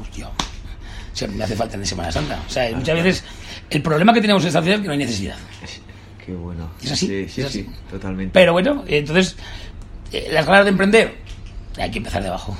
Hostia. 0.00 0.28
O 0.28 0.32
sea, 1.16 1.28
me 1.28 1.44
hace 1.44 1.54
falta 1.56 1.76
en 1.76 1.84
Semana 1.84 2.10
Santa. 2.10 2.40
O 2.48 2.50
sea, 2.50 2.74
muchas 2.74 2.94
veces 2.96 3.24
el 3.70 3.82
problema 3.82 4.12
que 4.12 4.20
tenemos 4.20 4.42
en 4.42 4.48
esta 4.48 4.60
ciudad 4.62 4.76
es 4.76 4.80
que 4.82 4.86
no 4.86 4.92
hay 4.92 4.98
necesidad. 4.98 5.36
Qué 6.24 6.32
bueno. 6.32 6.70
Es 6.82 6.92
así, 6.92 7.06
Sí, 7.06 7.28
sí, 7.28 7.40
es 7.42 7.46
así. 7.48 7.62
sí, 7.64 7.70
totalmente. 7.90 8.32
Pero 8.32 8.52
bueno, 8.52 8.82
entonces, 8.86 9.36
eh, 10.12 10.28
las 10.32 10.46
ganas 10.46 10.64
de 10.64 10.70
emprender, 10.70 11.14
hay 11.78 11.90
que 11.90 11.98
empezar 11.98 12.22
de 12.22 12.28
abajo. 12.28 12.56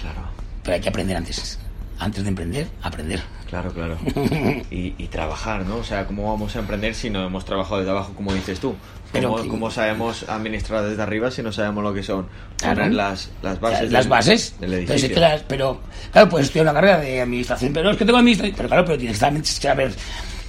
Claro, 0.00 0.20
Pero 0.62 0.74
hay 0.76 0.80
que 0.80 0.88
aprender 0.88 1.16
antes. 1.16 1.58
Antes 1.98 2.22
de 2.22 2.28
emprender, 2.30 2.68
aprender. 2.82 3.20
claro, 3.48 3.72
claro. 3.72 3.98
Y, 4.70 4.94
y 4.98 5.06
trabajar, 5.08 5.64
¿no? 5.66 5.76
O 5.76 5.84
sea, 5.84 6.06
¿cómo 6.06 6.30
vamos 6.32 6.54
a 6.56 6.60
emprender 6.60 6.94
si 6.94 7.10
no 7.10 7.24
hemos 7.26 7.44
trabajado 7.44 7.78
desde 7.78 7.90
abajo, 7.90 8.12
como 8.14 8.32
dices 8.34 8.58
tú? 8.60 8.74
Pero 9.12 9.32
¿Cómo, 9.36 9.48
cómo 9.48 9.70
sabemos 9.70 10.24
administrar 10.28 10.84
desde 10.84 11.02
arriba 11.02 11.30
si 11.30 11.42
no 11.42 11.52
sabemos 11.52 11.84
lo 11.84 11.92
que 11.92 12.02
son 12.02 12.26
Claro. 12.56 12.88
las, 12.88 13.30
las 13.42 13.60
bases? 13.60 13.92
las 13.92 14.04
del- 14.04 14.10
bases. 14.10 14.54
del 14.58 14.70
Pero, 14.70 14.78
edificio? 14.78 14.98
si 15.00 15.06
es 15.06 15.12
que 15.12 15.20
las- 15.20 15.42
pero, 15.42 15.80
claro, 16.12 16.28
puedes 16.30 16.46
estudiar 16.46 16.66
una 16.66 16.72
carrera 16.74 16.98
de 17.00 17.20
administración, 17.20 17.72
pero 17.74 17.90
es 17.90 17.96
que 17.96 18.04
tengo 18.04 18.18
administración. 18.18 18.56
Pero 18.56 18.68
claro, 18.68 18.84
pero 18.86 18.98
tienes 18.98 19.18
que 19.18 19.20
saber 19.20 19.92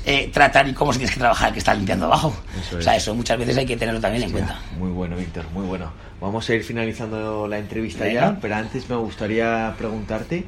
eh, 0.05 0.29
tratar 0.33 0.67
y 0.67 0.73
cómo 0.73 0.91
se 0.93 0.99
tienes 0.99 1.13
que 1.13 1.19
trabajar, 1.19 1.53
que 1.53 1.59
está 1.59 1.73
limpiando 1.73 2.05
abajo. 2.07 2.35
Eso 2.59 2.77
O 2.77 2.81
sea, 2.81 2.95
es. 2.95 3.03
eso 3.03 3.15
muchas 3.15 3.37
veces 3.37 3.57
hay 3.57 3.65
que 3.65 3.77
tenerlo 3.77 4.01
también 4.01 4.23
en 4.23 4.31
cuenta. 4.31 4.59
Muy 4.77 4.89
bueno, 4.91 5.15
Víctor, 5.15 5.45
muy 5.53 5.65
bueno. 5.65 5.91
Vamos 6.21 6.49
a 6.49 6.53
ir 6.55 6.63
finalizando 6.63 7.47
la 7.47 7.57
entrevista 7.57 8.03
Venga. 8.05 8.21
ya, 8.33 8.37
pero 8.41 8.55
antes 8.55 8.89
me 8.89 8.95
gustaría 8.95 9.73
preguntarte 9.77 10.45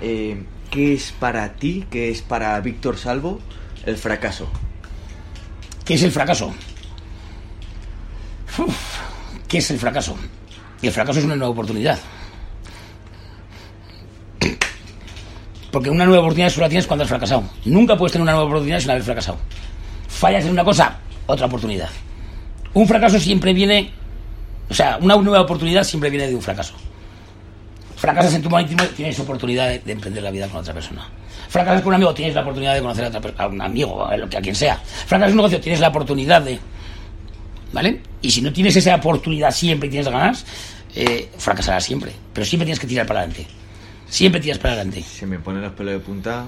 eh, 0.00 0.42
¿qué 0.70 0.94
es 0.94 1.12
para 1.12 1.52
ti, 1.54 1.86
qué 1.90 2.10
es 2.10 2.20
para 2.22 2.58
Víctor 2.60 2.98
Salvo 2.98 3.40
el 3.86 3.96
fracaso? 3.96 4.48
¿Qué 5.84 5.94
es 5.94 6.02
el 6.02 6.10
fracaso? 6.12 6.52
Uf, 8.58 8.98
¿Qué 9.48 9.58
es 9.58 9.70
el 9.70 9.78
fracaso? 9.78 10.16
Y 10.82 10.86
el 10.86 10.92
fracaso 10.92 11.18
es 11.18 11.24
una 11.24 11.36
nueva 11.36 11.50
oportunidad. 11.52 11.98
Porque 15.74 15.90
una 15.90 16.06
nueva 16.06 16.22
oportunidad 16.22 16.50
solo 16.50 16.66
la 16.66 16.68
tienes 16.68 16.86
cuando 16.86 17.02
has 17.02 17.08
fracasado. 17.08 17.42
Nunca 17.64 17.96
puedes 17.96 18.12
tener 18.12 18.22
una 18.22 18.30
nueva 18.30 18.46
oportunidad 18.46 18.78
sin 18.78 18.92
haber 18.92 19.02
fracasado. 19.02 19.38
Fallas 20.06 20.44
en 20.44 20.52
una 20.52 20.62
cosa, 20.62 21.00
otra 21.26 21.46
oportunidad. 21.46 21.88
Un 22.74 22.86
fracaso 22.86 23.18
siempre 23.18 23.52
viene. 23.52 23.90
O 24.70 24.72
sea, 24.72 24.98
una 25.00 25.16
nueva 25.16 25.40
oportunidad 25.40 25.82
siempre 25.82 26.10
viene 26.10 26.28
de 26.28 26.34
un 26.36 26.40
fracaso. 26.40 26.74
Fracasas 27.96 28.34
en 28.34 28.42
tu 28.42 28.50
marítimo, 28.50 28.84
tienes 28.96 29.18
oportunidad 29.18 29.68
de, 29.68 29.80
de 29.80 29.90
emprender 29.90 30.22
la 30.22 30.30
vida 30.30 30.46
con 30.46 30.60
otra 30.60 30.72
persona. 30.72 31.08
Fracasas 31.48 31.82
con 31.82 31.88
un 31.88 31.94
amigo, 31.94 32.14
tienes 32.14 32.36
la 32.36 32.42
oportunidad 32.42 32.74
de 32.74 32.80
conocer 32.80 33.06
a, 33.06 33.08
otra 33.08 33.32
a 33.36 33.48
un 33.48 33.60
amigo, 33.60 34.06
a, 34.06 34.16
lo 34.16 34.26
a 34.26 34.28
quien 34.28 34.54
sea. 34.54 34.76
Fracasas 34.76 35.32
en 35.32 35.32
un 35.32 35.36
negocio, 35.38 35.60
tienes 35.60 35.80
la 35.80 35.88
oportunidad 35.88 36.40
de. 36.40 36.56
¿Vale? 37.72 38.00
Y 38.22 38.30
si 38.30 38.42
no 38.42 38.52
tienes 38.52 38.76
esa 38.76 38.94
oportunidad 38.94 39.50
siempre 39.50 39.88
y 39.88 39.90
tienes 39.90 40.08
ganas, 40.08 40.46
eh, 40.94 41.30
fracasarás 41.36 41.82
siempre. 41.82 42.12
Pero 42.32 42.44
siempre 42.44 42.64
tienes 42.64 42.78
que 42.78 42.86
tirar 42.86 43.06
para 43.06 43.22
adelante. 43.22 43.63
Siempre 44.08 44.40
tiras 44.40 44.58
para 44.58 44.74
adelante. 44.74 45.02
Se 45.02 45.26
me 45.26 45.38
ponen 45.38 45.62
los 45.62 45.72
pelos 45.72 45.94
de 45.94 46.00
punta. 46.00 46.44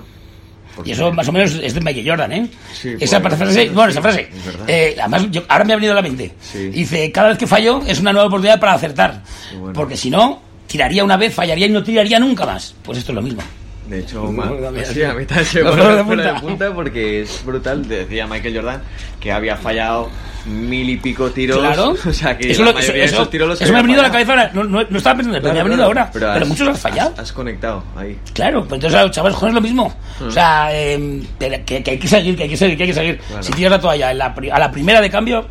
porque- 0.74 0.90
Y 0.90 0.92
eso 0.92 1.10
más 1.10 1.26
o 1.26 1.32
menos 1.32 1.54
es 1.54 1.72
de 1.72 1.80
Michael 1.80 2.06
Jordan, 2.08 2.32
¿eh? 2.32 2.50
Sí, 2.74 2.94
esa 3.00 3.20
por- 3.22 3.34
frase, 3.34 3.62
sí, 3.66 3.68
bueno, 3.70 3.90
esa 3.90 4.02
frase. 4.02 4.28
es 4.30 4.68
eh, 4.68 4.96
además, 5.00 5.26
yo- 5.30 5.42
ahora 5.48 5.64
me 5.64 5.72
ha 5.72 5.76
venido 5.76 5.92
a 5.92 5.96
la 5.96 6.02
mente. 6.02 6.34
Sí. 6.40 6.68
Dice, 6.68 7.10
cada 7.10 7.28
vez 7.30 7.38
que 7.38 7.46
fallo 7.46 7.80
es 7.86 7.98
una 7.98 8.12
nueva 8.12 8.26
oportunidad 8.28 8.60
para 8.60 8.74
acertar. 8.74 9.22
Bueno. 9.58 9.72
Porque 9.72 9.96
si 9.96 10.10
no, 10.10 10.42
tiraría 10.66 11.02
una 11.02 11.16
vez, 11.16 11.32
fallaría 11.34 11.66
y 11.66 11.70
no 11.70 11.82
tiraría 11.82 12.18
nunca 12.18 12.44
más. 12.44 12.74
Pues 12.82 12.98
esto 12.98 13.12
es 13.12 13.16
lo 13.16 13.22
mismo. 13.22 13.40
De 13.88 14.00
hecho, 14.00 14.24
No, 14.24 14.32
ma- 14.32 14.46
no, 14.46 14.84
sí, 14.84 15.02
a 15.04 15.14
mí 15.14 15.24
se 15.44 15.62
los 15.62 15.76
pone 15.76 15.96
de 15.96 16.04
pelos 16.04 16.24
de 16.24 16.30
punta. 16.32 16.40
punta 16.40 16.74
porque 16.74 17.22
es 17.22 17.44
brutal. 17.44 17.86
Decía 17.88 18.26
Michael 18.26 18.56
Jordan 18.56 18.82
que 19.20 19.30
había 19.32 19.56
fallado 19.56 20.08
mil 20.46 20.90
y 20.90 20.96
pico 20.96 21.30
tiros. 21.30 21.58
Claro. 21.58 21.94
O 22.06 22.12
sea, 22.12 22.36
que 22.36 22.50
eso, 22.50 22.64
la 22.64 22.72
lo- 22.72 22.78
eso, 22.78 22.88
mayoría 22.88 23.02
de 23.02 23.06
eso- 23.06 23.14
esos 23.16 23.30
tiros 23.30 23.48
los 23.48 23.60
eso 23.60 23.72
me 23.72 23.78
ha 23.78 23.82
venido 23.82 24.00
a 24.00 24.04
la 24.04 24.10
fallado. 24.12 24.26
cabeza 24.26 24.48
ahora. 24.48 24.52
No, 24.54 24.64
no, 24.82 24.86
no 24.90 24.98
estaba 24.98 25.16
pensando, 25.16 25.40
pero 25.40 25.54
me 25.54 25.60
ha 25.60 25.64
venido 25.64 25.84
ahora. 25.84 26.10
Pero, 26.12 26.30
has- 26.32 26.48
muchos 26.48 26.68
han 26.68 26.76
fallado. 26.76 27.10
Has, 27.14 27.18
has 27.20 27.32
conectado 27.32 27.84
ahí. 27.96 28.18
Claro, 28.32 28.64
pues 28.66 28.82
entonces 28.82 29.10
chavales 29.12 29.36
jóvenes 29.36 29.54
lo 29.54 29.60
mismo. 29.60 29.94
O 30.26 30.30
sea, 30.30 30.68
eh, 30.72 31.22
que, 31.38 31.82
que 31.82 31.90
hay 31.92 31.98
que 31.98 32.08
seguir, 32.08 32.36
que 32.36 32.42
hay 32.44 32.48
que 32.48 32.56
seguir, 32.56 32.76
que 32.76 32.82
hay 32.82 32.88
que 32.88 32.94
seguir. 32.94 33.20
Si 33.40 33.52
tiras 33.52 33.70
la 33.70 33.80
toalla 33.80 34.10
en 34.10 34.18
la 34.18 34.34
a 34.52 34.58
la 34.58 34.70
primera 34.72 35.00
de 35.00 35.10
cambio, 35.10 35.46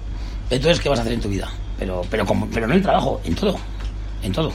entonces 0.50 0.82
¿qué 0.82 0.89
vas 0.89 1.00
a 1.00 1.04
hacer 1.04 1.13
en 1.13 1.21
tu 1.21 1.30
vida? 1.30 1.48
Pero, 1.80 2.02
pero, 2.10 2.26
como, 2.26 2.48
pero 2.50 2.67
no 2.67 2.74
en 2.74 2.78
el 2.80 2.84
trabajo, 2.84 3.21
en 3.26 3.36
todo. 3.36 3.58
En 4.24 4.32
todo. 4.32 4.52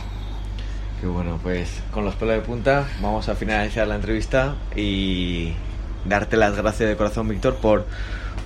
Qué 1.00 1.06
bueno, 1.06 1.38
pues 1.42 1.80
con 1.92 2.04
los 2.04 2.14
pelos 2.14 2.34
de 2.34 2.42
punta 2.42 2.86
vamos 3.00 3.28
a 3.30 3.34
finalizar 3.34 3.88
la 3.88 3.94
entrevista 3.94 4.56
y 4.76 5.52
darte 6.04 6.36
las 6.36 6.54
gracias 6.56 6.90
de 6.90 6.96
corazón, 6.96 7.26
Víctor, 7.26 7.56
por, 7.56 7.86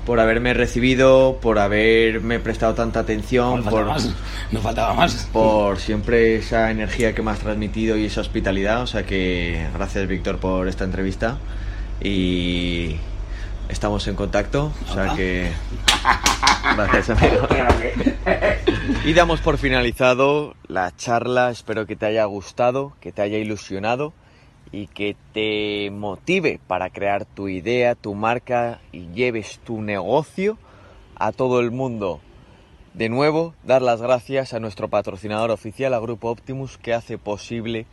por 0.06 0.20
haberme 0.20 0.54
recibido, 0.54 1.38
por 1.42 1.58
haberme 1.58 2.38
prestado 2.38 2.74
tanta 2.74 3.00
atención, 3.00 3.64
No 3.64 3.70
por, 3.70 3.86
faltaba 3.86 3.94
más. 3.94 4.14
No 4.52 4.60
faltaba 4.60 4.94
más. 4.94 5.28
por 5.32 5.78
siempre 5.78 6.36
esa 6.36 6.70
energía 6.70 7.12
que 7.12 7.22
me 7.22 7.32
has 7.32 7.40
transmitido 7.40 7.96
y 7.96 8.04
esa 8.04 8.20
hospitalidad. 8.20 8.82
O 8.82 8.86
sea 8.86 9.04
que 9.04 9.66
gracias, 9.74 10.06
Víctor, 10.06 10.38
por 10.38 10.68
esta 10.68 10.84
entrevista 10.84 11.38
y 12.00 12.96
estamos 13.74 14.06
en 14.06 14.14
contacto. 14.14 14.72
O 14.88 14.92
sea 14.92 15.14
que 15.14 15.50
gracias, 16.76 17.10
amigo. 17.10 17.46
Y 19.04 19.12
damos 19.12 19.40
por 19.42 19.58
finalizado 19.58 20.54
la 20.66 20.94
charla, 20.96 21.50
espero 21.50 21.86
que 21.86 21.96
te 21.96 22.06
haya 22.06 22.24
gustado, 22.24 22.92
que 23.00 23.12
te 23.12 23.20
haya 23.20 23.36
ilusionado 23.36 24.14
y 24.72 24.86
que 24.86 25.16
te 25.34 25.90
motive 25.90 26.58
para 26.66 26.88
crear 26.88 27.26
tu 27.26 27.48
idea, 27.48 27.94
tu 27.94 28.14
marca 28.14 28.80
y 28.92 29.08
lleves 29.08 29.58
tu 29.58 29.82
negocio 29.82 30.56
a 31.16 31.32
todo 31.32 31.60
el 31.60 31.70
mundo. 31.70 32.20
De 32.94 33.10
nuevo, 33.10 33.54
dar 33.62 33.82
las 33.82 34.00
gracias 34.00 34.54
a 34.54 34.60
nuestro 34.60 34.88
patrocinador 34.88 35.50
oficial, 35.50 35.92
a 35.92 35.98
Grupo 35.98 36.30
Optimus, 36.30 36.78
que 36.78 36.94
hace 36.94 37.18
posible 37.18 37.86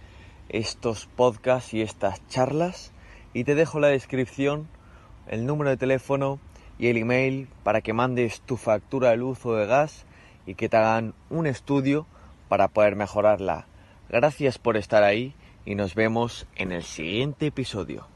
estos 0.47 1.07
podcasts 1.17 1.73
y 1.73 1.81
estas 1.81 2.25
charlas. 2.29 2.93
Y 3.33 3.43
te 3.43 3.55
dejo 3.55 3.79
la 3.79 3.87
descripción 3.87 4.67
el 5.31 5.47
número 5.47 5.71
de 5.71 5.77
teléfono 5.77 6.39
y 6.77 6.87
el 6.87 6.97
email 6.97 7.47
para 7.63 7.81
que 7.81 7.93
mandes 7.93 8.41
tu 8.41 8.57
factura 8.57 9.09
de 9.09 9.17
luz 9.17 9.43
o 9.45 9.55
de 9.55 9.65
gas 9.65 10.05
y 10.45 10.55
que 10.55 10.69
te 10.69 10.77
hagan 10.77 11.15
un 11.29 11.47
estudio 11.47 12.05
para 12.49 12.67
poder 12.67 12.95
mejorarla. 12.95 13.65
Gracias 14.09 14.59
por 14.59 14.77
estar 14.77 15.03
ahí 15.03 15.33
y 15.65 15.75
nos 15.75 15.95
vemos 15.95 16.47
en 16.55 16.71
el 16.71 16.83
siguiente 16.83 17.47
episodio. 17.47 18.10